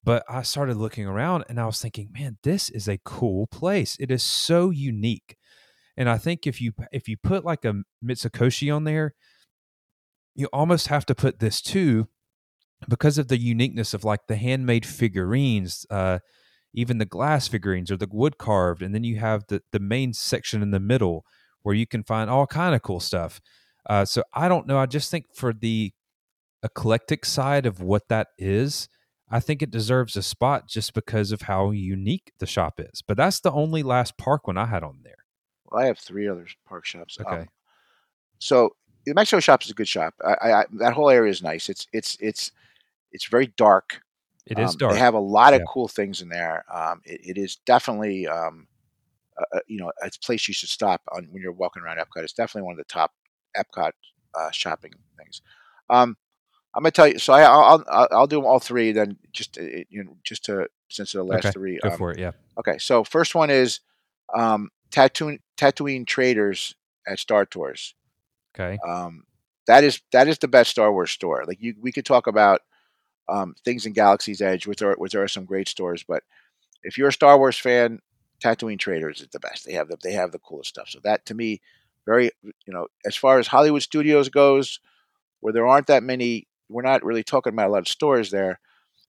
But 0.05 0.25
I 0.29 0.43
started 0.43 0.77
looking 0.77 1.07
around 1.07 1.45
and 1.49 1.61
I 1.61 1.67
was 1.67 1.81
thinking, 1.81 2.11
man, 2.13 2.39
this 2.43 2.69
is 2.71 2.89
a 2.89 2.99
cool 3.05 3.47
place. 3.47 3.97
It 4.01 4.11
is 4.11 4.23
so 4.23 4.71
unique. 4.71 5.37
And 5.97 6.09
I 6.09 6.19
think 6.19 6.47
if 6.47 6.61
you 6.61 6.73
if 6.91 7.09
you 7.09 7.17
put 7.17 7.45
like 7.45 7.65
a 7.65 7.83
Mitsukoshi 8.05 8.75
on 8.75 8.85
there, 8.85 9.15
you 10.35 10.47
almost 10.53 10.89
have 10.89 11.07
to 11.07 11.15
put 11.15 11.39
this 11.39 11.61
too 11.61 12.09
because 12.89 13.19
of 13.19 13.29
the 13.29 13.39
uniqueness 13.39 13.95
of 13.95 14.05
like 14.05 14.27
the 14.27 14.37
handmade 14.37 14.87
figurines, 14.87 15.87
uh, 15.91 16.19
even 16.75 16.99
the 16.99 17.05
glass 17.05 17.49
figurines 17.49 17.91
or 17.91 17.97
the 17.97 18.09
wood 18.11 18.39
carved 18.39 18.83
and 18.83 18.95
then 18.95 19.05
you 19.05 19.17
have 19.19 19.45
the 19.49 19.63
the 19.73 19.81
main 19.81 20.13
section 20.13 20.63
in 20.63 20.71
the 20.71 20.81
middle 20.81 21.25
where 21.63 21.75
you 21.75 21.87
can 21.87 22.03
find 22.03 22.29
all 22.29 22.47
kind 22.47 22.75
of 22.75 22.83
cool 22.83 23.01
stuff. 23.01 23.41
Uh, 23.89 24.05
so 24.05 24.23
i 24.33 24.49
don't 24.49 24.69
know 24.69 24.79
i 24.79 24.87
just 24.87 25.11
think 25.11 25.27
for 25.35 25.53
the 25.53 25.93
eclectic 26.63 27.25
side 27.25 27.67
of 27.67 27.81
what 27.81 28.07
that 28.09 28.29
is 28.39 28.89
i 29.29 29.41
think 29.41 29.61
it 29.61 29.73
deserves 29.73 30.17
a 30.17 30.23
spot 30.23 30.69
just 30.69 30.95
because 30.95 31.33
of 31.33 31.43
how 31.43 31.73
unique 31.73 32.33
the 32.39 32.47
shop 32.47 32.79
is 32.79 33.03
but 33.03 33.17
that's 33.17 33.41
the 33.41 33.51
only 33.51 33.83
last 33.83 34.17
park 34.17 34.47
one 34.47 34.57
i 34.57 34.67
had 34.67 34.85
on 34.85 35.01
there. 35.03 35.17
Well 35.65 35.83
i 35.83 35.87
have 35.87 35.99
three 35.99 36.29
other 36.29 36.47
park 36.65 36.87
shops 36.87 37.19
okay. 37.21 37.41
um, 37.41 37.49
so 38.39 38.77
the 39.05 39.15
mexico 39.15 39.41
shop 39.41 39.65
is 39.65 39.71
a 39.71 39.75
good 39.75 39.89
shop 39.89 40.15
I, 40.25 40.53
I, 40.53 40.65
that 40.75 40.93
whole 40.93 41.11
area 41.11 41.33
is 41.33 41.43
nice 41.43 41.69
it's 41.69 41.89
it's 41.93 42.17
it's 42.21 42.53
it's 43.11 43.25
very 43.25 43.49
dark 43.57 44.01
it 44.47 44.59
is 44.59 44.71
um, 44.71 44.77
dark. 44.77 44.93
They 44.95 44.99
have 44.99 45.15
a 45.15 45.21
lot 45.21 45.55
of 45.55 45.61
yeah. 45.61 45.67
cool 45.69 45.89
things 45.89 46.21
in 46.21 46.29
there. 46.29 46.65
Um, 46.73 47.01
it, 47.05 47.37
it 47.37 47.39
is 47.39 47.57
definitely, 47.65 48.27
um, 48.27 48.67
uh, 49.39 49.61
you 49.67 49.79
know, 49.79 49.93
a 50.03 50.11
place 50.25 50.49
you 50.49 50.55
should 50.55 50.69
stop 50.69 51.03
on 51.13 51.29
when 51.31 51.43
you're 51.43 51.53
walking 51.53 51.83
around 51.83 51.99
Epcot. 51.99 52.23
It's 52.23 52.33
definitely 52.33 52.67
one 52.67 52.73
of 52.73 52.79
the 52.79 52.85
top 52.85 53.13
Epcot 53.57 53.93
uh, 54.39 54.51
shopping 54.51 54.93
things. 55.17 55.43
Um, 55.91 56.17
I'm 56.75 56.83
gonna 56.83 56.91
tell 56.91 57.07
you. 57.07 57.19
So 57.19 57.35
I, 57.35 57.43
will 57.43 57.85
I'll 57.89 58.09
I'll 58.13 58.27
do 58.27 58.45
all 58.45 58.59
three. 58.59 58.93
Then 58.93 59.19
just 59.33 59.59
uh, 59.59 59.63
you 59.91 60.05
know, 60.05 60.17
just 60.25 60.45
to 60.47 60.69
since 60.89 61.13
the 61.13 61.23
last 61.23 61.47
okay. 61.47 61.53
three. 61.53 61.79
Go 61.83 61.91
um, 61.91 61.99
for 61.99 62.13
it. 62.13 62.19
Yeah. 62.19 62.33
Okay. 62.59 62.79
So 62.79 63.05
first 63.05 63.35
one 63.35 63.51
is 63.51 63.81
um, 64.35 64.71
Tatooine 64.91 65.41
Tatooine 65.59 66.07
Traders 66.07 66.75
at 67.07 67.19
Star 67.19 67.45
Tours. 67.45 67.95
Okay. 68.55 68.79
Um, 68.87 69.25
that 69.67 69.85
is 69.85 70.01
that 70.13 70.29
is 70.29 70.39
the 70.39 70.49
best 70.49 70.71
Star 70.71 70.93
Wars 70.93 71.11
store. 71.11 71.45
Like 71.47 71.59
you, 71.61 71.75
we 71.81 71.93
could 71.93 72.07
talk 72.07 72.27
about 72.27 72.63
um, 73.29 73.55
things 73.65 73.87
in 73.87 73.93
Galaxy's 73.93 74.43
Edge, 74.43 74.67
which 74.67 74.83
are 74.83 74.95
which 74.95 75.15
are 75.15 75.29
some 75.29 75.45
great 75.45 75.69
stores. 75.69 76.05
But 76.07 76.23
if 76.83 76.99
you're 76.99 77.09
a 77.09 77.13
Star 77.13 77.39
Wars 77.39 77.59
fan, 77.59 78.01
Tatooine 78.43 78.79
Traders 78.79 79.21
is 79.21 79.29
the 79.29 79.41
best. 79.41 79.65
They 79.67 79.75
have 79.75 79.89
the 79.89 79.97
they 80.03 80.13
have 80.13 80.33
the 80.33 80.39
coolest 80.39 80.71
stuff. 80.71 80.89
So 80.89 80.99
that 81.05 81.27
to 81.27 81.35
me, 81.35 81.61
very 82.07 82.31
you 82.43 82.73
know, 82.73 82.89
as 83.07 83.17
far 83.17 83.39
as 83.39 83.47
Hollywood 83.47 83.83
Studios 83.83 84.29
goes, 84.29 84.81
where 85.41 85.53
there 85.53 85.67
aren't 85.67 85.87
that 85.89 86.03
many, 86.03 86.49
we're 86.69 86.83
not 86.83 87.05
really 87.05 87.23
talking 87.23 87.53
about 87.53 87.69
a 87.69 87.73
lot 87.73 87.79
of 87.79 87.89
stores 87.89 88.31
there. 88.31 88.61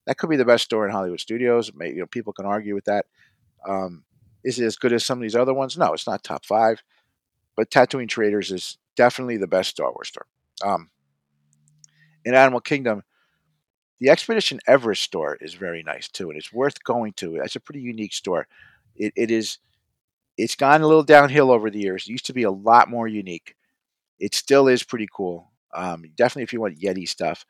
That 0.05 0.17
could 0.17 0.29
be 0.29 0.35
the 0.35 0.45
best 0.45 0.65
store 0.65 0.85
in 0.85 0.91
Hollywood 0.91 1.19
Studios. 1.19 1.71
Maybe, 1.73 1.95
you 1.95 2.01
know, 2.01 2.07
people 2.07 2.33
can 2.33 2.45
argue 2.45 2.75
with 2.75 2.85
that. 2.85 3.05
Um, 3.67 4.03
is 4.43 4.59
it 4.59 4.65
as 4.65 4.75
good 4.75 4.91
as 4.91 5.05
some 5.05 5.19
of 5.19 5.21
these 5.21 5.35
other 5.35 5.53
ones? 5.53 5.77
No, 5.77 5.93
it's 5.93 6.07
not 6.07 6.23
top 6.23 6.45
five. 6.45 6.83
But 7.55 7.69
Tatooine 7.69 8.09
Traders 8.09 8.51
is 8.51 8.77
definitely 8.95 9.37
the 9.37 9.47
best 9.47 9.69
Star 9.69 9.91
Wars 9.91 10.09
store. 10.09 10.25
Um, 10.63 10.89
in 12.25 12.35
Animal 12.35 12.59
Kingdom, 12.59 13.03
the 14.03 14.09
Expedition 14.09 14.59
Everest 14.67 15.01
store 15.01 15.37
is 15.39 15.53
very 15.53 15.81
nice 15.81 16.09
too, 16.09 16.29
and 16.29 16.37
it's 16.37 16.51
worth 16.51 16.83
going 16.83 17.13
to. 17.13 17.37
It's 17.37 17.55
a 17.55 17.61
pretty 17.61 17.79
unique 17.79 18.11
store. 18.11 18.47
It, 18.97 19.13
it 19.15 19.31
is. 19.31 19.59
It's 20.37 20.55
gone 20.55 20.81
a 20.81 20.87
little 20.87 21.03
downhill 21.03 21.49
over 21.49 21.69
the 21.69 21.79
years. 21.79 22.03
It 22.03 22.11
used 22.11 22.25
to 22.25 22.33
be 22.33 22.43
a 22.43 22.51
lot 22.51 22.89
more 22.89 23.07
unique. 23.07 23.55
It 24.19 24.35
still 24.35 24.67
is 24.67 24.83
pretty 24.83 25.07
cool. 25.09 25.53
Um, 25.73 26.03
definitely, 26.17 26.43
if 26.43 26.51
you 26.51 26.59
want 26.59 26.81
Yeti 26.81 27.07
stuff, 27.07 27.45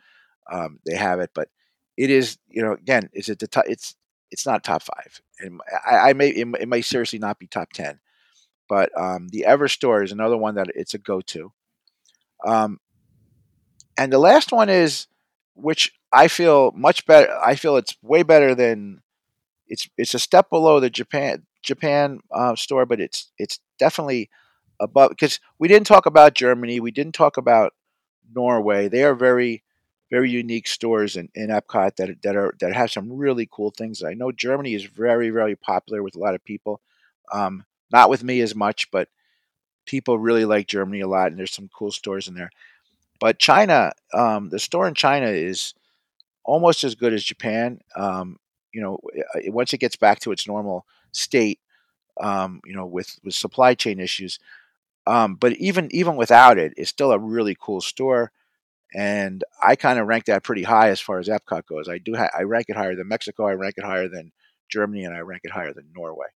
um, 0.52 0.80
they 0.86 0.96
have 0.96 1.20
it. 1.22 1.32
But 1.34 1.50
it 1.98 2.12
is, 2.12 2.38
you 2.50 2.62
know, 2.62 2.74
again, 2.74 3.10
is 3.14 3.30
it 3.30 3.40
the 3.40 3.48
top? 3.48 3.66
It's 3.68 3.96
it's 4.30 4.46
not 4.46 4.64
top 4.64 4.84
five, 4.84 5.22
and 5.40 5.60
I, 5.84 6.10
I 6.10 6.14
may 6.14 6.30
it, 6.30 6.48
it, 6.60 6.68
may 6.68 6.84
seriously 6.84 7.18
not 7.18 7.40
be 7.40 7.48
top 7.48 7.74
ten. 7.74 8.00
But 8.70 8.92
um, 8.96 9.28
the 9.30 9.46
Everest 9.46 9.74
store 9.74 10.04
is 10.04 10.12
another 10.12 10.38
one 10.38 10.54
that 10.54 10.68
it's 10.76 10.94
a 10.94 11.00
go 11.00 11.20
to. 11.20 11.52
Um, 12.46 12.80
and 13.98 14.14
the 14.14 14.20
last 14.20 14.52
one 14.52 14.70
is, 14.70 15.08
which 15.56 15.92
I 16.14 16.28
feel 16.28 16.72
much 16.76 17.06
better. 17.06 17.36
I 17.44 17.56
feel 17.56 17.78
it's 17.78 17.98
way 18.02 18.24
better 18.24 18.56
than 18.56 19.02
it's. 19.68 19.90
It's 19.98 20.14
a 20.14 20.20
step 20.20 20.50
below 20.50 20.80
the 20.80 20.90
Japan 20.90 21.44
Japan 21.64 22.20
uh, 22.32 22.56
store, 22.56 22.86
but 22.86 23.02
it's 23.02 23.32
it's 23.38 23.60
definitely 23.80 24.30
above 24.80 25.10
because 25.10 25.40
we 25.60 25.68
didn't 25.68 25.88
talk 25.88 26.06
about 26.06 26.36
Germany. 26.36 26.80
We 26.80 26.92
didn't 26.92 27.16
talk 27.16 27.38
about 27.38 27.74
Norway. 28.34 28.88
They 28.88 29.04
are 29.04 29.16
very 29.16 29.64
very 30.12 30.30
unique 30.30 30.68
stores 30.68 31.16
in, 31.18 31.30
in 31.36 31.50
Epcot 31.50 31.96
that 31.98 32.22
that 32.24 32.36
are 32.36 32.54
that 32.60 32.74
have 32.76 32.92
some 32.92 33.12
really 33.14 33.48
cool 33.52 33.72
things. 33.72 34.04
I 34.04 34.14
know 34.14 34.32
Germany 34.32 34.76
is 34.76 34.86
very 34.86 35.30
very 35.32 35.56
popular 35.56 36.04
with 36.04 36.16
a 36.16 36.20
lot 36.20 36.36
of 36.36 36.44
people. 36.44 36.82
Um, 37.32 37.66
not 37.92 38.10
with 38.10 38.24
me 38.24 38.42
as 38.42 38.56
much, 38.56 38.92
but 38.92 39.08
people 39.86 40.20
really 40.20 40.46
like 40.46 40.68
Germany 40.68 41.02
a 41.02 41.08
lot, 41.08 41.28
and 41.30 41.40
there's 41.40 41.54
some 41.54 41.70
cool 41.76 41.92
stores 41.92 42.28
in 42.28 42.36
there. 42.36 42.52
But 43.20 43.40
China, 43.40 43.94
um, 44.14 44.50
the 44.50 44.60
store 44.60 44.88
in 44.88 44.96
China 44.96 45.28
is 45.28 45.74
almost 46.44 46.84
as 46.84 46.96
good 46.96 47.14
as 47.14 47.24
Japan. 47.24 47.80
Um, 47.96 48.38
you 48.74 48.82
know, 48.82 49.00
once 49.48 49.74
it 49.74 49.80
gets 49.80 49.96
back 49.96 50.20
to 50.22 50.32
its 50.32 50.48
normal 50.48 50.86
state, 51.12 51.60
um, 52.20 52.62
you 52.66 52.76
know, 52.76 52.86
with 52.86 53.20
with 53.24 53.36
supply 53.36 53.74
chain 53.76 54.00
issues. 54.00 54.40
Um, 55.06 55.36
but 55.36 55.54
even 55.54 55.90
even 55.92 56.16
without 56.16 56.58
it, 56.58 56.74
it's 56.78 56.90
still 56.90 57.12
a 57.12 57.20
really 57.20 57.56
cool 57.60 57.82
store, 57.82 58.32
and 58.96 59.44
I 59.62 59.76
kind 59.76 60.00
of 60.00 60.08
rank 60.08 60.26
that 60.26 60.44
pretty 60.44 60.64
high 60.64 60.90
as 60.90 61.02
far 61.02 61.20
as 61.20 61.28
Epcot 61.28 61.66
goes. 61.66 61.90
I 61.90 61.98
do 61.98 62.16
ha- 62.16 62.30
I 62.38 62.44
rank 62.44 62.68
it 62.70 62.76
higher 62.78 62.96
than 62.96 63.08
Mexico. 63.08 63.48
I 63.48 63.54
rank 63.54 63.76
it 63.78 63.84
higher 63.84 64.08
than 64.08 64.32
Germany, 64.70 65.04
and 65.04 65.16
I 65.16 65.20
rank 65.20 65.42
it 65.44 65.52
higher 65.52 65.74
than 65.74 65.86
Norway. 65.96 66.28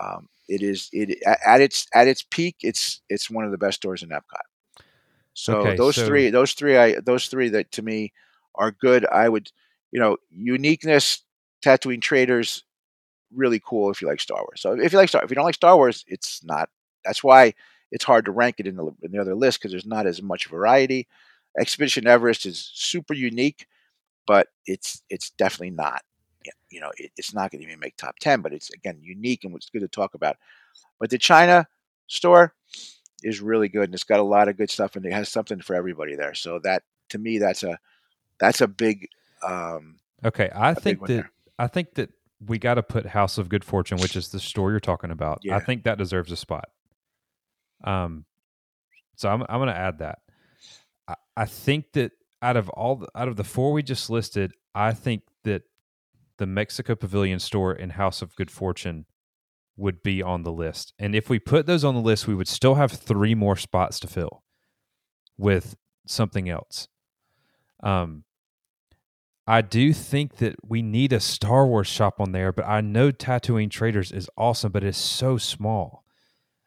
Um, 0.00 0.28
it 0.48 0.62
is 0.62 0.90
it 0.92 1.18
at 1.24 1.60
its 1.60 1.86
at 1.94 2.06
its 2.08 2.22
peak. 2.22 2.56
It's 2.60 3.00
it's 3.08 3.30
one 3.30 3.44
of 3.44 3.50
the 3.52 3.58
best 3.58 3.76
stores 3.76 4.02
in 4.02 4.10
Epcot. 4.10 4.46
So 5.32 5.58
Okay, 5.60 5.76
those 5.76 5.96
so- 5.96 6.06
three, 6.06 6.30
those 6.30 6.52
three, 6.52 6.76
I 6.76 7.00
those 7.00 7.26
three 7.28 7.48
that 7.50 7.72
to 7.72 7.82
me 7.82 8.12
are 8.54 8.70
good. 8.70 9.06
I 9.06 9.28
would, 9.28 9.50
you 9.92 10.00
know, 10.00 10.16
uniqueness, 10.30 11.22
Tatooine 11.64 12.02
Traders, 12.02 12.64
really 13.32 13.60
cool 13.64 13.90
if 13.90 14.00
you 14.00 14.08
like 14.08 14.20
Star 14.20 14.38
Wars. 14.38 14.60
So 14.60 14.72
if 14.72 14.92
you 14.92 14.98
like 14.98 15.08
Star, 15.08 15.24
if 15.24 15.30
you 15.30 15.34
don't 15.34 15.44
like 15.44 15.54
Star 15.54 15.76
Wars, 15.76 16.04
it's 16.08 16.42
not. 16.44 16.68
That's 17.04 17.22
why 17.22 17.54
it's 17.90 18.04
hard 18.04 18.24
to 18.24 18.32
rank 18.32 18.56
it 18.58 18.66
in 18.66 18.76
the 18.76 18.86
in 19.02 19.12
the 19.12 19.20
other 19.20 19.34
list 19.34 19.58
because 19.58 19.72
there's 19.72 19.86
not 19.86 20.06
as 20.06 20.22
much 20.22 20.46
variety. 20.46 21.06
Expedition 21.58 22.06
Everest 22.06 22.46
is 22.46 22.70
super 22.74 23.14
unique, 23.14 23.66
but 24.26 24.48
it's 24.66 25.02
it's 25.10 25.30
definitely 25.30 25.70
not. 25.70 26.02
You 26.70 26.80
know, 26.80 26.90
it, 26.96 27.12
it's 27.16 27.32
not 27.32 27.50
going 27.50 27.60
to 27.62 27.66
even 27.66 27.80
make 27.80 27.96
top 27.96 28.16
ten, 28.20 28.40
but 28.40 28.52
it's 28.52 28.70
again 28.70 28.98
unique 29.00 29.44
and 29.44 29.52
what's 29.52 29.70
good 29.70 29.82
to 29.82 29.88
talk 29.88 30.14
about. 30.14 30.36
But 30.98 31.10
the 31.10 31.18
China 31.18 31.68
store 32.06 32.54
is 33.22 33.40
really 33.40 33.68
good 33.68 33.84
and 33.84 33.94
it's 33.94 34.04
got 34.04 34.20
a 34.20 34.24
lot 34.24 34.48
of 34.48 34.56
good 34.56 34.70
stuff 34.70 34.96
and 34.96 35.06
it 35.06 35.12
has 35.12 35.28
something 35.28 35.60
for 35.60 35.74
everybody 35.74 36.14
there. 36.14 36.34
So 36.34 36.58
that 36.60 36.82
to 37.10 37.18
me, 37.18 37.38
that's 37.38 37.62
a 37.62 37.78
that's 38.38 38.60
a 38.60 38.68
big 38.68 39.08
um, 39.46 39.96
Okay, 40.24 40.50
I 40.54 40.74
think 40.74 41.00
that 41.00 41.06
there. 41.08 41.30
I 41.58 41.66
think 41.66 41.94
that 41.94 42.10
we 42.44 42.58
got 42.58 42.74
to 42.74 42.82
put 42.82 43.06
House 43.06 43.38
of 43.38 43.48
Good 43.48 43.64
Fortune, 43.64 43.98
which 43.98 44.16
is 44.16 44.28
the 44.28 44.40
store 44.40 44.70
you're 44.70 44.80
talking 44.80 45.10
about. 45.10 45.40
Yeah. 45.42 45.56
I 45.56 45.60
think 45.60 45.84
that 45.84 45.98
deserves 45.98 46.32
a 46.32 46.36
spot. 46.36 46.68
Um, 47.84 48.24
so 49.16 49.28
I'm 49.28 49.42
I'm 49.42 49.58
going 49.58 49.68
to 49.68 49.76
add 49.76 49.98
that. 49.98 50.18
I, 51.06 51.14
I 51.36 51.44
think 51.44 51.92
that 51.92 52.12
out 52.40 52.56
of 52.56 52.68
all 52.70 52.96
the, 52.96 53.08
out 53.14 53.28
of 53.28 53.36
the 53.36 53.44
four 53.44 53.72
we 53.72 53.82
just 53.82 54.08
listed, 54.08 54.52
I 54.74 54.92
think 54.92 55.22
that 55.44 55.62
the 56.38 56.46
Mexico 56.46 56.94
Pavilion 56.94 57.38
store 57.38 57.72
and 57.72 57.92
House 57.92 58.22
of 58.22 58.34
Good 58.34 58.50
Fortune 58.50 59.06
would 59.76 60.02
be 60.02 60.22
on 60.22 60.42
the 60.42 60.52
list. 60.52 60.94
And 60.98 61.14
if 61.14 61.28
we 61.28 61.38
put 61.38 61.66
those 61.66 61.84
on 61.84 61.94
the 61.94 62.00
list, 62.00 62.26
we 62.26 62.34
would 62.34 62.48
still 62.48 62.76
have 62.76 62.92
three 62.92 63.34
more 63.34 63.56
spots 63.56 64.00
to 64.00 64.06
fill 64.06 64.42
with 65.36 65.76
something 66.06 66.48
else. 66.48 66.88
Um, 67.82 68.24
I 69.46 69.60
do 69.60 69.92
think 69.92 70.36
that 70.36 70.56
we 70.66 70.80
need 70.80 71.12
a 71.12 71.20
Star 71.20 71.66
Wars 71.66 71.86
shop 71.86 72.14
on 72.18 72.32
there, 72.32 72.52
but 72.52 72.66
I 72.66 72.80
know 72.80 73.12
Tatooine 73.12 73.70
Traders 73.70 74.10
is 74.10 74.28
awesome, 74.38 74.72
but 74.72 74.84
it's 74.84 74.96
so 74.96 75.36
small. 75.36 76.04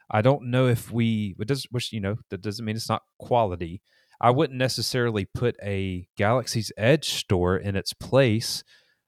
I 0.10 0.22
don't 0.22 0.50
know 0.52 0.68
if 0.68 0.92
we 0.92 1.36
it 1.40 1.48
does 1.48 1.68
which 1.72 1.92
you 1.92 2.00
know 2.00 2.16
that 2.30 2.42
doesn't 2.42 2.64
mean 2.64 2.76
it's 2.76 2.90
not 2.90 3.02
quality. 3.20 3.82
I 4.22 4.32
wouldn't 4.32 4.58
necessarily 4.58 5.26
put 5.26 5.56
a 5.62 6.08
Galaxy's 6.18 6.72
Edge 6.78 7.10
store 7.10 7.58
in 7.58 7.76
its 7.76 7.94
place. 7.94 8.64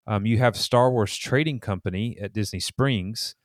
Um, 0.05 0.25
you 0.25 0.39
have 0.39 0.55
Star 0.57 0.91
Wars 0.91 1.15
Trading 1.15 1.59
Company 1.59 2.17
at 2.21 2.33
Disney 2.33 2.59
Springs. 2.59 3.35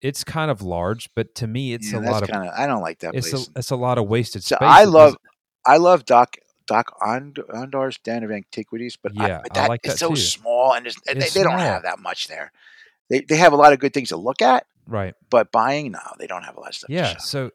It's 0.00 0.24
kind 0.24 0.50
of 0.50 0.62
large, 0.62 1.10
but 1.14 1.34
to 1.36 1.46
me, 1.46 1.74
it's 1.74 1.92
yeah, 1.92 1.98
a 1.98 2.00
lot 2.00 2.22
of 2.22 2.28
kind 2.28 2.48
of 2.48 2.54
I 2.56 2.66
don't 2.66 2.82
like 2.82 3.00
that 3.00 3.14
it's 3.14 3.32
a, 3.32 3.50
it's 3.56 3.70
a 3.70 3.76
lot 3.76 3.98
of 3.98 4.06
wasted 4.06 4.44
So 4.44 4.56
space. 4.56 4.68
I 4.68 4.84
love 4.84 5.16
I 5.66 5.78
love 5.78 6.04
Dok 6.04 6.36
Dok 6.66 6.96
Und- 7.04 7.38
Ondar's 7.48 7.98
Den 7.98 8.22
of 8.24 8.30
Antiquities, 8.30 8.96
but 8.96 9.12
I, 9.18 9.28
Yeah, 9.28 9.42
I 9.50 9.54
that 9.54 9.68
like 9.68 9.80
is 9.84 9.92
that 9.92 9.98
so 9.98 10.10
too. 10.10 10.16
small 10.16 10.74
and 10.74 10.86
they, 10.86 11.12
It's 11.12 11.34
they 11.34 11.42
don't 11.42 11.58
have 11.58 11.82
that 11.84 11.98
much 11.98 12.28
there. 12.28 12.52
They 13.08 13.20
they 13.20 13.36
have 13.36 13.52
a 13.52 13.56
lot 13.56 13.72
of 13.72 13.78
good 13.78 13.94
things 13.94 14.08
to 14.08 14.16
look 14.16 14.42
at, 14.42 14.66
right. 14.86 15.14
but 15.30 15.52
buying 15.52 15.92
now, 15.92 16.14
they 16.18 16.26
don't 16.26 16.42
have 16.42 16.56
a 16.56 16.60
lot 16.60 16.70
of 16.70 16.74
stuff. 16.74 16.90
yeah 16.90 17.16
so 17.18 17.50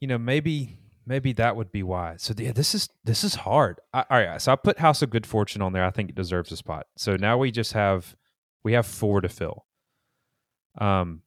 you 0.00 0.08
know 0.08 0.16
maybe 0.18 0.78
maybe 1.06 1.32
that 1.34 1.56
would 1.56 1.70
be 1.72 1.82
why 1.82 2.14
so 2.18 2.32
yeah 2.38 2.52
this 2.52 2.74
is 2.74 2.88
this 3.04 3.22
is 3.24 3.34
hard 3.34 3.80
I, 3.92 4.04
all 4.10 4.18
right 4.18 4.40
so 4.40 4.52
i 4.52 4.56
put 4.56 4.78
house 4.78 5.02
of 5.02 5.10
good 5.10 5.26
fortune 5.26 5.60
on 5.62 5.72
there 5.72 5.84
i 5.84 5.90
think 5.90 6.10
it 6.10 6.14
deserves 6.14 6.52
a 6.52 6.56
spot 6.56 6.86
so 6.96 7.16
now 7.16 7.36
we 7.38 7.50
just 7.50 7.72
have 7.72 8.14
we 8.62 8.74
have 8.74 8.86
four 8.86 9.20
to 9.22 9.28
fill 9.28 9.64
um 10.78 11.22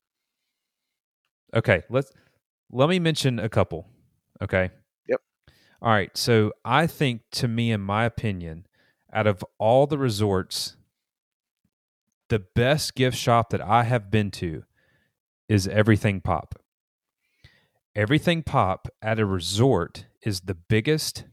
okay 1.55 1.83
let's 1.89 2.11
let 2.71 2.89
me 2.89 2.99
mention 2.99 3.39
a 3.39 3.49
couple 3.49 3.87
okay. 4.41 4.71
All 5.81 5.91
right 5.91 6.15
so 6.15 6.51
i 6.63 6.85
think 6.85 7.21
to 7.31 7.47
me 7.47 7.71
in 7.71 7.81
my 7.81 8.05
opinion 8.05 8.65
out 9.13 9.27
of 9.27 9.43
all 9.57 9.87
the 9.87 9.97
resorts 9.97 10.75
the 12.29 12.39
best 12.39 12.95
gift 12.95 13.17
shop 13.17 13.49
that 13.49 13.61
i 13.61 13.83
have 13.83 14.09
been 14.09 14.31
to 14.31 14.63
is 15.49 15.67
everything 15.67 16.21
pop 16.21 16.61
Everything 17.95 18.41
Pop 18.41 18.87
at 19.01 19.19
a 19.19 19.25
resort 19.25 20.05
is 20.23 20.41
the 20.41 20.55
biggest 20.55 21.25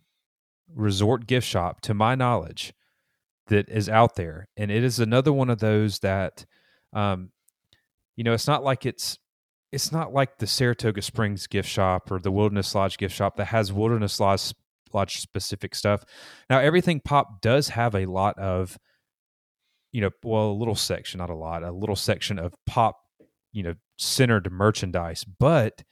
resort 0.74 1.26
gift 1.26 1.46
shop, 1.46 1.80
to 1.82 1.94
my 1.94 2.16
knowledge, 2.16 2.74
that 3.46 3.68
is 3.68 3.88
out 3.88 4.16
there. 4.16 4.48
And 4.56 4.70
it 4.70 4.82
is 4.82 4.98
another 4.98 5.32
one 5.32 5.50
of 5.50 5.60
those 5.60 6.00
that, 6.00 6.46
um, 6.92 7.30
you 8.16 8.24
know, 8.24 8.32
it's 8.32 8.48
not 8.48 8.64
like 8.64 8.84
it's 8.84 9.18
it's 9.72 9.92
not 9.92 10.12
like 10.12 10.38
the 10.38 10.46
Saratoga 10.46 11.02
Springs 11.02 11.46
gift 11.46 11.68
shop 11.68 12.10
or 12.10 12.18
the 12.18 12.30
Wilderness 12.30 12.74
Lodge 12.74 12.98
gift 12.98 13.14
shop 13.14 13.36
that 13.36 13.46
has 13.46 13.72
Wilderness 13.72 14.18
Lodge 14.20 14.54
Lodge 14.92 15.20
specific 15.20 15.74
stuff. 15.74 16.04
Now, 16.48 16.60
Everything 16.60 17.00
Pop 17.00 17.42
does 17.42 17.68
have 17.68 17.94
a 17.94 18.06
lot 18.06 18.38
of, 18.38 18.78
you 19.92 20.00
know, 20.00 20.10
well, 20.22 20.50
a 20.50 20.52
little 20.52 20.74
section, 20.74 21.18
not 21.18 21.28
a 21.28 21.34
lot, 21.34 21.62
a 21.62 21.70
little 21.70 21.96
section 21.96 22.38
of 22.38 22.54
pop, 22.66 22.96
you 23.52 23.62
know, 23.62 23.74
centered 23.98 24.50
merchandise, 24.50 25.24
but 25.24 25.82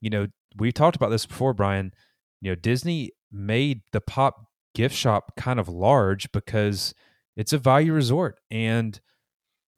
you 0.00 0.10
know, 0.10 0.26
we've 0.56 0.74
talked 0.74 0.96
about 0.96 1.10
this 1.10 1.26
before, 1.26 1.54
Bryan. 1.54 1.92
You 2.40 2.50
know, 2.50 2.54
Disney 2.54 3.12
made 3.32 3.80
the 3.92 4.00
pop 4.00 4.46
gift 4.74 4.94
shop 4.94 5.32
kind 5.36 5.58
of 5.58 5.68
large 5.68 6.30
because 6.32 6.94
it's 7.36 7.52
a 7.52 7.58
value 7.58 7.92
resort 7.92 8.38
and 8.50 9.00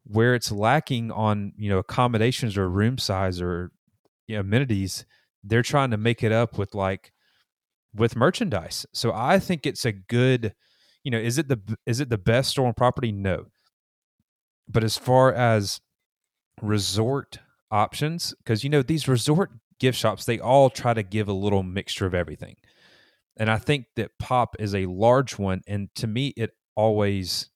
where 0.09 0.33
it's 0.33 0.51
lacking 0.51 1.11
on, 1.11 1.53
you 1.55 1.69
know, 1.69 1.77
accommodations 1.77 2.57
or 2.57 2.67
room 2.67 2.97
size 2.97 3.39
or 3.39 3.71
you 4.27 4.35
know, 4.35 4.41
amenities, 4.41 5.05
they're 5.43 5.61
trying 5.61 5.91
to 5.91 5.97
make 5.97 6.23
it 6.23 6.31
up 6.31 6.57
with 6.57 6.73
like 6.73 7.11
with 7.93 8.15
merchandise. 8.15 8.85
So 8.93 9.13
I 9.13 9.39
think 9.39 9.65
it's 9.65 9.85
a 9.85 9.91
good, 9.91 10.53
you 11.03 11.11
know, 11.11 11.19
is 11.19 11.37
it 11.37 11.47
the 11.47 11.59
is 11.85 11.99
it 11.99 12.09
the 12.09 12.17
best 12.17 12.49
store 12.49 12.67
on 12.67 12.73
property? 12.73 13.11
No. 13.11 13.45
But 14.67 14.83
as 14.83 14.97
far 14.97 15.31
as 15.31 15.79
resort 16.61 17.39
options, 17.71 18.33
because 18.39 18.63
you 18.63 18.69
know, 18.69 18.81
these 18.81 19.07
resort 19.07 19.51
gift 19.79 19.97
shops, 19.97 20.25
they 20.25 20.39
all 20.39 20.71
try 20.71 20.93
to 20.93 21.03
give 21.03 21.27
a 21.27 21.33
little 21.33 21.63
mixture 21.63 22.07
of 22.07 22.15
everything. 22.15 22.55
And 23.37 23.49
I 23.49 23.57
think 23.57 23.85
that 23.95 24.17
pop 24.19 24.55
is 24.59 24.73
a 24.73 24.87
large 24.87 25.37
one. 25.37 25.61
And 25.67 25.89
to 25.95 26.07
me, 26.07 26.33
it 26.35 26.51
always 26.75 27.48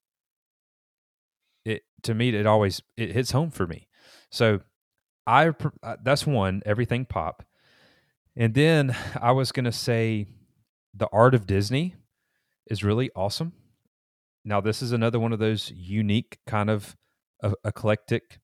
it 1.65 1.83
to 2.03 2.13
me 2.13 2.29
it 2.29 2.45
always 2.45 2.81
it 2.97 3.11
hits 3.11 3.31
home 3.31 3.51
for 3.51 3.67
me. 3.67 3.87
So 4.31 4.61
I 5.25 5.49
uh, 5.81 5.97
that's 6.03 6.27
one, 6.27 6.61
everything 6.65 7.05
pop. 7.05 7.43
And 8.35 8.53
then 8.53 8.95
I 9.19 9.31
was 9.31 9.51
gonna 9.51 9.71
say 9.71 10.25
the 10.93 11.07
art 11.11 11.35
of 11.35 11.47
Disney 11.47 11.95
is 12.67 12.83
really 12.83 13.09
awesome. 13.15 13.53
Now 14.45 14.61
this 14.61 14.81
is 14.81 14.91
another 14.91 15.19
one 15.19 15.33
of 15.33 15.39
those 15.39 15.71
unique 15.71 16.39
kind 16.45 16.69
of 16.69 16.95
uh, 17.41 17.53
eclectic 17.65 18.39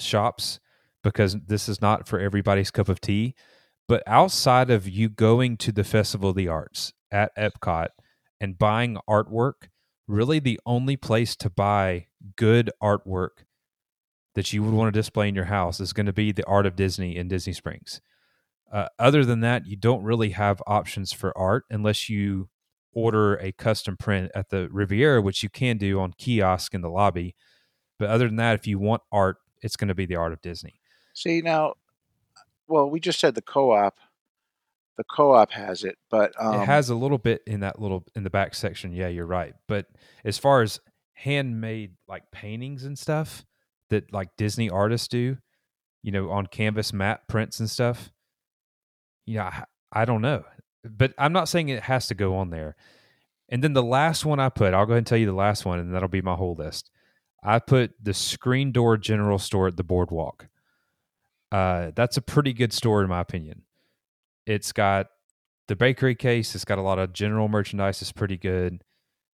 shops 0.00 0.60
because 1.02 1.36
this 1.46 1.68
is 1.68 1.80
not 1.80 2.06
for 2.06 2.18
everybody's 2.18 2.70
cup 2.70 2.88
of 2.88 3.00
tea. 3.00 3.34
But 3.88 4.02
outside 4.06 4.70
of 4.70 4.88
you 4.88 5.08
going 5.08 5.56
to 5.58 5.72
the 5.72 5.84
Festival 5.84 6.30
of 6.30 6.36
the 6.36 6.48
Arts 6.48 6.92
at 7.10 7.34
Epcot 7.36 7.88
and 8.40 8.58
buying 8.58 8.96
artwork, 9.08 9.68
really 10.06 10.38
the 10.38 10.60
only 10.66 10.96
place 10.96 11.36
to 11.36 11.50
buy 11.50 12.06
good 12.36 12.70
artwork 12.82 13.44
that 14.34 14.52
you 14.52 14.62
would 14.62 14.74
want 14.74 14.92
to 14.92 14.98
display 14.98 15.28
in 15.28 15.34
your 15.34 15.46
house 15.46 15.80
is 15.80 15.92
going 15.92 16.06
to 16.06 16.12
be 16.12 16.32
the 16.32 16.44
Art 16.46 16.66
of 16.66 16.76
Disney 16.76 17.16
in 17.16 17.28
Disney 17.28 17.52
Springs. 17.52 18.00
Uh, 18.72 18.88
other 18.98 19.24
than 19.24 19.40
that, 19.40 19.66
you 19.66 19.76
don't 19.76 20.02
really 20.02 20.30
have 20.30 20.62
options 20.66 21.12
for 21.12 21.36
art 21.36 21.64
unless 21.70 22.08
you 22.08 22.48
order 22.94 23.34
a 23.36 23.52
custom 23.52 23.96
print 23.96 24.30
at 24.34 24.48
the 24.48 24.68
Riviera, 24.70 25.20
which 25.20 25.42
you 25.42 25.50
can 25.50 25.76
do 25.76 26.00
on 26.00 26.14
kiosk 26.16 26.74
in 26.74 26.80
the 26.80 26.90
lobby. 26.90 27.34
But 27.98 28.08
other 28.08 28.26
than 28.26 28.36
that, 28.36 28.58
if 28.58 28.66
you 28.66 28.78
want 28.78 29.02
art, 29.12 29.36
it's 29.60 29.76
going 29.76 29.88
to 29.88 29.94
be 29.94 30.06
the 30.06 30.16
Art 30.16 30.32
of 30.32 30.40
Disney. 30.40 30.80
See 31.14 31.42
now, 31.42 31.74
well, 32.66 32.88
we 32.88 33.00
just 33.00 33.20
said 33.20 33.34
the 33.34 33.42
co-op. 33.42 33.98
The 34.98 35.04
co-op 35.04 35.50
has 35.52 35.84
it, 35.84 35.96
but 36.10 36.32
um, 36.38 36.60
it 36.60 36.66
has 36.66 36.90
a 36.90 36.94
little 36.94 37.18
bit 37.18 37.42
in 37.46 37.60
that 37.60 37.80
little 37.80 38.04
in 38.14 38.24
the 38.24 38.30
back 38.30 38.54
section. 38.54 38.92
Yeah, 38.92 39.08
you're 39.08 39.26
right. 39.26 39.54
But 39.66 39.86
as 40.24 40.36
far 40.38 40.62
as 40.62 40.80
handmade 41.14 41.94
like 42.08 42.30
paintings 42.30 42.84
and 42.84 42.98
stuff 42.98 43.44
that 43.90 44.12
like 44.12 44.28
Disney 44.36 44.68
artists 44.68 45.08
do, 45.08 45.38
you 46.02 46.12
know, 46.12 46.30
on 46.30 46.46
canvas 46.46 46.92
matte 46.92 47.26
prints 47.26 47.58
and 47.58 47.70
stuff, 47.70 48.12
yeah, 49.24 49.64
I, 49.92 50.02
I 50.02 50.04
don't 50.04 50.22
know. 50.22 50.44
But 50.84 51.14
I'm 51.16 51.32
not 51.32 51.48
saying 51.48 51.68
it 51.68 51.84
has 51.84 52.08
to 52.08 52.14
go 52.14 52.36
on 52.36 52.50
there. 52.50 52.76
And 53.48 53.62
then 53.62 53.72
the 53.72 53.82
last 53.82 54.24
one 54.24 54.40
I 54.40 54.48
put, 54.48 54.74
I'll 54.74 54.86
go 54.86 54.92
ahead 54.92 54.98
and 54.98 55.06
tell 55.06 55.18
you 55.18 55.26
the 55.26 55.32
last 55.32 55.64
one, 55.64 55.78
and 55.78 55.94
that'll 55.94 56.08
be 56.08 56.22
my 56.22 56.34
whole 56.34 56.54
list. 56.54 56.90
I 57.42 57.58
put 57.58 57.92
the 58.02 58.14
screen 58.14 58.72
door 58.72 58.96
general 58.96 59.38
store 59.38 59.68
at 59.68 59.76
the 59.76 59.84
boardwalk. 59.84 60.48
Uh, 61.50 61.90
that's 61.94 62.16
a 62.16 62.22
pretty 62.22 62.52
good 62.52 62.72
store 62.72 63.02
in 63.02 63.08
my 63.08 63.20
opinion. 63.20 63.62
It's 64.46 64.72
got 64.72 65.08
the 65.68 65.76
bakery 65.76 66.14
case. 66.14 66.54
It's 66.54 66.64
got 66.64 66.78
a 66.78 66.82
lot 66.82 66.98
of 66.98 67.12
general 67.12 67.48
merchandise. 67.48 68.02
It's 68.02 68.12
pretty 68.12 68.36
good. 68.36 68.82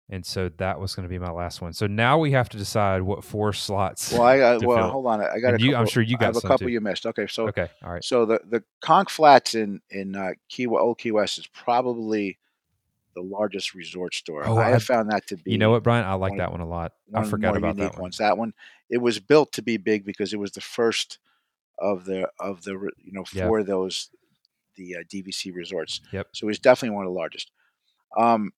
And 0.07 0.23
so 0.23 0.49
that 0.57 0.79
was 0.79 0.93
going 0.93 1.03
to 1.07 1.09
be 1.09 1.17
my 1.17 1.31
last 1.31 1.61
one. 1.61 1.73
So 1.73 1.87
now 1.87 2.19
we 2.19 2.31
have 2.31 2.47
to 2.49 2.57
decide 2.57 3.01
what 3.01 3.23
four 3.23 3.53
slots. 3.53 4.11
Well, 4.13 4.21
I 4.21 4.39
uh, 4.39 4.59
well 4.61 4.77
fill. 4.77 4.89
hold 4.91 5.07
on. 5.07 5.21
I 5.21 5.39
got 5.39 5.55
a 5.55 5.59
you- 5.59 5.71
couple. 5.71 5.75
I'm 5.81 5.87
sure 5.87 6.03
you 6.03 6.15
I 6.17 6.19
got 6.19 6.25
have 6.27 6.37
a 6.37 6.41
couple 6.41 6.67
too. 6.67 6.73
you 6.73 6.79
missed. 6.81 7.07
Okay, 7.07 7.25
so 7.25 7.47
okay, 7.47 7.69
all 7.83 7.91
right. 7.91 8.03
so 8.03 8.23
the 8.25 8.39
the 8.47 8.63
Conch 8.81 9.11
Flats 9.11 9.55
in 9.55 9.81
in 9.89 10.15
uh, 10.15 10.33
Key 10.47 10.67
Old 10.67 10.99
Key 10.99 11.09
West 11.11 11.39
is 11.39 11.47
probably 11.47 12.37
the 13.15 13.21
largest 13.23 13.73
resort 13.73 14.13
store. 14.13 14.45
Oh, 14.45 14.57
I 14.57 14.67
I- 14.67 14.71
have 14.71 14.83
found 14.83 15.09
that 15.09 15.25
to 15.27 15.37
be. 15.37 15.51
You 15.51 15.57
know 15.57 15.71
what, 15.71 15.81
Bryan? 15.81 16.05
I 16.05 16.13
like 16.13 16.31
one- 16.33 16.37
that 16.37 16.51
one 16.51 16.61
a 16.61 16.67
lot. 16.67 16.93
one 17.07 17.23
I 17.23 17.27
forgot 17.27 17.57
about 17.57 17.77
that 17.77 17.93
one. 17.93 18.01
ones. 18.03 18.17
That 18.19 18.37
one, 18.37 18.53
it 18.91 18.99
was 18.99 19.17
built 19.19 19.53
to 19.53 19.63
be 19.63 19.77
big 19.77 20.05
because 20.05 20.33
it 20.33 20.37
was 20.39 20.51
the 20.51 20.61
first 20.61 21.17
of 21.79 22.05
the 22.05 22.29
of 22.39 22.61
the 22.63 22.73
you 23.03 23.11
know 23.11 23.23
Yeah. 23.33 23.47
for 23.47 23.63
those 23.63 24.11
the 24.75 24.95
uh, 24.97 25.03
DVC 25.11 25.53
resorts. 25.53 26.01
Yep. 26.11 26.27
So 26.33 26.45
it 26.45 26.47
was 26.47 26.59
definitely 26.59 26.95
one 26.95 27.05
of 27.05 27.11
the 27.11 27.17
largest. 27.17 27.51
Um, 28.17 28.51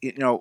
you 0.00 0.12
know, 0.16 0.40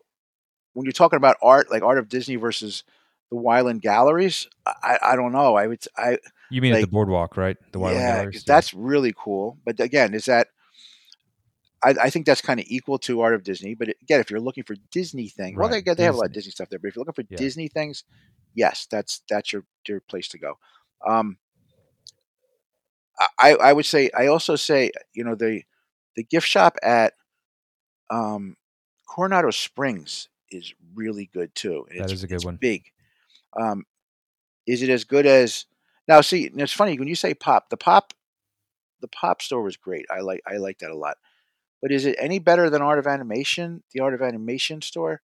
when 0.73 0.85
you're 0.85 0.91
talking 0.91 1.17
about 1.17 1.37
art, 1.41 1.71
like 1.71 1.83
Art 1.83 1.97
of 1.97 2.09
Disney 2.09 2.35
versus 2.35 2.83
the 3.29 3.37
Wyland 3.37 3.81
Galleries, 3.81 4.47
I, 4.65 4.97
I 5.01 5.15
don't 5.15 5.31
know. 5.31 5.55
I 5.55 5.67
would 5.67 5.83
I 5.97 6.17
You 6.49 6.61
mean 6.61 6.73
at 6.73 6.81
the 6.81 6.87
boardwalk, 6.87 7.37
right? 7.37 7.57
The 7.71 7.79
Wyland 7.79 7.93
Galleries. 7.93 8.05
yeah, 8.05 8.15
Galleries? 8.23 8.43
that's 8.45 8.73
really 8.73 9.13
cool. 9.17 9.59
But 9.65 9.79
again, 9.79 10.13
is 10.13 10.25
that 10.25 10.47
I, 11.83 11.95
I 12.03 12.09
think 12.09 12.25
that's 12.25 12.41
kind 12.41 12.59
of 12.59 12.65
equal 12.69 12.97
to 12.99 13.21
Art 13.21 13.33
of 13.35 13.43
Disney. 13.43 13.75
But 13.75 13.89
again, 14.01 14.19
if 14.19 14.31
you're 14.31 14.39
looking 14.39 14.63
for 14.63 14.75
Disney 14.91 15.27
things, 15.27 15.57
well, 15.57 15.69
they 15.69 15.83
Right, 15.85 15.97
they 15.97 16.03
have 16.03 16.15
a 16.15 16.17
lot 16.17 16.25
of 16.27 16.31
Disney. 16.31 16.49
Disney 16.49 16.51
stuff 16.51 16.69
there. 16.69 16.79
But 16.79 16.87
if 16.89 16.95
you're 16.95 17.01
looking 17.05 17.23
for 17.23 17.27
Yeah. 17.29 17.37
Disney 17.37 17.67
things, 17.67 18.03
yes, 18.53 18.87
that's 18.89 19.21
that's 19.29 19.51
your 19.53 19.65
your 19.87 19.99
place 20.01 20.27
to 20.29 20.37
go. 20.39 20.57
Um, 21.05 21.37
I 23.39 23.55
I 23.55 23.73
would 23.73 23.85
say 23.85 24.09
I 24.17 24.27
also 24.27 24.55
say 24.55 24.91
you 25.13 25.23
know 25.23 25.35
the 25.35 25.63
the 26.15 26.23
gift 26.23 26.47
shop 26.47 26.77
at 26.83 27.13
um, 28.09 28.55
Coronado 29.07 29.51
Springs 29.51 30.29
is 30.51 30.73
really 30.93 31.29
good 31.33 31.53
too. 31.55 31.85
and 31.89 31.99
That 31.99 32.05
it's- 32.05 32.11
is 32.19 32.23
a 32.23 32.27
good 32.27 32.35
it's 32.35 32.45
one. 32.45 32.57
Big. 32.57 32.83
Um, 33.59 33.85
is 34.67 34.81
it 34.81 34.89
as 34.89 35.03
good 35.03 35.25
as 35.25 35.65
now? 36.07 36.21
See, 36.21 36.49
it's 36.53 36.73
funny 36.73 36.97
when 36.97 37.07
you 37.07 37.15
say 37.15 37.33
pop. 37.33 37.69
The 37.69 37.77
pop, 37.77 38.13
the 39.01 39.07
pop 39.07 39.41
store 39.41 39.61
was 39.61 39.77
great. 39.77 40.05
I 40.11 40.21
like 40.21 40.41
I 40.47 40.57
like 40.57 40.79
that 40.79 40.91
a 40.91 40.95
lot. 40.95 41.17
But 41.81 41.91
is 41.91 42.05
it 42.05 42.15
any 42.17 42.39
better 42.39 42.69
than 42.69 42.81
Art 42.81 42.97
of 42.99 43.07
Animation? 43.07 43.83
The 43.91 43.99
Art 43.99 44.13
of 44.13 44.21
Animation 44.21 44.81
store, 44.81 45.21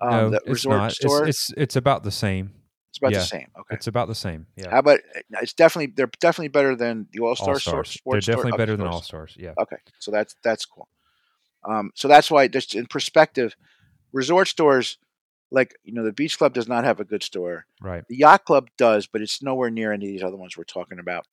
um, 0.00 0.10
no, 0.10 0.30
the 0.30 0.36
it's 0.36 0.48
resort 0.48 0.76
not. 0.76 0.92
store. 0.92 1.26
It's, 1.26 1.50
it's 1.50 1.58
it's 1.58 1.76
about 1.76 2.04
the 2.04 2.10
same. 2.12 2.52
It's 2.90 2.98
about 2.98 3.12
yeah. 3.12 3.18
the 3.18 3.24
same. 3.24 3.46
Okay. 3.58 3.74
It's 3.76 3.86
about 3.86 4.08
the 4.08 4.14
same. 4.16 4.46
Yeah. 4.56 4.70
How 4.70 4.80
about 4.80 4.98
it's 5.40 5.52
definitely 5.52 5.92
they're 5.96 6.10
definitely 6.18 6.48
better 6.48 6.74
than 6.74 7.06
the 7.12 7.20
All 7.20 7.36
Star. 7.36 7.58
Sports 7.58 8.00
They're 8.04 8.20
definitely 8.20 8.58
better 8.58 8.76
than 8.76 8.88
all 8.88 9.00
stars. 9.02 9.36
Yeah. 9.38 9.52
Okay, 9.58 9.76
so 10.00 10.10
that's 10.10 10.34
that's 10.42 10.64
cool. 10.64 10.88
Um, 11.64 11.92
so 11.94 12.08
that's 12.08 12.30
why, 12.30 12.48
just 12.48 12.74
in 12.74 12.86
perspective, 12.86 13.54
resort 14.12 14.48
stores 14.48 14.98
like 15.52 15.74
you 15.84 15.92
know 15.92 16.04
the 16.04 16.12
Beach 16.12 16.36
Club 16.36 16.52
does 16.52 16.68
not 16.68 16.84
have 16.84 16.98
a 16.98 17.04
good 17.04 17.22
store. 17.22 17.66
Right. 17.80 18.04
The 18.08 18.16
Yacht 18.16 18.44
Club 18.44 18.68
does, 18.76 19.06
but 19.06 19.20
it's 19.20 19.42
nowhere 19.42 19.70
near 19.70 19.92
any 19.92 20.06
of 20.06 20.12
these 20.12 20.22
other 20.22 20.36
ones 20.36 20.56
we're 20.56 20.64
talking 20.64 20.98
about. 20.98 21.26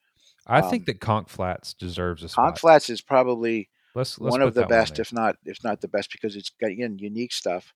I 0.45 0.61
Um, 0.61 0.69
think 0.69 0.85
that 0.85 0.99
Conch 0.99 1.29
Flats 1.29 1.73
deserves 1.73 2.23
a 2.23 2.29
spot. 2.29 2.45
Conch 2.45 2.59
Flats 2.59 2.89
is 2.89 3.01
probably 3.01 3.69
let's, 3.95 4.19
let's 4.19 4.31
one 4.31 4.41
of 4.41 4.53
the 4.53 4.65
best, 4.65 4.99
if 4.99 5.11
not 5.11 5.37
if 5.45 5.63
not 5.63 5.81
the 5.81 5.87
best, 5.87 6.11
because 6.11 6.35
it's 6.35 6.49
got 6.49 6.69
again 6.69 6.99
unique 6.99 7.33
stuff. 7.33 7.73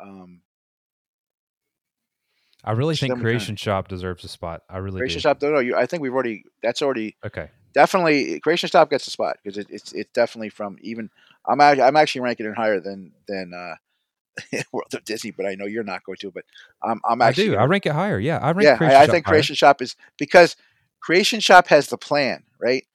Um, 0.00 0.42
I 2.64 2.72
really 2.72 2.94
think 2.96 3.18
Creation 3.18 3.56
Shop 3.56 3.88
deserves 3.88 4.22
a 4.24 4.28
spot. 4.28 4.62
I 4.70 4.78
really 4.78 4.98
Creation 5.00 5.18
do. 5.18 5.22
Shop, 5.22 5.42
no, 5.42 5.50
no, 5.50 5.58
you, 5.58 5.76
I 5.76 5.86
think 5.86 6.02
we've 6.02 6.12
already 6.14 6.44
that's 6.62 6.80
already 6.82 7.16
Okay. 7.24 7.48
definitely 7.74 8.38
Creation 8.40 8.68
Shop 8.68 8.88
gets 8.90 9.06
a 9.06 9.10
spot 9.10 9.38
because 9.42 9.58
it, 9.58 9.66
it's 9.70 9.92
it's 9.92 10.10
definitely 10.12 10.50
from 10.50 10.78
even 10.82 11.10
I'm 11.46 11.60
act- 11.60 11.80
I'm 11.80 11.96
actually 11.96 12.20
ranking 12.22 12.46
it 12.46 12.54
higher 12.56 12.78
than 12.80 13.12
than 13.26 13.52
uh, 13.54 13.74
World 14.72 14.94
of 14.94 15.04
Disney, 15.04 15.30
but 15.32 15.46
I 15.46 15.54
know 15.54 15.66
you're 15.66 15.82
not 15.84 16.04
going 16.04 16.18
to. 16.20 16.30
But 16.30 16.44
I'm 16.82 17.00
I'm 17.04 17.20
I 17.20 17.28
actually 17.28 17.44
do. 17.46 17.50
gonna- 17.52 17.62
I 17.62 17.66
rank 17.66 17.86
it 17.86 17.92
higher. 17.92 18.18
Yeah. 18.18 18.38
I 18.38 18.52
rank 18.52 18.62
yeah, 18.64 18.76
Creation 18.76 18.96
I, 18.96 19.02
I 19.02 19.06
think 19.06 19.26
higher. 19.26 19.34
Creation 19.34 19.54
Shop 19.56 19.82
is 19.82 19.96
because 20.18 20.56
Creation 21.00 21.40
Shop 21.40 21.66
has 21.68 21.88
the 21.88 21.98
plan, 21.98 22.44
right? 22.60 22.86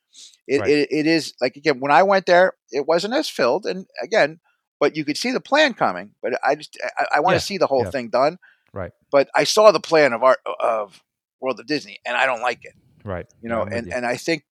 It, 0.47 0.61
Right. 0.61 0.70
it 0.70 0.88
it 0.91 1.07
is 1.07 1.34
like 1.41 1.57
again 1.57 1.80
when 1.82 1.91
I 1.91 2.03
went 2.03 2.26
there, 2.26 2.53
it 2.72 2.88
wasn't 2.88 3.13
as 3.13 3.28
filled, 3.30 3.65
and 3.65 3.86
again, 4.01 4.39
but 4.80 4.95
you 4.95 5.03
could 5.03 5.18
see 5.18 5.32
the 5.32 5.41
plan 5.41 5.74
coming. 5.74 6.11
But 6.22 6.39
I 6.43 6.55
just 6.55 6.78
I, 6.97 7.07
I 7.15 7.20
want 7.20 7.34
to 7.34 7.36
Yeah, 7.36 7.39
see 7.39 7.57
the 7.57 7.68
whole 7.68 7.84
yeah. 7.84 7.89
thing 7.91 8.07
done. 8.07 8.39
Right. 8.74 8.91
But 9.11 9.30
I 9.34 9.43
saw 9.43 9.72
the 9.72 9.80
plan 9.80 10.13
of 10.13 10.24
art 10.24 10.39
of 10.59 11.03
World 11.39 11.59
of 11.59 11.68
Disney, 11.68 11.99
and 12.05 12.15
I 12.18 12.26
don't 12.26 12.41
like 12.41 12.65
it. 12.65 12.74
Right. 13.03 13.26
You 13.41 13.49
know, 13.49 13.61
I'm 13.61 13.74
and 13.74 13.88
you. 13.88 13.93
and 13.93 14.05
I 14.05 14.18
think 14.18 14.43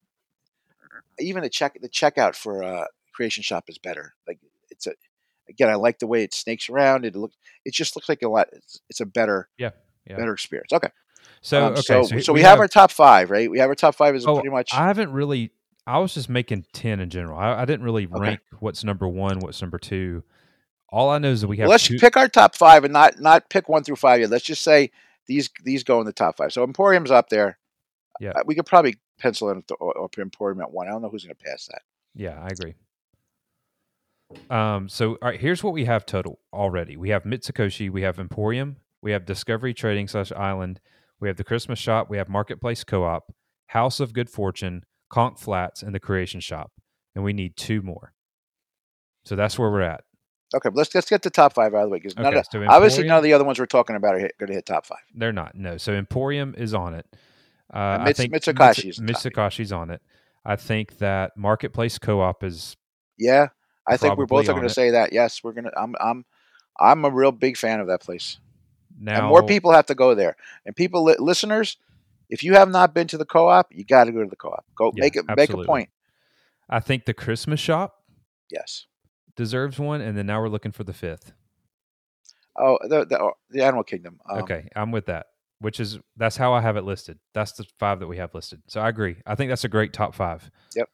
even 1.19 1.43
the 1.43 1.51
check 1.51 1.79
the 1.81 1.89
checkout 1.89 2.35
for 2.35 2.63
uh, 2.63 2.87
Creation 3.15 3.43
Shop 3.43 3.65
is 3.69 3.79
better. 3.79 4.15
Like 4.27 4.39
it's 4.71 4.87
a 4.87 4.93
again, 5.49 5.69
I 5.69 5.75
like 5.75 5.99
the 5.99 6.07
way 6.07 6.23
it 6.23 6.35
snakes 6.35 6.69
around. 6.69 7.05
It 7.05 7.15
look 7.17 7.33
it 7.65 7.75
just 7.75 7.97
looks 7.97 8.09
like 8.09 8.23
a 8.23 8.29
lot. 8.29 8.49
It's, 8.53 8.81
it's 8.89 9.01
a 9.01 9.07
better 9.07 9.49
Yeah, 9.59 9.71
yeah. 10.07 10.17
better 10.17 10.33
experience. 10.33 10.73
Okay. 10.73 10.89
so, 11.41 11.67
Um, 11.67 11.73
okay. 11.73 11.81
so, 11.83 12.03
So, 12.05 12.19
so 12.19 12.33
we, 12.33 12.43
have, 12.43 12.59
our 12.59 12.69
top 12.69 12.91
five, 12.91 13.31
right? 13.31 13.51
We 13.51 13.59
have 13.59 13.69
our 13.69 13.75
top 13.75 13.95
five 13.95 14.15
is 14.15 14.27
Oh, 14.27 14.35
pretty 14.35 14.51
much. 14.51 14.73
I 14.73 14.87
haven't 14.87 15.13
really. 15.13 15.53
I 15.87 15.99
was 15.99 16.15
just 16.15 16.29
making 16.29 16.67
ten 16.73 16.99
in 16.99 17.11
general. 17.11 17.39
I, 17.39 17.63
I 17.63 17.65
didn't 17.65 17.85
really 17.85 18.07
Okay. 18.07 18.19
rank 18.19 18.41
what's 18.59 18.83
number 18.83 19.07
one, 19.07 19.39
what's 19.39 19.61
number 19.61 19.79
two. 19.79 20.25
All 20.91 21.11
I 21.11 21.19
know 21.19 21.31
is 21.31 21.41
that 21.41 21.49
we 21.49 21.57
have. 21.59 21.65
well, 21.65 21.73
let's 21.73 21.89
two, 21.89 21.99
pick 21.99 22.17
our 22.17 22.29
top 22.29 22.55
five 22.55 22.85
and 22.85 22.93
not 22.93 23.21
not 23.21 23.51
pick 23.51 23.69
one 23.69 23.83
through 23.83 23.97
five 23.97 24.21
yet. 24.21 24.31
Let's 24.31 24.45
just 24.45 24.63
say 24.63 24.91
these 25.27 25.51
these 25.65 25.83
go 25.83 26.01
in 26.01 26.07
the 26.07 26.13
top 26.13 26.37
five. 26.37 26.53
So 26.53 26.63
Emporium's 26.63 27.11
up 27.11 27.29
there. 27.29 27.59
Yeah. 28.21 28.31
Uh, 28.31 28.43
we 28.47 28.55
could 28.55 28.67
probably 28.67 28.97
pencil 29.19 29.51
in 29.51 29.63
the, 29.67 29.75
or, 29.75 29.97
or 29.97 30.09
Emporium 30.19 30.61
at 30.61 30.71
one. 30.71 30.87
I 30.87 30.91
don't 30.91 31.03
know 31.03 31.09
who's 31.09 31.25
going 31.25 31.37
to 31.37 31.45
pass 31.45 31.67
that. 31.67 31.83
Yeah, 32.15 32.41
I 32.41 32.49
agree. 32.49 32.75
Um, 34.51 34.89
so 34.89 35.13
all 35.23 35.29
right, 35.29 35.41
here's 35.41 35.63
what 35.63 35.73
we 35.73 35.85
have 35.85 36.07
total 36.07 36.41
already. 36.53 36.97
We 36.97 37.11
have 37.11 37.25
Mitsukoshi, 37.25 37.91
we 37.91 38.03
have 38.03 38.19
Emporium, 38.19 38.77
we 39.03 39.13
have 39.13 39.25
Discovery 39.25 39.75
Trading 39.75 40.09
slash 40.09 40.33
Island, 40.33 40.81
we 41.21 41.29
have 41.29 41.37
the 41.37 41.45
Christmas 41.45 41.79
Shop, 41.79 42.11
we 42.11 42.17
have 42.17 42.29
Marketplace 42.29 42.83
Co-op, 42.83 43.33
House 43.69 44.01
of 44.01 44.13
Good 44.13 44.29
Fortune, 44.29 44.85
Conch 45.11 45.39
Flats, 45.39 45.83
and 45.83 45.95
the 45.95 46.01
Creation 46.01 46.41
Shop, 46.41 46.73
and 47.15 47.23
we 47.23 47.33
need 47.33 47.57
two 47.57 47.83
more. 47.83 48.15
So 49.25 49.37
that's 49.37 49.59
where 49.59 49.71
we're 49.71 49.83
at. 49.83 50.03
Okay, 50.55 50.69
let's 50.73 50.95
let's 50.95 51.09
get 51.09 51.23
the 51.23 51.31
top 51.31 51.55
five 51.55 51.75
out 51.75 51.79
of 51.79 51.83
the 51.85 51.89
way 51.89 51.99
because 51.99 52.17
Okay, 52.17 52.43
so 52.51 52.65
obviously 52.69 53.05
none 53.05 53.19
of 53.19 53.25
the 53.25 53.33
other 53.33 53.45
ones 53.45 53.59
we're 53.59 53.67
talking 53.67 53.97
about 53.97 54.15
are 54.15 54.31
going 54.39 54.49
to 54.49 54.55
hit 54.55 54.67
top 54.67 54.87
five. 54.87 54.99
They're 55.15 55.33
not. 55.33 55.55
No. 55.57 55.77
So 55.77 55.93
Emporium 55.93 56.55
is 56.57 56.73
on 56.73 56.95
it. 56.95 57.07
Uh, 57.73 57.99
And 57.99 58.03
I 58.05 58.13
think 58.13 58.33
Mitsukoshi 58.33 58.91
is 58.91 58.97
the 58.97 59.13
top. 59.13 59.23
Mitsukoshi's 59.23 59.73
on 59.73 59.91
it. 59.91 60.01
I 60.45 60.55
think 60.55 60.99
that 60.99 61.37
Marketplace 61.37 61.99
Co-op 61.99 62.45
is 62.45 62.77
Yeah, 63.19 63.49
I 63.87 63.97
think 63.97 64.17
we're 64.17 64.27
both 64.27 64.47
going 64.47 64.63
to 64.63 64.71
say 64.71 64.91
that. 64.91 65.13
Yes, 65.13 65.43
we're 65.43 65.53
gonna. 65.53 65.73
I'm 65.77 65.95
I'm 66.01 66.25
I'm 66.79 67.05
a 67.05 67.11
real 67.11 67.33
big 67.33 67.57
fan 67.57 67.81
of 67.81 67.89
that 67.89 68.01
place. 68.01 68.39
now 68.97 69.19
and 69.19 69.27
more 69.29 69.43
people 69.43 69.73
have 69.73 69.87
to 69.87 69.95
go 69.95 70.15
there. 70.15 70.37
And 70.65 70.77
people, 70.77 71.05
li- 71.05 71.17
listeners, 71.19 71.77
if 72.29 72.45
you 72.45 72.55
have 72.55 72.71
not 72.71 72.95
been 72.95 73.09
to 73.09 73.19
the 73.19 73.25
co-op, 73.25 73.69
you 73.73 73.85
got 73.85 74.05
to 74.05 74.13
go 74.13 74.23
to 74.23 74.31
the 74.31 74.37
co-op. 74.37 74.65
Go 74.77 74.93
Yeah, 74.95 75.03
make 75.03 75.17
it 75.17 75.25
make 75.37 75.51
a 75.51 75.65
point. 75.65 75.91
I 76.69 76.81
think 76.81 77.05
the 77.05 77.15
Christmas 77.15 77.59
Shop 77.61 77.95
Yes. 78.51 78.87
Deserves 79.37 79.79
one, 79.79 80.01
and 80.01 80.17
then 80.17 80.27
now 80.27 80.41
we're 80.41 80.49
looking 80.49 80.73
for 80.73 80.85
the 80.85 80.93
fifth. 80.93 81.33
Oh, 82.59 82.79
the 82.83 83.05
the, 83.05 83.21
oh, 83.21 83.33
the 83.51 83.63
Animal 83.63 83.85
Kingdom. 83.85 84.19
Um, 84.29 84.39
okay, 84.39 84.69
I'm 84.75 84.91
with 84.91 85.07
that. 85.07 85.27
Which 85.59 85.81
is 85.81 85.99
that's 86.17 86.37
how 86.37 86.53
I 86.53 86.61
have 86.61 86.77
it 86.77 86.85
listed. 86.85 87.19
That's 87.33 87.53
the 87.53 87.65
five 87.79 88.01
that 88.01 88.07
we 88.07 88.19
have 88.19 88.35
listed. 88.35 88.63
So 88.67 88.81
I 88.81 88.89
agree. 88.89 89.17
I 89.27 89.35
think 89.35 89.51
that's 89.51 89.65
a 89.65 89.69
great 89.69 89.93
top 89.93 90.15
five. 90.15 90.51
Yep. 90.75 90.89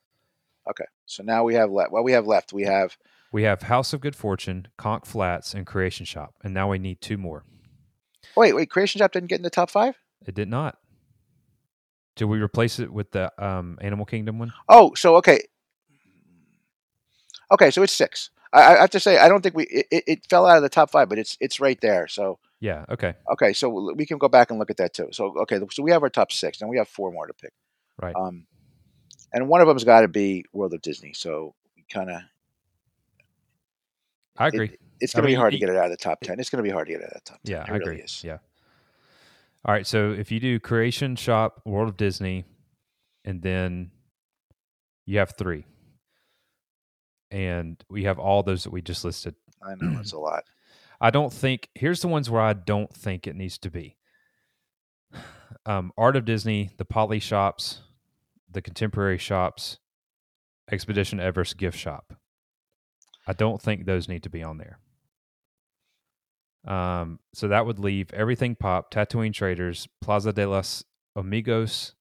Okay. 0.70 0.84
So 1.06 1.22
now 1.22 1.44
we 1.44 1.54
have 1.54 1.70
left. 1.70 1.92
What 1.92 2.04
we 2.04 2.12
have 2.12 2.26
left, 2.26 2.52
we 2.52 2.62
have 2.62 2.96
We 3.32 3.42
have 3.44 3.62
House 3.62 3.92
of 3.92 4.00
Good 4.00 4.14
Fortune, 4.16 4.68
Conch 4.76 5.06
Flats, 5.06 5.54
and 5.54 5.66
Creation 5.66 6.06
Shop, 6.06 6.34
and 6.44 6.54
now 6.54 6.70
we 6.70 6.78
need 6.78 7.00
two 7.00 7.18
more. 7.18 7.44
wait, 8.36 8.54
wait. 8.54 8.70
Creation 8.70 8.98
Shop 9.00 9.12
didn't 9.12 9.28
get 9.28 9.36
in 9.38 9.42
the 9.42 9.50
top 9.50 9.70
five. 9.70 9.96
It 10.26 10.34
did 10.34 10.48
not. 10.48 10.78
Did 12.14 12.26
we 12.26 12.40
replace 12.40 12.78
it 12.78 12.92
with 12.92 13.10
the 13.10 13.32
um, 13.42 13.78
Animal 13.80 14.04
Kingdom 14.04 14.38
one? 14.38 14.52
Oh, 14.68 14.92
so 14.94 15.16
okay. 15.16 15.40
Okay, 17.52 17.70
so 17.70 17.82
it's 17.82 17.92
six. 17.92 18.30
I, 18.52 18.76
I 18.76 18.80
have 18.80 18.90
to 18.90 19.00
say, 19.00 19.18
I 19.18 19.28
don't 19.28 19.42
think 19.42 19.54
we 19.54 19.64
it, 19.64 19.86
it, 19.90 20.04
it 20.06 20.26
fell 20.28 20.46
out 20.46 20.56
of 20.56 20.62
the 20.62 20.68
top 20.68 20.90
five, 20.90 21.08
but 21.08 21.18
it's 21.18 21.36
it's 21.40 21.60
right 21.60 21.80
there. 21.80 22.08
So 22.08 22.38
Yeah. 22.60 22.84
Okay. 22.90 23.14
okay, 23.32 23.52
so 23.52 23.92
we 23.94 24.06
can 24.06 24.18
go 24.18 24.28
back 24.28 24.50
and 24.50 24.58
look 24.58 24.70
at 24.70 24.76
that 24.78 24.94
too. 24.94 25.08
So 25.12 25.34
okay, 25.42 25.60
so 25.70 25.82
we 25.82 25.90
have 25.90 26.02
our 26.02 26.10
top 26.10 26.32
six, 26.32 26.60
and 26.60 26.68
we 26.70 26.78
have 26.78 26.88
four 26.88 27.10
more 27.12 27.26
to 27.26 27.34
pick. 27.34 27.52
Right. 28.00 28.14
Um, 28.16 28.46
and 29.32 29.48
one 29.48 29.60
of 29.60 29.68
them's 29.68 29.84
got 29.84 30.00
to 30.02 30.08
be 30.08 30.44
World 30.52 30.74
of 30.74 30.82
Disney. 30.82 31.12
So 31.14 31.54
we 31.76 31.84
kind 31.90 32.10
of 32.10 32.20
I 34.36 34.48
agree. 34.48 34.76
it's 35.00 35.14
I 35.14 35.18
going 35.18 35.28
to 35.30 35.32
be 35.32 35.38
hard 35.38 35.52
to 35.52 35.58
get 35.58 35.68
it 35.68 35.76
out 35.76 35.86
of 35.86 35.90
the 35.90 35.96
top 35.96 36.20
ten. 36.20 36.40
It's 36.40 36.50
going 36.50 36.62
to 36.62 36.68
be 36.68 36.72
hard 36.72 36.86
to 36.88 36.92
get 36.92 37.00
it 37.02 37.04
out 37.04 37.16
of 37.16 37.24
the 37.24 37.30
top 37.30 37.40
ten. 37.44 37.54
Yeah, 37.54 37.62
it 37.62 37.68
I 37.68 37.72
really 37.72 37.82
agree. 37.92 38.04
is. 38.04 38.22
Yeah. 38.24 38.38
All 39.64 39.72
right. 39.74 39.86
So 39.86 40.12
if 40.12 40.30
you 40.32 40.40
do 40.40 40.58
Creation 40.58 41.16
Shop, 41.16 41.60
World 41.64 41.88
of 41.88 41.96
Disney, 41.96 42.44
and 43.24 43.40
then 43.42 43.90
you 45.06 45.18
have 45.18 45.34
three, 45.36 45.64
and 47.32 47.82
we 47.88 48.04
have 48.04 48.18
all 48.18 48.42
those 48.42 48.62
that 48.64 48.70
we 48.70 48.82
just 48.82 49.04
listed. 49.04 49.34
I 49.66 49.74
know 49.74 49.98
it's 49.98 50.12
a 50.12 50.18
lot. 50.20 50.44
I 51.00 51.10
don't 51.10 51.32
think 51.32 51.68
here's 51.74 52.02
the 52.02 52.08
ones 52.08 52.30
where 52.30 52.42
I 52.42 52.52
don't 52.52 52.94
think 52.94 53.26
it 53.26 53.34
needs 53.34 53.58
to 53.58 53.70
be. 53.70 53.96
um, 55.66 55.92
Art 55.96 56.14
of 56.14 56.24
Disney, 56.24 56.70
the 56.76 56.84
Poly 56.84 57.18
shops, 57.18 57.80
the 58.48 58.62
Contemporary 58.62 59.18
shops, 59.18 59.78
Expedition 60.70 61.18
Everest 61.18 61.56
gift 61.56 61.78
shop. 61.78 62.14
I 63.26 63.32
don't 63.32 63.60
think 63.60 63.84
those 63.84 64.08
need 64.08 64.22
to 64.24 64.30
be 64.30 64.42
on 64.42 64.58
there. 64.58 64.78
Um, 66.64 67.18
so 67.34 67.48
that 67.48 67.66
would 67.66 67.78
leave 67.78 68.12
everything 68.12 68.54
pop, 68.54 68.92
Tatooine 68.92 69.32
Traders, 69.32 69.88
Plaza 70.00 70.32
de 70.32 70.46
los 70.46 70.84
Amigos, 71.16 71.94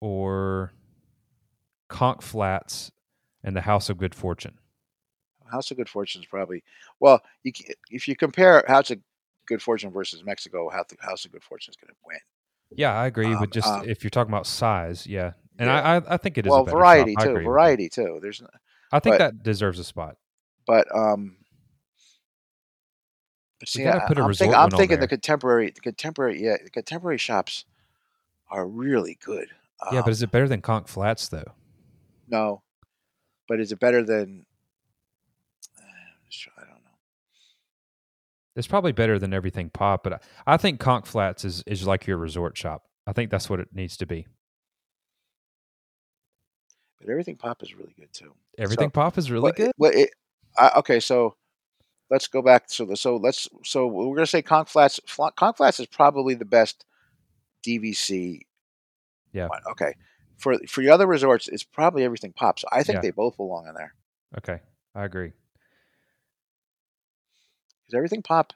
or 0.00 0.72
Conch 1.88 2.22
Flats, 2.22 2.90
and 3.44 3.56
the 3.56 3.60
House 3.62 3.88
of 3.90 3.98
Good 3.98 4.14
Fortune. 4.14 4.58
House 5.50 5.70
of 5.70 5.76
Good 5.76 5.88
Fortune 5.88 6.20
is 6.22 6.26
probably 6.26 6.62
well. 7.00 7.22
You, 7.42 7.52
if 7.90 8.06
you 8.08 8.14
compare 8.16 8.64
House 8.68 8.90
of 8.90 8.98
Good 9.46 9.62
Fortune 9.62 9.90
versus 9.90 10.22
Mexico, 10.24 10.68
House 10.68 11.24
of- 11.24 11.32
Good 11.32 11.42
Fortune 11.42 11.72
is 11.72 11.76
going 11.76 11.88
to 11.88 11.96
win. 12.04 12.18
Yeah, 12.76 12.92
I 12.92 13.06
agree. 13.06 13.32
Um, 13.32 13.40
but 13.40 13.50
just 13.50 13.66
um, 13.66 13.88
if 13.88 14.04
you're 14.04 14.10
talking 14.10 14.30
about 14.30 14.46
size, 14.46 15.06
yeah, 15.06 15.32
and 15.58 15.68
Yeah. 15.68 16.02
I, 16.06 16.14
I 16.14 16.16
think 16.18 16.36
it 16.36 16.46
is 16.46 16.50
well, 16.50 16.66
a 16.66 16.70
variety. 16.70 17.14
Too. 17.16 17.22
agree 17.22 17.32
with 17.32 17.42
you. 17.42 17.48
Variety 17.48 17.88
too. 17.88 18.18
There's, 18.20 18.42
I 18.92 19.00
think 19.00 19.14
but- 19.14 19.18
that 19.18 19.42
deserves 19.42 19.78
a 19.78 19.84
spot. 19.84 20.16
but 20.66 20.86
um. 20.94 21.36
but 23.58 23.68
See, 23.68 23.86
I, 23.86 24.00
put 24.06 24.18
a 24.18 24.22
I'm, 24.22 24.34
think, 24.34 24.54
I'm 24.54 24.70
thinking 24.70 25.00
the 25.00 25.08
contemporary, 25.08 25.70
the 25.70 25.80
contemporary, 25.80 26.42
yeah, 26.42 26.56
the 26.62 26.70
contemporary 26.70 27.18
shops 27.18 27.64
are 28.50 28.66
really 28.66 29.18
good. 29.24 29.48
yeah, 29.90 29.98
Um, 30.00 30.04
but 30.04 30.10
is 30.10 30.22
it 30.22 30.30
better 30.30 30.46
than 30.48 30.60
Conch 30.60 30.88
Flats 30.88 31.28
though? 31.28 31.52
no, 32.28 32.62
but 33.48 33.60
is 33.60 33.72
it 33.72 33.80
better 33.80 34.04
than? 34.04 34.44
I 36.56 36.60
don't 36.60 36.68
know. 36.68 36.90
It's 38.54 38.66
probably 38.66 38.92
better 38.92 39.18
than 39.18 39.32
everything 39.32 39.70
pop, 39.70 40.02
but 40.04 40.12
I, 40.14 40.18
I 40.46 40.56
think 40.56 40.78
Conch 40.78 41.06
Flats 41.06 41.44
is 41.44 41.62
is 41.66 41.86
like 41.86 42.06
your 42.06 42.18
resort 42.18 42.56
shop. 42.56 42.84
I 43.06 43.12
think 43.12 43.30
that's 43.30 43.48
what 43.48 43.60
it 43.60 43.68
needs 43.72 43.96
to 43.96 44.06
be. 44.06 44.26
But 47.00 47.10
everything 47.10 47.36
pop 47.36 47.62
is 47.62 47.74
really 47.74 47.94
good 47.98 48.12
too. 48.12 48.34
Everything 48.58 48.88
So- 48.88 48.92
pop 48.92 49.18
is 49.18 49.30
really 49.30 49.52
good. 49.52 49.68
It, 49.68 49.74
well, 49.78 49.92
it, 49.94 50.10
I, 50.56 50.72
okay, 50.78 51.00
so 51.00 51.36
let's 52.10 52.26
go 52.26 52.42
back. 52.42 52.64
So, 52.68 52.92
so 52.94 53.16
let's. 53.16 53.48
So 53.64 53.86
we're 53.86 54.14
gonna 54.16 54.26
say 54.26 54.42
Conch 54.42 54.68
Flats. 54.68 55.00
Fla- 55.06 55.32
Conch 55.32 55.56
Flats 55.56 55.80
is 55.80 55.86
probably 55.86 56.34
the 56.34 56.44
best 56.44 56.84
DVC. 57.66 58.40
Yeah. 59.32 59.46
One. 59.48 59.60
Okay. 59.70 59.94
For 60.38 60.56
for 60.68 60.82
the 60.82 60.90
other 60.90 61.06
resorts, 61.06 61.48
it's 61.48 61.64
probably 61.64 62.04
everything 62.04 62.32
pop. 62.32 62.58
So 62.58 62.68
I 62.70 62.82
think 62.82 62.96
Yeah. 62.96 63.00
they 63.02 63.10
both 63.10 63.36
belong 63.36 63.66
in 63.68 63.74
there. 63.74 63.94
Okay, 64.38 64.60
I 64.94 65.04
agree. 65.04 65.32
Because 67.84 67.96
everything 67.96 68.22
pop. 68.22 68.52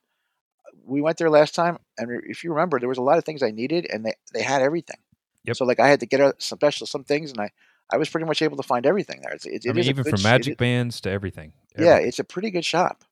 We 0.84 1.00
went 1.00 1.18
there 1.18 1.30
last 1.30 1.54
time, 1.54 1.78
and 1.98 2.22
if 2.24 2.44
you 2.44 2.50
remember, 2.50 2.78
there 2.80 2.88
was 2.88 2.98
a 2.98 3.02
lot 3.02 3.18
of 3.18 3.24
things 3.24 3.42
I 3.42 3.50
needed, 3.50 3.86
and 3.90 4.04
they 4.04 4.14
they 4.32 4.42
had 4.42 4.62
everything. 4.62 4.98
Yep. 5.44 5.56
So 5.56 5.64
like 5.64 5.80
I 5.80 5.88
had 5.88 6.00
to 6.00 6.06
get 6.06 6.20
a 6.20 6.34
some 6.38 6.58
special 6.58 6.86
some 6.86 7.04
things, 7.04 7.30
and 7.30 7.40
I 7.40 7.50
I 7.90 7.96
was 7.98 8.08
pretty 8.08 8.26
much 8.26 8.42
able 8.42 8.56
to 8.56 8.62
find 8.62 8.86
everything 8.86 9.20
there. 9.22 9.32
It's, 9.32 9.44
it, 9.44 9.66
I 9.66 9.70
it 9.70 9.74
mean, 9.74 9.78
is 9.80 9.88
even 9.88 10.04
from 10.04 10.22
magic 10.22 10.56
bands 10.58 11.00
to 11.02 11.10
everything. 11.10 11.52
yeah, 11.78 11.96
it's 11.96 12.18
a 12.18 12.24
pretty 12.24 12.50
good 12.50 12.64
shop. 12.64 13.04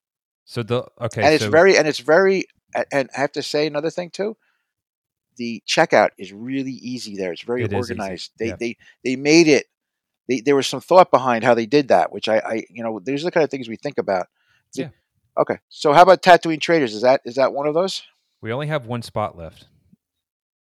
So 0.45 0.63
the 0.63 0.87
okay, 1.01 1.23
and 1.23 1.35
it's 1.35 1.45
very 1.45 1.77
and 1.77 1.87
it's 1.87 2.01
very 2.01 2.47
and 2.93 3.11
I 3.17 3.21
have 3.21 3.33
to 3.33 3.43
say 3.43 3.67
another 3.67 3.91
thing 3.91 4.11
too. 4.11 4.37
The 5.41 5.63
checkout 5.67 6.11
is 6.19 6.35
really 6.35 6.73
easy 6.73 7.17
there. 7.17 7.33
It's 7.33 7.41
very 7.41 7.65
It 7.65 7.73
organized. 7.73 8.33
They 8.39 8.49
yeah. 8.49 8.57
they 8.61 8.77
they 9.03 9.17
made 9.17 9.49
it. 9.49 9.65
They, 10.29 10.41
there 10.41 10.55
was 10.55 10.67
some 10.67 10.83
thought 10.83 11.11
behind 11.11 11.45
how 11.45 11.55
they 11.55 11.65
did 11.65 11.89
that, 11.89 12.13
which 12.13 12.29
I, 12.29 12.37
I 12.39 12.65
you 12.69 12.83
know 12.85 13.01
these 13.03 13.23
are 13.23 13.29
the 13.29 13.31
kind 13.31 13.43
of 13.45 13.51
things 13.51 13.67
we 13.67 13.77
think 13.77 13.97
about. 13.97 14.27
Yeah. 14.75 14.91
Okay, 15.39 15.59
so 15.71 15.95
how 15.95 16.03
about 16.03 16.23
Tatooine 16.23 16.61
Traders? 16.61 16.93
Is 16.95 17.01
that 17.01 17.23
is 17.25 17.37
that 17.37 17.55
one 17.55 17.67
of 17.67 17.73
those? 17.73 18.03
we 18.43 18.53
only 18.53 18.67
have 18.67 18.85
one 18.87 19.01
spot 19.01 19.37
left. 19.37 19.67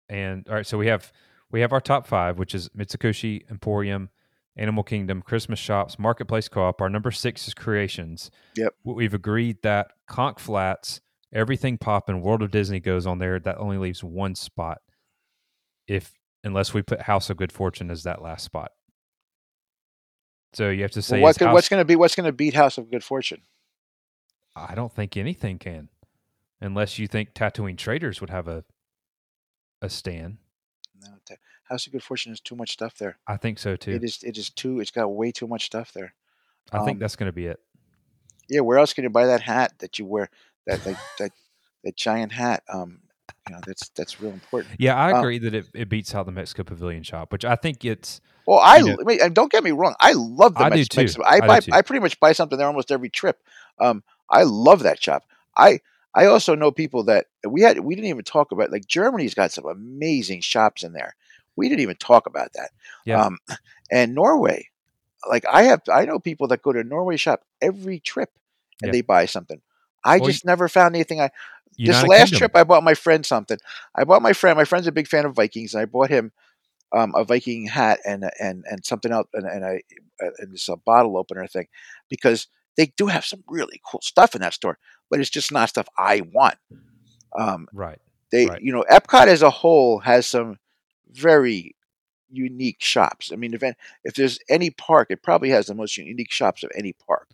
And 0.09 0.47
all 0.49 0.55
right, 0.57 0.67
so 0.67 0.79
we 0.79 0.89
have 0.89 1.13
we 1.53 1.61
have 1.61 1.73
our 1.73 1.81
top 1.81 2.07
five, 2.09 2.37
which 2.37 2.53
is 2.55 2.69
Mitsukoshi 2.71 3.49
Emporium, 3.49 4.11
Animal 4.57 4.83
Kingdom, 4.83 5.23
Christmas 5.23 5.59
Shops, 5.61 5.97
Marketplace 5.99 6.49
Co-op. 6.49 6.81
Our 6.81 6.89
number 6.91 7.11
six 7.13 7.47
is 7.47 7.55
Creations. 7.55 8.31
Yep. 8.57 8.75
We- 8.85 8.95
We've 8.95 9.15
agreed 9.15 9.63
that 9.63 9.93
Conch 10.09 10.41
Flats, 10.41 11.01
Everything 11.33 11.77
Pop, 11.79 12.09
and 12.09 12.23
World 12.23 12.43
of 12.43 12.51
Disney 12.51 12.81
goes 12.81 13.07
on 13.07 13.19
there. 13.19 13.39
That 13.39 13.59
only 13.59 13.79
leaves 13.79 14.03
one 14.03 14.35
spot, 14.35 14.79
if 15.87 16.15
unless 16.45 16.73
we 16.73 16.83
put 16.83 17.03
House 17.03 17.31
of 17.31 17.37
Good 17.37 17.53
Fortune 17.53 17.91
as 17.91 18.05
that 18.05 18.23
last 18.23 18.45
spot. 18.45 18.73
So 20.53 20.71
you 20.71 20.83
have 20.83 20.93
to 20.93 21.03
say 21.03 21.17
Well, 21.17 21.25
what 21.25 21.39
could, 21.39 21.47
House- 21.49 21.55
what's 21.55 21.69
going 21.69 21.81
to 21.81 21.85
be 21.85 21.97
what's 21.97 22.15
going 22.15 22.27
to 22.27 22.33
beat 22.33 22.55
House 22.55 22.79
of 22.79 22.91
Good 22.91 23.05
Fortune? 23.05 23.43
I 24.55 24.75
don't 24.75 24.93
think 24.93 25.17
anything 25.17 25.59
can, 25.59 25.91
unless 26.61 26.99
you 26.99 27.07
think 27.07 27.35
Tatooine 27.35 27.77
Traders 27.77 28.21
would 28.21 28.31
have 28.31 28.49
a 28.49 28.65
a 29.83 29.91
stand. 29.91 30.39
No, 31.03 31.09
House 31.65 31.87
of 31.87 31.93
Good 31.93 32.03
Fortune 32.03 32.33
has 32.33 32.41
too 32.41 32.57
much 32.57 32.73
stuff 32.73 32.97
there. 32.97 33.19
I 33.27 33.37
think 33.37 33.59
so 33.59 33.77
too. 33.77 33.91
It 33.91 34.05
is 34.05 34.23
it 34.23 34.39
is 34.39 34.51
too. 34.51 34.81
It's 34.81 34.91
got 34.91 35.09
way 35.09 35.33
too 35.33 35.47
much 35.47 35.67
stuff 35.67 35.93
there. 35.93 36.15
I 36.73 36.79
think 36.85 36.97
um, 36.97 36.99
that's 37.01 37.17
going 37.17 37.29
to 37.29 37.33
be 37.35 37.47
it. 37.47 37.61
Yeah, 38.49 38.61
where 38.61 38.79
else 38.79 38.93
can 38.93 39.05
you 39.05 39.11
buy 39.11 39.27
that 39.27 39.43
hat 39.43 39.75
that 39.81 39.99
you 39.99 40.07
wear? 40.07 40.31
That 40.67 40.85
like 40.87 40.97
that 41.19 41.33
that 41.85 41.97
giant 41.97 42.33
hat. 42.33 42.63
Um, 42.73 43.01
you 43.49 43.55
know 43.55 43.61
that's 43.67 43.89
that's 43.91 44.21
real 44.21 44.33
important. 44.33 44.75
Yeah, 44.79 44.97
I 44.97 45.13
uh, 45.13 45.21
agree 45.21 45.39
that 45.39 45.55
it, 45.55 45.67
it 45.75 45.89
beats 45.89 46.15
out 46.15 46.27
the 46.27 46.33
Mexico 46.33 46.65
Pavilion 46.65 47.03
shop, 47.03 47.33
which 47.33 47.45
I 47.45 47.55
think 47.57 47.85
it's 47.85 48.21
Well, 48.47 48.59
I, 48.59 48.79
You 48.79 48.87
know- 48.87 48.97
I 49.01 49.05
mean, 49.05 49.19
and 49.23 49.35
don't 49.35 49.51
get 49.53 49.63
me 49.63 49.71
wrong. 49.71 49.95
I 50.01 50.13
love 50.13 50.55
the 50.55 50.65
I 50.65 50.71
do 50.71 50.77
Mex- 50.77 50.89
too. 50.89 51.01
Mexican- 51.03 51.25
I 51.27 51.37
I 51.37 51.47
buy. 51.47 51.61
I 51.73 51.83
pretty 51.83 52.01
much 52.01 52.19
buy 52.19 52.33
something 52.33 52.59
there 52.59 52.67
almost 52.67 52.91
every 52.91 53.09
trip. 53.11 53.41
Um, 53.79 54.03
I 54.31 54.43
love 54.43 54.83
that 54.83 55.01
shop. 55.03 55.25
I 55.57 55.81
I 56.15 56.27
also 56.27 56.55
know 56.55 56.73
people 56.73 57.05
that 57.05 57.27
we 57.47 57.63
had. 57.63 57.79
We 57.81 57.95
didn't 57.95 58.09
even 58.11 58.25
talk 58.25 58.51
about 58.53 58.73
like 58.73 58.87
Germany's 58.87 59.35
got 59.35 59.53
some 59.53 59.67
amazing 59.67 60.41
shops 60.41 60.83
in 60.83 60.93
there. 60.93 61.15
We 61.55 61.69
didn't 61.69 61.83
even 61.83 61.97
talk 61.97 62.27
about 62.27 62.53
that. 62.55 62.71
Yeah. 63.05 63.23
Um, 63.23 63.39
and 63.91 64.15
Norway, 64.15 64.69
like 65.29 65.45
I 65.51 65.65
have, 65.65 65.83
I 65.93 66.05
know 66.05 66.19
people 66.19 66.49
that 66.49 66.63
go 66.63 66.73
to 66.73 66.83
Norway 66.85 67.17
shop 67.17 67.43
every 67.63 68.01
trip 68.01 68.31
and 68.83 68.89
Yeah. 68.89 68.93
they 68.93 69.01
buy 69.03 69.27
something. 69.27 69.61
I 70.07 70.19
Well, 70.19 70.29
just 70.29 70.45
never 70.45 70.69
found 70.69 70.95
anything. 70.95 71.21
I 71.21 71.31
this 71.79 72.03
last 72.03 72.31
Kingdom. 72.31 72.39
trip, 72.39 72.53
I 72.57 72.65
bought 72.65 72.83
my 72.85 72.95
friend 72.95 73.25
something. 73.27 73.59
I 73.95 74.05
bought 74.05 74.23
my 74.23 74.33
friend. 74.33 74.57
My 74.57 74.65
friend's 74.65 74.87
a 74.87 74.93
big 74.93 75.09
fan 75.09 75.27
of 75.27 75.35
Vikings, 75.35 75.75
and 75.75 75.83
I 75.83 75.85
bought 75.85 76.09
him 76.11 76.33
um, 76.97 77.15
a 77.15 77.25
Viking 77.25 77.67
hat 77.67 78.01
and 78.07 78.31
and 78.41 78.65
and 78.71 78.85
something 78.85 79.13
else, 79.13 79.29
and, 79.35 79.47
and 79.47 79.65
I 79.65 79.83
and 80.39 80.53
this 80.53 80.69
a 80.69 80.77
bottle 80.77 81.19
opener 81.19 81.47
thing, 81.47 81.67
because 82.09 82.47
they 82.77 82.93
do 82.97 83.07
have 83.09 83.25
some 83.25 83.43
really 83.49 83.81
cool 83.85 84.01
stuff 84.03 84.35
in 84.35 84.41
that 84.43 84.55
store, 84.55 84.79
but 85.11 85.21
it's 85.21 85.31
just 85.31 85.53
not 85.53 85.69
stuff 85.69 85.89
I 85.99 86.23
want. 86.33 86.57
Um, 87.39 87.69
right. 87.73 87.99
they, 88.33 88.47
Right. 88.47 88.63
you 88.63 88.73
know, 88.73 88.85
Epcot 88.91 89.27
as 89.27 89.43
a 89.43 89.51
whole 89.51 89.99
has 90.01 90.27
some 90.27 90.59
very 91.11 91.75
unique 92.31 92.83
shops. 92.83 93.31
I 93.33 93.37
mean, 93.37 93.55
if 93.55 93.63
if 94.05 94.15
there's 94.15 94.39
any 94.49 94.71
park, 94.71 95.09
it 95.11 95.23
probably 95.23 95.51
has 95.51 95.67
the 95.67 95.75
most 95.75 95.97
unique 95.97 96.31
shops 96.33 96.63
of 96.63 96.71
any 96.75 96.93
park. 96.93 97.29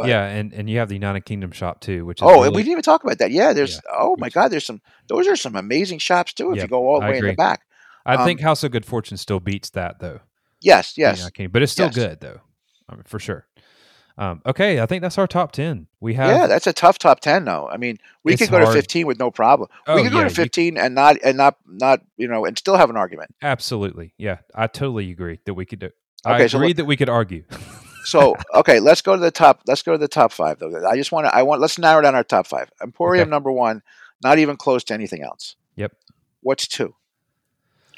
But- 0.00 0.08
yeah, 0.08 0.24
and 0.26 0.52
and 0.52 0.68
you 0.68 0.78
have 0.78 0.88
the 0.88 0.94
United 0.94 1.24
Kingdom 1.24 1.52
shop 1.52 1.80
too, 1.80 2.04
which 2.04 2.18
is 2.20 2.22
Oh, 2.22 2.42
really- 2.42 2.50
we 2.50 2.56
didn't 2.62 2.72
even 2.72 2.82
talk 2.82 3.04
about 3.04 3.18
that. 3.18 3.30
Yeah, 3.30 3.52
there's. 3.52 3.80
Oh 3.92 4.16
my 4.18 4.28
God, 4.28 4.48
there's 4.48 4.66
some. 4.66 4.80
Those 5.08 5.26
are 5.28 5.36
some 5.36 5.56
amazing 5.56 5.98
shops 5.98 6.32
too. 6.32 6.50
If 6.50 6.56
Yep, 6.56 6.64
you 6.64 6.68
go 6.68 6.88
all 6.88 7.00
the 7.00 7.06
I 7.06 7.10
way 7.10 7.18
in 7.18 7.26
the 7.26 7.32
back. 7.34 7.62
I 8.06 8.14
um, 8.16 8.24
think 8.26 8.40
House 8.40 8.64
of 8.64 8.70
Good 8.72 8.86
Fortune 8.86 9.16
still 9.16 9.40
beats 9.40 9.70
that 9.70 9.98
though. 10.00 10.20
Yes, 10.60 10.94
yes. 10.96 11.28
Kingdom, 11.30 11.52
but 11.52 11.62
it's 11.62 11.72
still 11.72 11.86
Yes. 11.86 11.94
good 11.94 12.20
though, 12.20 12.40
I 12.88 12.94
mean, 12.94 13.04
for 13.06 13.18
sure. 13.18 13.46
Um, 14.18 14.42
okay, 14.44 14.80
I 14.80 14.86
think 14.86 15.00
that's 15.00 15.16
our 15.16 15.26
top 15.26 15.52
ten. 15.52 15.86
We 16.00 16.12
have 16.14 16.28
Yeah, 16.28 16.46
that's 16.46 16.66
a 16.66 16.72
tough 16.74 16.98
top 16.98 17.20
ten 17.20 17.44
though. 17.46 17.68
I 17.70 17.78
mean, 17.78 17.96
we 18.22 18.36
could 18.36 18.50
go 18.50 18.58
to 18.58 18.70
fifteen 18.72 19.06
with 19.06 19.18
no 19.18 19.30
problem. 19.30 19.68
Oh, 19.86 19.96
we 19.96 20.02
could 20.02 20.12
go 20.12 20.18
yeah, 20.18 20.24
to 20.24 20.30
you- 20.30 20.34
fifteen 20.34 20.76
and 20.76 20.94
not 20.94 21.16
and 21.24 21.36
not 21.38 21.56
not 21.66 22.00
you 22.18 22.28
know 22.28 22.44
and 22.44 22.58
still 22.58 22.76
have 22.76 22.90
an 22.90 22.96
argument. 22.96 23.34
absolutely. 23.42 24.12
Yeah, 24.18 24.38
I 24.54 24.66
totally 24.66 25.10
agree 25.10 25.38
that 25.46 25.54
we 25.54 25.64
could 25.64 25.78
do. 25.78 25.90
I 26.24 26.34
Okay, 26.34 26.48
so 26.48 26.58
agree 26.58 26.74
that 26.74 26.84
we 26.84 26.96
could 26.98 27.08
argue. 27.08 27.44
So 28.10 28.34
okay, 28.54 28.80
let's 28.80 29.02
go 29.02 29.14
to 29.14 29.20
the 29.20 29.30
top. 29.30 29.62
Let's 29.66 29.82
go 29.82 29.92
to 29.92 29.98
the 29.98 30.08
top 30.08 30.32
five 30.32 30.58
though. 30.58 30.84
I 30.86 30.96
just 30.96 31.12
want 31.12 31.26
to. 31.26 31.34
I 31.34 31.42
want. 31.44 31.60
Let's 31.60 31.78
narrow 31.78 32.02
down 32.02 32.14
our 32.16 32.24
top 32.24 32.46
five. 32.46 32.68
Emporium 32.82 33.22
Okay. 33.22 33.30
number 33.30 33.52
one, 33.52 33.82
not 34.22 34.38
even 34.38 34.56
close 34.56 34.82
to 34.84 34.94
anything 34.94 35.22
else. 35.22 35.54
Yep. 35.76 35.92
What's 36.40 36.66
two? 36.66 36.94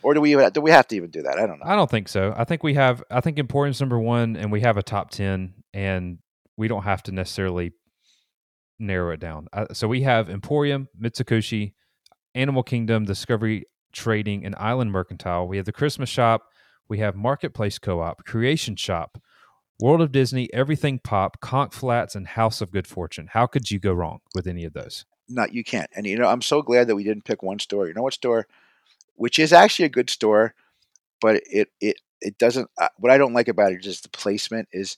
Or 0.05 0.15
do 0.15 0.21
we 0.21 0.33
even, 0.33 0.51
do 0.51 0.61
we 0.61 0.71
have 0.73 0.89
to 0.89 0.97
even 0.97 1.11
do 1.11 1.23
that? 1.23 1.39
I 1.39 1.47
don't 1.47 1.61
know. 1.61 1.65
I 1.65 1.77
don't 1.77 1.91
think 1.91 2.09
so. 2.09 2.35
I 2.37 2.45
think 2.45 2.63
we 2.63 2.75
have. 2.75 3.03
I 3.11 3.21
think 3.21 3.39
Emporium's 3.39 3.81
number 3.81 3.99
one, 3.99 4.37
and 4.37 4.53
we 4.53 4.61
have 4.61 4.77
a 4.77 4.83
top 4.83 5.11
ten, 5.11 5.55
and 5.73 6.19
we 6.57 6.69
don't 6.69 6.83
have 6.83 7.03
to 7.05 7.13
necessarily 7.13 7.73
narrow 8.79 9.13
it 9.13 9.21
down. 9.21 9.47
Uh, 9.53 9.67
so 9.73 9.89
we 9.89 10.03
have 10.03 10.29
Emporium, 10.29 10.89
Mitsukoshi, 11.01 11.73
Animal 12.35 12.65
Kingdom, 12.65 13.05
Discovery 13.05 13.65
Trading, 13.93 14.45
and 14.45 14.55
Island 14.57 14.91
Mercantile. 14.93 15.47
We 15.47 15.57
have 15.57 15.67
the 15.67 15.73
Christmas 15.73 16.09
Shop. 16.09 16.43
We 16.89 16.99
have 16.99 17.15
Marketplace 17.15 17.79
Co-op, 17.79 18.25
Creation 18.25 18.77
Shop, 18.77 19.17
World 19.81 20.01
of 20.01 20.13
Disney, 20.13 20.49
Everything 20.53 20.99
Pop, 20.99 21.41
Conch 21.41 21.75
Flats, 21.75 22.15
and 22.15 22.27
House 22.27 22.61
of 22.61 22.71
Good 22.71 22.87
Fortune. 22.87 23.29
How 23.33 23.47
could 23.47 23.71
you 23.71 23.79
go 23.79 23.93
wrong 23.93 24.21
with 24.35 24.47
any 24.47 24.65
of 24.65 24.73
those? 24.75 25.05
No, 25.29 25.47
you 25.51 25.65
can't. 25.65 25.91
And 25.95 26.07
you 26.07 26.17
know, 26.19 26.29
I'm 26.29 26.43
so 26.43 26.63
glad 26.63 26.87
that 26.89 26.97
we 26.97 27.05
didn't 27.05 27.25
pick 27.25 27.43
one 27.43 27.59
store. 27.59 27.89
You 27.89 27.95
know 27.95 28.03
what 28.03 28.15
store? 28.15 28.47
Which 29.17 29.39
is 29.39 29.53
actually 29.53 29.87
a 29.87 29.91
good 29.91 30.11
store, 30.11 30.55
but 31.21 31.43
it 31.51 31.71
it 31.81 31.97
it 32.21 32.39
doesn't. 32.39 32.71
Uh, 32.81 32.89
what 32.99 33.11
I 33.13 33.19
don't 33.19 33.33
like 33.35 33.49
about 33.49 33.73
it 33.73 33.79
is 33.79 33.85
just 33.85 34.03
the 34.05 34.09
placement. 34.11 34.69
Is 34.73 34.97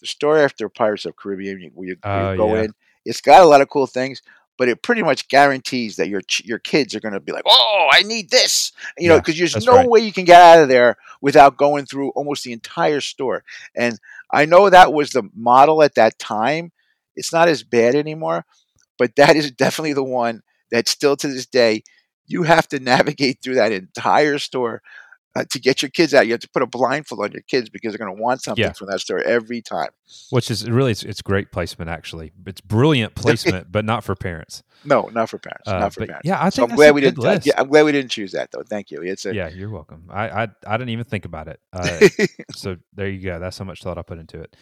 the 0.00 0.06
store 0.06 0.38
after 0.38 0.68
Pirates 0.68 1.06
of 1.06 1.16
Caribbean 1.16 1.60
you- 1.60 1.70
where 1.74 1.88
you, 1.88 1.96
where 2.02 2.20
you 2.20 2.28
Oh, 2.28 2.36
go 2.36 2.54
yeah. 2.54 2.62
in? 2.64 2.74
It's 3.04 3.20
got 3.20 3.42
a 3.42 3.46
lot 3.46 3.60
of 3.62 3.70
cool 3.70 3.86
things, 3.86 4.20
but 4.58 4.68
it 4.68 4.82
pretty 4.82 5.02
much 5.02 5.28
guarantees 5.28 5.96
that 5.96 6.08
your 6.08 6.22
your 6.44 6.58
kids 6.58 6.94
are 6.94 7.00
going 7.00 7.14
to 7.14 7.20
be 7.20 7.32
like, 7.32 7.44
"Oh, 7.46 7.88
I 7.92 8.02
need 8.02 8.30
this," 8.30 8.72
you 8.98 9.08
know, 9.08 9.16
Yeah, 9.16 9.20
because 9.20 9.38
there's 9.38 9.60
no 9.60 9.76
right. 9.76 9.88
way 9.88 10.00
you 10.00 10.12
can 10.12 10.24
get 10.24 10.40
out 10.40 10.62
of 10.62 10.68
there 10.68 10.96
without 11.20 11.56
going 11.56 11.86
through 11.86 12.10
almost 12.10 12.44
the 12.44 12.52
entire 12.52 13.00
store. 13.00 13.44
And 13.74 13.98
I 14.32 14.46
know 14.46 14.68
that 14.70 14.92
was 14.92 15.10
the 15.10 15.28
model 15.34 15.82
at 15.82 15.94
that 15.94 16.18
time. 16.18 16.72
It's 17.16 17.32
not 17.32 17.48
as 17.48 17.62
bad 17.62 17.94
anymore, 17.94 18.44
but 18.98 19.16
that 19.16 19.36
is 19.36 19.50
definitely 19.50 19.92
the 19.94 20.04
one 20.04 20.42
that 20.70 20.88
still 20.88 21.16
to 21.16 21.28
this 21.28 21.46
day 21.46 21.82
you 22.26 22.42
have 22.42 22.68
to 22.68 22.78
navigate 22.80 23.40
through 23.42 23.56
that 23.56 23.72
entire 23.72 24.38
store 24.38 24.82
uh, 25.36 25.44
to 25.50 25.60
get 25.60 25.82
your 25.82 25.90
kids 25.90 26.14
out. 26.14 26.26
You 26.26 26.32
have 26.32 26.40
to 26.40 26.48
put 26.48 26.62
a 26.62 26.66
blindfold 26.66 27.20
on 27.22 27.32
your 27.32 27.42
kids 27.42 27.68
because 27.68 27.92
they're 27.92 28.04
going 28.04 28.16
to 28.16 28.22
want 28.22 28.42
something 28.42 28.64
Yeah. 28.64 28.72
from 28.72 28.88
that 28.88 29.00
store 29.00 29.20
every 29.22 29.60
time. 29.62 29.90
which 30.30 30.50
is 30.50 30.68
really 30.68 30.92
it's, 30.92 31.02
it's 31.02 31.22
great 31.22 31.52
placement 31.52 31.90
actually. 31.90 32.32
It's 32.46 32.60
brilliant 32.60 33.14
placement, 33.16 33.70
but 33.70 33.84
not 33.84 34.02
for 34.04 34.14
parents. 34.14 34.62
No, 34.84 35.08
not 35.12 35.28
for 35.30 35.38
parents. 35.38 35.68
Uh, 35.68 35.78
not 35.78 35.94
for 35.94 36.06
parents. 36.06 36.22
yeah, 36.26 36.42
I 36.42 36.48
So 36.48 36.62
think 36.62 36.70
I'm 36.72 36.76
glad 36.76 36.94
we 36.94 37.00
didn't. 37.00 37.24
uh, 37.24 37.38
yeah, 37.42 37.54
I'm 37.58 37.68
glad 37.68 37.84
we 37.84 37.92
didn't 37.92 38.10
choose 38.10 38.32
that 38.32 38.50
though. 38.52 38.62
Thank 38.62 38.90
you. 38.90 39.02
It's 39.02 39.26
a 39.26 39.34
yeah, 39.34 39.48
you're 39.48 39.70
welcome. 39.70 40.04
I, 40.10 40.28
I 40.44 40.48
I 40.66 40.76
didn't 40.76 40.90
even 40.90 41.04
think 41.04 41.24
about 41.24 41.48
it. 41.48 41.60
Uh, 41.72 42.08
so 42.54 42.76
there 42.94 43.08
you 43.08 43.20
go. 43.22 43.38
That's 43.38 43.58
how 43.58 43.64
much 43.64 43.82
thought 43.82 43.98
I 43.98 44.02
put 44.02 44.18
into 44.18 44.40
it. 44.40 44.54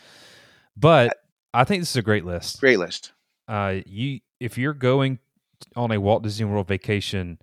But 0.77 1.17
I 1.53 1.65
think 1.65 1.83
this 1.83 1.91
is 1.91 1.97
a 1.97 2.03
great 2.03 2.25
list. 2.25 2.61
great 2.61 2.79
list. 2.79 3.13
Uh, 3.49 3.81
you 3.87 4.21
if 4.41 4.57
you're 4.59 4.75
going 4.75 5.19
on 5.77 5.93
a 5.93 6.01
Walt 6.01 6.23
Disney 6.23 6.47
World 6.47 6.67
vacation, 6.69 7.39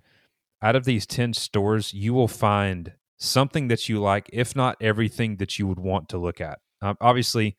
out 0.60 0.76
of 0.76 0.84
these 0.84 1.06
ten 1.06 1.32
stores, 1.34 1.92
you 1.94 2.12
will 2.14 2.28
find 2.28 2.92
something 3.22 3.68
that 3.68 3.88
you 3.88 4.00
like, 4.00 4.28
if 4.32 4.56
not 4.56 4.76
everything 4.80 5.36
that 5.36 5.58
you 5.58 5.66
would 5.66 5.78
want 5.78 6.08
to 6.10 6.18
look 6.18 6.40
at. 6.40 6.60
Um, 6.80 6.96
obviously, 7.00 7.56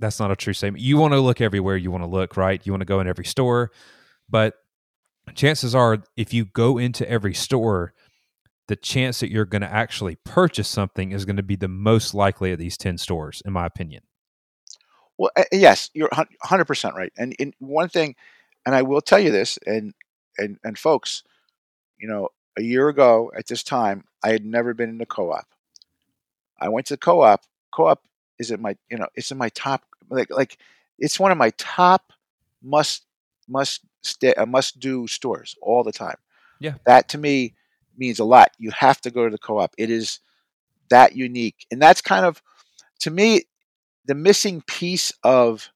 that's 0.00 0.20
not 0.20 0.30
a 0.30 0.36
true 0.36 0.52
statement. 0.52 0.82
You 0.82 0.96
want 0.96 1.12
to 1.12 1.20
look 1.20 1.40
everywhere 1.40 1.76
you 1.76 1.90
want 1.90 2.04
to 2.04 2.08
look, 2.08 2.36
right? 2.36 2.64
You 2.64 2.72
want 2.72 2.80
to 2.80 2.86
go 2.86 3.00
in 3.00 3.08
every 3.08 3.24
store, 3.24 3.70
but 4.28 4.54
chances 5.34 5.74
are, 5.74 5.98
if 6.16 6.32
you 6.32 6.44
go 6.44 6.78
into 6.78 7.08
every 7.08 7.34
store, 7.34 7.94
the 8.66 8.76
chance 8.76 9.20
that 9.20 9.30
you're 9.30 9.44
going 9.44 9.62
to 9.62 9.72
actually 9.72 10.16
purchase 10.24 10.68
something 10.68 11.12
is 11.12 11.24
going 11.24 11.36
to 11.36 11.42
be 11.42 11.56
the 11.56 11.68
most 11.68 12.14
likely 12.14 12.52
at 12.52 12.58
these 12.58 12.76
10 12.76 12.98
stores, 12.98 13.42
in 13.44 13.52
my 13.52 13.66
opinion. 13.66 14.02
Well, 15.16 15.30
uh, 15.36 15.44
yes, 15.50 15.90
you're 15.94 16.10
100% 16.10 16.94
right. 16.94 17.12
And 17.16 17.34
in 17.38 17.52
one 17.58 17.88
thing, 17.88 18.14
and 18.66 18.74
I 18.74 18.82
will 18.82 19.00
tell 19.00 19.18
you 19.18 19.30
this, 19.30 19.58
and 19.66 19.94
and 20.36 20.58
and 20.62 20.78
folks, 20.78 21.24
you 21.98 22.06
know, 22.06 22.28
a 22.56 22.62
year 22.62 22.88
ago 22.88 23.32
at 23.36 23.46
this 23.46 23.62
time, 23.62 24.04
I 24.22 24.30
had 24.30 24.44
never 24.44 24.74
been 24.74 24.90
in 24.90 24.98
the 24.98 25.06
co-op. 25.06 25.46
I 26.60 26.68
went 26.68 26.86
to 26.88 26.94
the 26.94 26.98
co-op. 26.98 27.42
Co-op 27.72 28.02
is 28.38 28.50
in 28.50 28.60
my, 28.60 28.76
you 28.90 28.98
know, 28.98 29.06
it's 29.14 29.30
in 29.30 29.38
my 29.38 29.48
top, 29.50 29.84
like 30.10 30.30
like 30.30 30.58
it's 30.98 31.20
one 31.20 31.32
of 31.32 31.38
my 31.38 31.50
top 31.58 32.12
must 32.62 33.04
must 33.48 33.80
stay, 34.02 34.34
uh, 34.34 34.46
must 34.46 34.80
do 34.80 35.06
stores 35.06 35.54
all 35.62 35.82
the 35.84 35.92
time. 35.92 36.16
Yeah. 36.60 36.74
that 36.86 37.08
to 37.10 37.18
me 37.18 37.54
means 37.96 38.18
a 38.18 38.24
lot. 38.24 38.50
You 38.58 38.70
have 38.72 39.00
to 39.02 39.10
go 39.10 39.24
to 39.24 39.30
the 39.30 39.38
co-op. 39.38 39.74
It 39.78 39.90
is 39.90 40.20
that 40.90 41.14
unique, 41.16 41.66
and 41.70 41.80
that's 41.80 42.00
kind 42.00 42.24
of 42.24 42.42
to 43.00 43.10
me 43.10 43.42
the 44.06 44.14
missing 44.14 44.62
piece 44.62 45.12
of 45.22 45.68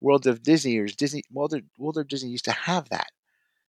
World 0.00 0.26
of 0.26 0.42
Disney 0.42 0.78
or 0.78 0.86
Disney 0.86 1.22
World 1.32 1.54
of, 1.54 1.62
World 1.78 1.98
of 1.98 2.08
Disney 2.08 2.30
used 2.30 2.44
to 2.46 2.52
have 2.52 2.88
that. 2.90 3.08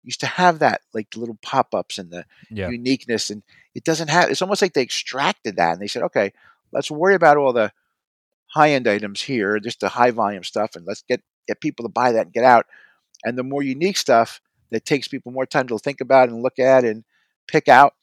Used 0.04 0.20
to 0.20 0.26
have 0.26 0.60
that 0.60 0.82
like 0.94 1.10
the 1.10 1.20
little 1.20 1.38
pop-ups 1.42 1.98
and 1.98 2.10
the 2.10 2.24
Yeah. 2.50 2.68
uniqueness 2.70 3.30
and 3.30 3.42
it 3.74 3.84
doesn't 3.84 4.08
have 4.08 4.30
it's 4.30 4.42
almost 4.42 4.62
like 4.62 4.72
they 4.72 4.82
extracted 4.82 5.56
that 5.56 5.72
and 5.72 5.80
they 5.80 5.86
said, 5.88 6.02
okay, 6.04 6.32
let's 6.72 6.90
worry 6.90 7.14
about 7.14 7.36
all 7.36 7.52
the 7.52 7.72
high-end 8.54 8.88
items 8.88 9.22
here, 9.22 9.58
just 9.58 9.80
the 9.80 9.88
high 9.90 10.10
volume 10.10 10.44
stuff, 10.44 10.74
and 10.76 10.86
let's 10.86 11.02
get 11.02 11.22
get 11.46 11.60
people 11.60 11.84
to 11.84 11.88
buy 11.90 12.12
that 12.12 12.26
and 12.26 12.32
get 12.32 12.44
out. 12.44 12.66
And 13.24 13.36
the 13.36 13.42
more 13.42 13.62
unique 13.62 13.96
stuff 13.96 14.40
that 14.70 14.84
takes 14.84 15.08
people 15.08 15.32
more 15.32 15.46
time 15.46 15.66
to 15.68 15.78
think 15.78 16.00
about 16.00 16.28
and 16.28 16.42
look 16.42 16.58
at 16.58 16.84
and 16.84 17.04
pick 17.46 17.68
out, 17.68 17.94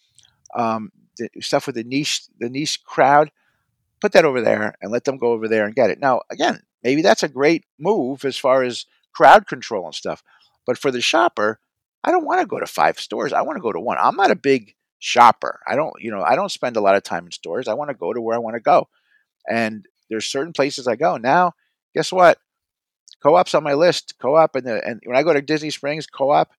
um, 0.55 0.91
the 1.17 1.29
stuff 1.41 1.65
with 1.67 1.75
the 1.75 1.83
niche 1.83 2.23
the 2.39 2.49
niche 2.49 2.83
crowd, 2.83 3.31
put 4.01 4.11
that 4.13 4.25
over 4.25 4.41
there 4.41 4.75
and 4.81 4.91
let 4.91 5.03
them 5.05 5.17
go 5.17 5.31
over 5.31 5.47
there 5.47 5.65
and 5.65 5.75
get 5.75 5.89
it. 5.89 5.99
Now, 5.99 6.21
again, 6.29 6.61
maybe 6.83 7.01
that's 7.01 7.23
a 7.23 7.29
great 7.29 7.65
move 7.79 8.25
as 8.25 8.37
far 8.37 8.63
as 8.63 8.85
crowd 9.13 9.47
control 9.47 9.85
and 9.85 9.95
stuff. 9.95 10.23
But 10.65 10.77
for 10.77 10.91
the 10.91 11.01
shopper, 11.01 11.59
I 12.05 12.11
don't 12.11 12.25
want 12.25 12.39
to 12.39 12.47
go 12.47 12.59
to 12.59 12.67
five 12.67 12.99
stores. 12.99 13.33
I 13.33 13.41
want 13.41 13.57
to 13.57 13.61
go 13.61 13.71
to 13.71 13.79
one. 13.79 13.97
I'm 13.99 14.15
not 14.15 14.29
a 14.29 14.35
big 14.35 14.75
shopper. 14.99 15.59
I 15.67 15.75
don't, 15.75 15.93
you 15.99 16.11
know, 16.11 16.21
I 16.21 16.35
don't 16.35 16.51
spend 16.51 16.77
a 16.77 16.81
lot 16.81 16.95
of 16.95 17.01
time 17.01 17.25
in 17.25 17.31
stores. 17.31 17.67
I 17.67 17.73
want 17.73 17.89
to 17.89 17.95
go 17.95 18.13
to 18.13 18.21
where 18.21 18.35
I 18.35 18.39
want 18.39 18.55
to 18.55 18.61
go. 18.61 18.87
And 19.49 19.85
there's 20.09 20.27
certain 20.27 20.53
places 20.53 20.87
I 20.87 20.95
go. 20.95 21.17
Now, 21.17 21.53
guess 21.95 22.11
what? 22.11 22.37
Co-op's 23.23 23.55
on 23.55 23.63
my 23.63 23.73
list. 23.73 24.13
Co-op 24.19 24.55
and 24.55 24.67
the 24.67 24.87
and 24.87 25.01
when 25.03 25.17
I 25.17 25.23
go 25.23 25.33
to 25.33 25.41
Disney 25.41 25.71
Springs, 25.71 26.05
co-op 26.05 26.51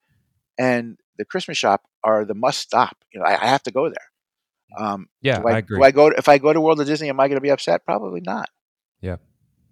and 0.58 0.98
the 1.16 1.24
Christmas 1.24 1.56
shop 1.56 1.84
are 2.02 2.24
the 2.24 2.34
must 2.34 2.58
stop. 2.58 2.96
You 3.12 3.20
know, 3.20 3.26
I, 3.26 3.40
I 3.40 3.46
have 3.46 3.62
to 3.64 3.70
go 3.70 3.88
there. 3.88 4.10
Um, 4.76 5.08
Yeah, 5.22 5.42
I, 5.46 5.52
I 5.52 5.58
agree. 5.58 5.78
Do 5.78 5.84
I 5.84 5.90
go 5.92 6.08
if 6.08 6.28
I 6.28 6.38
go 6.38 6.52
to 6.52 6.60
World 6.60 6.80
of 6.80 6.88
Disney? 6.88 7.08
Am 7.08 7.20
I 7.20 7.28
going 7.28 7.36
to 7.36 7.40
be 7.40 7.50
upset? 7.50 7.84
Probably 7.84 8.20
not. 8.20 8.48
Yeah, 9.00 9.16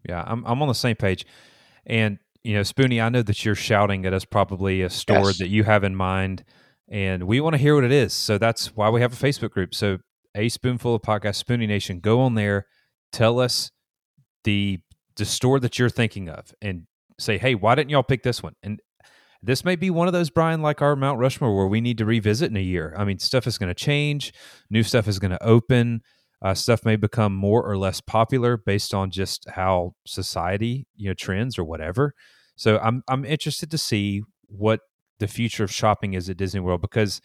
yeah, 0.09 0.23
I'm 0.25 0.45
I'm 0.47 0.63
on 0.63 0.69
the 0.69 0.75
same 0.75 0.95
page. 0.95 1.27
And 1.85 2.19
you 2.45 2.55
know, 2.55 2.61
Spoonie, 2.61 3.03
I 3.03 3.09
know 3.09 3.23
that 3.23 3.45
you're 3.45 3.55
shouting 3.55 4.05
at 4.07 4.13
us 4.13 4.25
probably 4.25 4.83
a 4.83 4.91
store 4.91 5.29
Yes. 5.29 5.39
that 5.39 5.49
you 5.49 5.65
have 5.65 5.83
in 5.83 5.97
mind, 5.97 6.45
and 6.89 7.25
we 7.25 7.41
want 7.41 7.55
to 7.55 7.59
hear 7.59 7.75
what 7.75 7.85
it 7.85 7.93
is. 7.93 8.13
So 8.13 8.39
that's 8.39 8.77
why 8.77 8.91
we 8.91 9.01
have 9.01 9.13
a 9.13 9.17
Facebook 9.17 9.51
group. 9.51 9.75
So 9.75 9.99
a 10.35 10.49
spoonful 10.49 10.95
of 10.95 11.03
podcast, 11.03 11.43
Spoonie 11.43 11.67
Nation, 11.67 12.01
go 12.01 12.21
on 12.21 12.35
there, 12.35 12.67
tell 13.13 13.41
us 13.41 13.71
the 14.45 14.81
the 15.17 15.25
store 15.25 15.61
that 15.61 15.79
you're 15.79 15.89
thinking 15.89 16.29
of, 16.29 16.53
and 16.61 16.87
say, 17.19 17.39
hey, 17.39 17.55
why 17.55 17.75
didn't 17.77 17.91
y'all 17.91 18.03
pick 18.03 18.25
this 18.25 18.43
one? 18.43 18.55
And 18.63 18.81
this 19.43 19.65
may 19.65 19.77
be 19.77 19.89
one 19.91 20.09
of 20.09 20.13
those, 20.13 20.29
Bryan, 20.31 20.61
like 20.61 20.83
our 20.83 20.97
Mount 20.97 21.19
Rushmore, 21.21 21.55
where 21.57 21.67
we 21.67 21.81
need 21.81 21.99
to 21.99 22.05
revisit 22.05 22.51
in 22.51 22.57
a 22.57 22.61
year. 22.61 22.95
I 22.97 23.05
mean, 23.05 23.19
stuff 23.21 23.47
is 23.47 23.57
going 23.59 23.69
to 23.69 23.75
change, 23.75 24.33
new 24.71 24.83
stuff 24.83 25.07
is 25.07 25.19
going 25.19 25.31
to 25.31 25.43
open 25.43 26.03
uh, 26.45 26.55
stuff 26.55 26.85
may 26.85 26.95
become 26.95 27.35
more 27.35 27.65
or 27.69 27.77
less 27.77 28.03
popular 28.03 28.59
based 28.59 28.93
on 28.93 29.11
just 29.11 29.49
how 29.51 29.95
society 30.07 30.87
you 30.95 31.09
know 31.09 31.15
trends 31.15 31.59
or 31.59 31.65
whatever. 31.65 32.15
So 32.57 32.79
i'm 32.79 33.03
i'm 33.09 33.25
interested 33.25 33.71
to 33.73 33.79
see 33.79 34.23
what 34.47 34.81
the 35.19 35.27
future 35.27 35.65
of 35.65 35.73
shopping 35.73 36.15
is 36.15 36.29
at 36.29 36.37
disney 36.37 36.61
world 36.61 36.83
because 36.83 37.21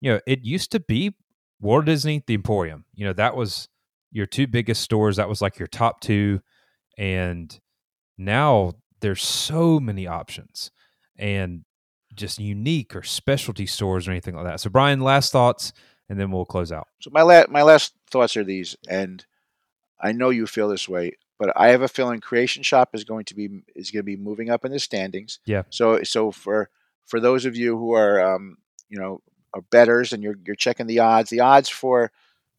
you 0.00 0.12
know 0.12 0.20
it 0.26 0.44
used 0.44 0.72
to 0.72 0.80
be 0.80 1.14
walt 1.60 1.86
disney 1.86 2.22
the 2.26 2.34
emporium. 2.34 2.84
You 2.94 3.06
know 3.06 3.12
that 3.14 3.36
was 3.36 3.68
your 4.10 4.26
two 4.26 4.46
biggest 4.46 4.82
stores. 4.82 5.16
That 5.16 5.28
was 5.28 5.40
like 5.40 5.58
your 5.58 5.68
top 5.68 6.00
two. 6.00 6.40
And 6.96 7.56
now 8.16 8.72
there's 9.00 9.22
so 9.22 9.78
many 9.78 10.06
options 10.06 10.72
and 11.16 11.64
just 12.14 12.40
unique 12.40 12.96
or 12.96 13.02
specialty 13.02 13.66
stores 13.66 14.08
or 14.08 14.10
anything 14.10 14.34
like 14.34 14.46
that. 14.46 14.60
So 14.60 14.70
bryan 14.70 15.00
last 15.00 15.30
thoughts 15.30 15.72
and 16.08 16.18
then 16.18 16.30
we'll 16.30 16.44
close 16.44 16.72
out 16.72 16.88
So 17.00 17.10
my 17.12 17.22
la- 17.22 17.46
my 17.48 17.62
last 17.62 17.94
thoughts 18.10 18.36
are 18.36 18.44
these, 18.44 18.76
and 18.88 19.24
I 20.00 20.12
know 20.12 20.30
you 20.30 20.46
feel 20.46 20.68
this 20.68 20.88
way, 20.88 21.12
but 21.38 21.52
I 21.56 21.68
have 21.68 21.82
a 21.82 21.88
feeling 21.88 22.20
Creation 22.20 22.62
Shop 22.62 22.90
is 22.94 23.04
going 23.04 23.24
to 23.26 23.34
be 23.34 23.62
is 23.74 23.90
going 23.90 24.00
to 24.00 24.04
be 24.04 24.16
moving 24.16 24.50
up 24.50 24.64
in 24.64 24.72
the 24.72 24.78
standings. 24.78 25.40
Yeah. 25.44 25.62
So 25.70 26.02
so 26.02 26.30
for 26.30 26.70
for 27.06 27.20
those 27.20 27.44
of 27.44 27.56
you 27.56 27.76
who 27.76 27.92
are 27.92 28.34
um, 28.34 28.58
you 28.88 28.98
know 28.98 29.22
are 29.54 29.62
betters 29.62 30.12
and 30.12 30.22
you're 30.22 30.38
you're 30.44 30.56
checking 30.56 30.86
the 30.86 31.00
odds, 31.00 31.30
the 31.30 31.40
odds 31.40 31.68
for 31.68 32.10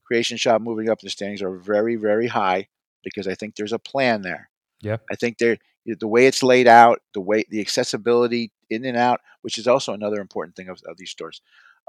Creation 0.05 0.37
Shop 0.37 0.61
moving 0.61 0.89
up 0.89 0.99
in 1.01 1.05
the 1.05 1.11
standings 1.11 1.41
are 1.41 1.57
very 1.57 1.95
very 1.95 2.27
high 2.27 2.67
because 3.03 3.27
I 3.27 3.35
think 3.35 3.55
there's 3.55 3.73
a 3.73 3.79
plan 3.79 4.21
there. 4.21 4.49
Yeah. 4.81 4.97
I 5.11 5.15
think 5.15 5.37
there 5.37 5.57
the 5.85 6.07
way 6.07 6.27
it's 6.27 6.43
laid 6.43 6.67
out, 6.67 7.01
the 7.13 7.21
way 7.21 7.43
the 7.49 7.61
accessibility 7.61 8.51
in 8.69 8.85
and 8.85 8.97
out, 8.97 9.21
which 9.41 9.57
is 9.57 9.67
also 9.67 9.93
another 9.93 10.19
important 10.19 10.55
thing 10.55 10.69
of, 10.69 10.81
of 10.85 10.97
these 10.97 11.09
stores. 11.09 11.41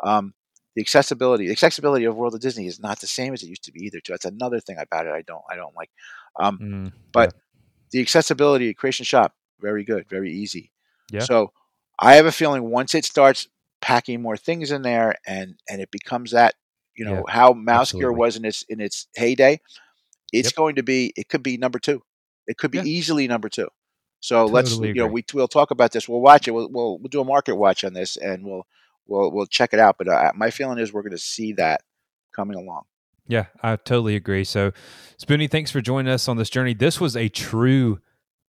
Um, 0.02 0.34
the 0.76 0.80
accessibility, 0.82 1.46
the 1.46 1.52
accessibility 1.52 2.04
of 2.04 2.16
World 2.16 2.34
of 2.34 2.40
Disney 2.40 2.66
is 2.66 2.80
not 2.80 3.00
the 3.00 3.06
same 3.06 3.32
as 3.34 3.42
it 3.42 3.48
used 3.48 3.64
to 3.64 3.72
be 3.72 3.84
either. 3.84 4.00
Too. 4.00 4.12
That's 4.12 4.24
another 4.24 4.60
thing 4.60 4.76
about 4.78 5.06
it. 5.06 5.12
I 5.12 5.22
don't, 5.22 5.42
I 5.50 5.56
don't 5.56 5.74
like. 5.76 5.90
Um, 6.38 6.58
Mm, 6.58 6.92
but 7.12 7.34
the 7.90 8.00
accessibility, 8.00 8.72
Creation 8.74 9.04
Shop, 9.04 9.34
very 9.60 9.84
good, 9.84 10.08
very 10.08 10.32
easy. 10.32 10.70
Yeah. 11.10 11.20
So 11.20 11.52
I 11.98 12.14
have 12.14 12.26
a 12.26 12.32
feeling 12.32 12.70
once 12.70 12.94
it 12.94 13.04
starts 13.04 13.48
packing 13.80 14.22
more 14.22 14.36
things 14.36 14.70
in 14.70 14.82
there, 14.82 15.16
and 15.26 15.56
and 15.68 15.80
it 15.80 15.90
becomes 15.90 16.30
that, 16.30 16.54
you 16.94 17.04
know, 17.04 17.24
how 17.28 17.52
Mouse 17.52 17.92
Gear 17.92 18.12
was 18.12 18.36
in 18.36 18.44
its 18.44 18.62
in 18.68 18.80
its 18.80 19.06
heyday, 19.16 19.60
it's 20.32 20.48
Yep. 20.48 20.54
going 20.54 20.74
to 20.76 20.82
be. 20.82 21.12
It 21.16 21.28
could 21.28 21.42
be 21.42 21.56
number 21.56 21.78
two. 21.78 22.02
It 22.46 22.58
could 22.58 22.70
be 22.70 22.78
Yeah. 22.78 22.84
easily 22.84 23.26
number 23.26 23.48
two. 23.48 23.68
So 24.20 24.44
let's 24.46 24.70
Totally 24.70 24.88
you 24.88 24.94
know 24.94 25.06
we 25.06 25.24
we'll 25.34 25.48
talk 25.48 25.70
about 25.70 25.92
this. 25.92 26.08
We'll 26.08 26.20
watch 26.20 26.46
it. 26.46 26.52
We'll 26.52 26.68
we'll, 26.70 26.98
we'll 26.98 27.08
do 27.08 27.20
a 27.20 27.24
market 27.24 27.56
watch 27.56 27.84
on 27.84 27.92
this, 27.94 28.16
and 28.16 28.44
we'll 28.44 28.66
we'll 29.10 29.30
we'll 29.30 29.46
check 29.46 29.74
it 29.74 29.80
out. 29.80 29.96
But 29.98 30.08
uh, 30.08 30.32
my 30.34 30.50
feeling 30.50 30.78
is 30.78 30.92
we're 30.92 31.02
going 31.02 31.12
to 31.12 31.18
see 31.18 31.52
that 31.54 31.82
coming 32.34 32.56
along. 32.56 32.84
Yeah, 33.26 33.46
I 33.62 33.76
totally 33.76 34.16
agree. 34.16 34.44
So, 34.44 34.72
Spoonie, 35.22 35.50
thanks 35.50 35.70
for 35.70 35.80
joining 35.80 36.12
us 36.12 36.26
on 36.26 36.36
this 36.36 36.50
journey. 36.50 36.74
This 36.74 37.00
was 37.00 37.16
a 37.16 37.28
true 37.28 38.00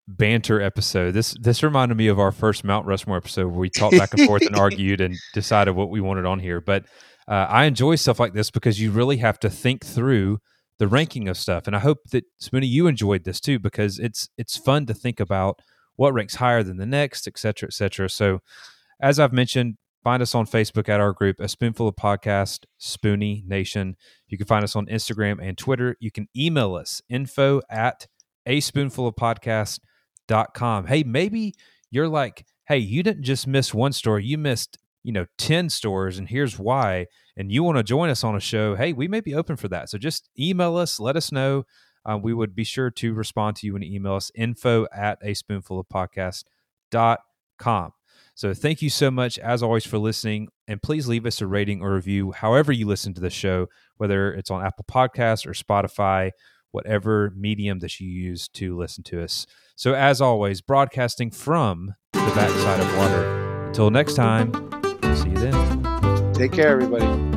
banter 0.08 0.62
episode. 0.62 1.12
This 1.12 1.36
this 1.40 1.64
reminded 1.64 1.98
me 1.98 2.08
of 2.08 2.20
our 2.20 2.32
first 2.32 2.64
Mount 2.64 2.86
Rushmore 2.86 3.18
episode 3.18 3.48
where 3.48 3.60
we 3.60 3.70
talked 3.70 3.98
back 3.98 4.14
and 4.14 4.26
forth 4.26 4.46
and 4.46 4.56
argued 4.60 5.02
and 5.02 5.16
decided 5.34 5.76
what 5.76 5.90
we 5.90 6.02
wanted 6.02 6.26
on 6.26 6.40
here. 6.40 6.62
But 6.62 6.86
uh, 7.28 7.48
I 7.50 7.66
enjoy 7.66 7.96
stuff 7.96 8.20
like 8.20 8.34
this 8.34 8.52
because 8.52 8.80
you 8.80 8.92
really 8.92 9.18
have 9.18 9.40
to 9.40 9.50
think 9.50 9.86
through 9.86 10.40
the 10.78 10.88
ranking 10.88 11.30
of 11.30 11.38
stuff, 11.38 11.68
and 11.68 11.76
I 11.76 11.80
hope 11.80 12.00
that 12.12 12.26
Spoonie 12.42 12.68
you 12.68 12.88
enjoyed 12.88 13.24
this 13.24 13.40
too 13.40 13.60
because 13.60 13.98
it's 13.98 14.30
it's 14.38 14.58
fun 14.58 14.86
to 14.88 14.94
think 14.94 15.20
about 15.20 15.60
what 15.96 16.14
ranks 16.14 16.36
higher 16.36 16.64
than 16.64 16.78
the 16.78 16.86
next, 16.86 17.28
et 17.28 17.38
cetera, 17.38 17.68
et 17.68 17.74
cetera. 17.74 18.10
So, 18.10 18.40
as 19.02 19.20
I've 19.20 19.32
mentioned, 19.32 19.78
find 20.06 20.22
us 20.22 20.36
on 20.36 20.46
Facebook 20.46 20.88
at 20.88 21.00
our 21.00 21.14
group, 21.14 21.40
A 21.40 21.48
Spoonful 21.48 21.88
of 21.88 21.96
Podcast, 21.96 22.66
Spoonie 22.80 23.44
Nation. 23.44 23.96
You 24.28 24.38
can 24.38 24.46
find 24.46 24.64
us 24.64 24.76
on 24.76 24.86
Instagram 24.86 25.40
and 25.42 25.58
Twitter. 25.58 25.98
You 26.00 26.12
can 26.12 26.28
email 26.38 26.76
us, 26.76 27.02
info 27.10 27.60
at 27.72 28.06
a 28.46 28.60
spoonful 28.60 29.08
of 29.08 29.16
podcast.com. 29.16 30.86
Hey, 30.86 31.02
maybe 31.02 31.56
you're 31.90 32.08
like, 32.08 32.46
hey, 32.68 32.78
you 32.78 33.02
didn't 33.02 33.24
just 33.24 33.48
miss 33.48 33.74
one 33.74 33.94
story, 33.94 34.24
you 34.24 34.38
missed, 34.38 34.78
you 35.02 35.12
know, 35.12 35.26
10 35.40 35.72
stores, 35.72 36.20
and 36.20 36.30
here's 36.30 36.60
why. 36.60 37.08
And 37.36 37.52
you 37.52 37.64
want 37.64 37.80
to 37.80 37.84
join 37.84 38.12
us 38.12 38.24
on 38.24 38.36
a 38.36 38.40
show, 38.40 38.76
hey, 38.76 38.94
we 38.94 39.08
may 39.08 39.22
be 39.22 39.34
open 39.34 39.56
for 39.56 39.70
that. 39.70 39.90
So 39.90 39.98
just 39.98 40.30
email 40.38 40.78
us, 40.78 41.00
let 41.00 41.16
us 41.16 41.32
know. 41.32 41.66
Uh, 42.08 42.20
we 42.22 42.32
would 42.32 42.54
be 42.54 42.64
sure 42.64 42.92
to 42.92 43.16
respond 43.16 43.56
to 43.56 43.66
you 43.66 43.74
and 43.74 43.84
email 43.84 44.14
us 44.14 44.32
info 44.36 44.86
at 44.96 45.18
a 45.24 45.34
spoonful 45.34 45.80
of 45.80 45.90
podcast.com. 45.90 47.95
So 48.36 48.54
thank 48.54 48.82
you 48.82 48.90
so 48.90 49.10
much, 49.10 49.40
as 49.40 49.64
always, 49.64 49.86
for 49.86 49.98
listening. 49.98 50.50
And 50.68 50.82
please 50.82 51.08
leave 51.08 51.26
us 51.26 51.42
a 51.42 51.48
rating 51.48 51.82
or 51.82 51.94
review, 51.94 52.34
however 52.34 52.72
you 52.72 52.86
listen 52.86 53.14
to 53.14 53.22
the 53.22 53.30
show, 53.30 53.68
whether 53.98 54.34
it's 54.34 54.52
on 54.52 54.64
Apple 54.64 54.86
Podcasts 54.90 55.48
or 55.48 55.54
Spotify, 55.54 56.32
whatever 56.72 57.32
medium 57.36 57.80
that 57.80 58.00
you 58.02 58.10
use 58.10 58.50
to 58.50 58.78
listen 58.78 59.04
to 59.06 59.24
us. 59.24 59.48
So, 59.78 59.94
as 59.94 60.20
always, 60.20 60.62
broadcasting 60.62 61.32
from 61.32 61.96
the 62.12 62.20
backside 62.36 62.82
of 62.82 62.98
water. 62.98 63.68
Until 63.68 63.90
next 63.90 64.16
time, 64.16 64.52
see 65.16 65.30
you 65.30 65.36
then. 65.36 66.34
Take 66.34 66.52
care, 66.52 66.70
everybody. 66.70 67.35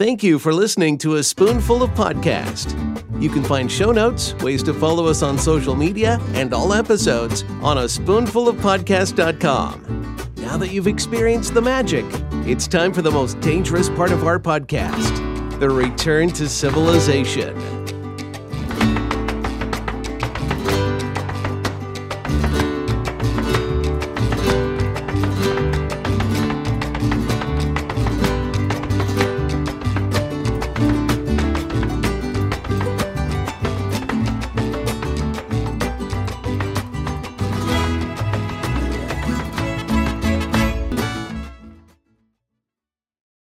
Thank 0.00 0.22
you 0.22 0.38
for 0.38 0.54
listening 0.54 0.96
to 0.98 1.16
A 1.16 1.22
Spoonful 1.22 1.82
of 1.82 1.90
Podcast. 1.90 2.72
You 3.20 3.28
can 3.28 3.44
find 3.44 3.70
show 3.70 3.92
notes, 3.92 4.32
ways 4.36 4.62
to 4.62 4.72
follow 4.72 5.04
us 5.04 5.22
on 5.22 5.36
social 5.36 5.76
media, 5.76 6.18
and 6.28 6.54
all 6.54 6.72
episodes 6.72 7.42
on 7.60 7.76
a 7.76 7.82
spoonfulofpodcast.com. 7.82 10.32
Now 10.36 10.56
that 10.56 10.72
you've 10.72 10.86
experienced 10.86 11.52
the 11.52 11.60
magic, 11.60 12.06
it's 12.48 12.66
time 12.66 12.94
for 12.94 13.02
the 13.02 13.10
most 13.10 13.38
dangerous 13.40 13.90
part 13.90 14.10
of 14.10 14.26
our 14.26 14.38
podcast 14.38 15.60
the 15.60 15.68
return 15.68 16.30
to 16.30 16.48
civilization. 16.48 17.54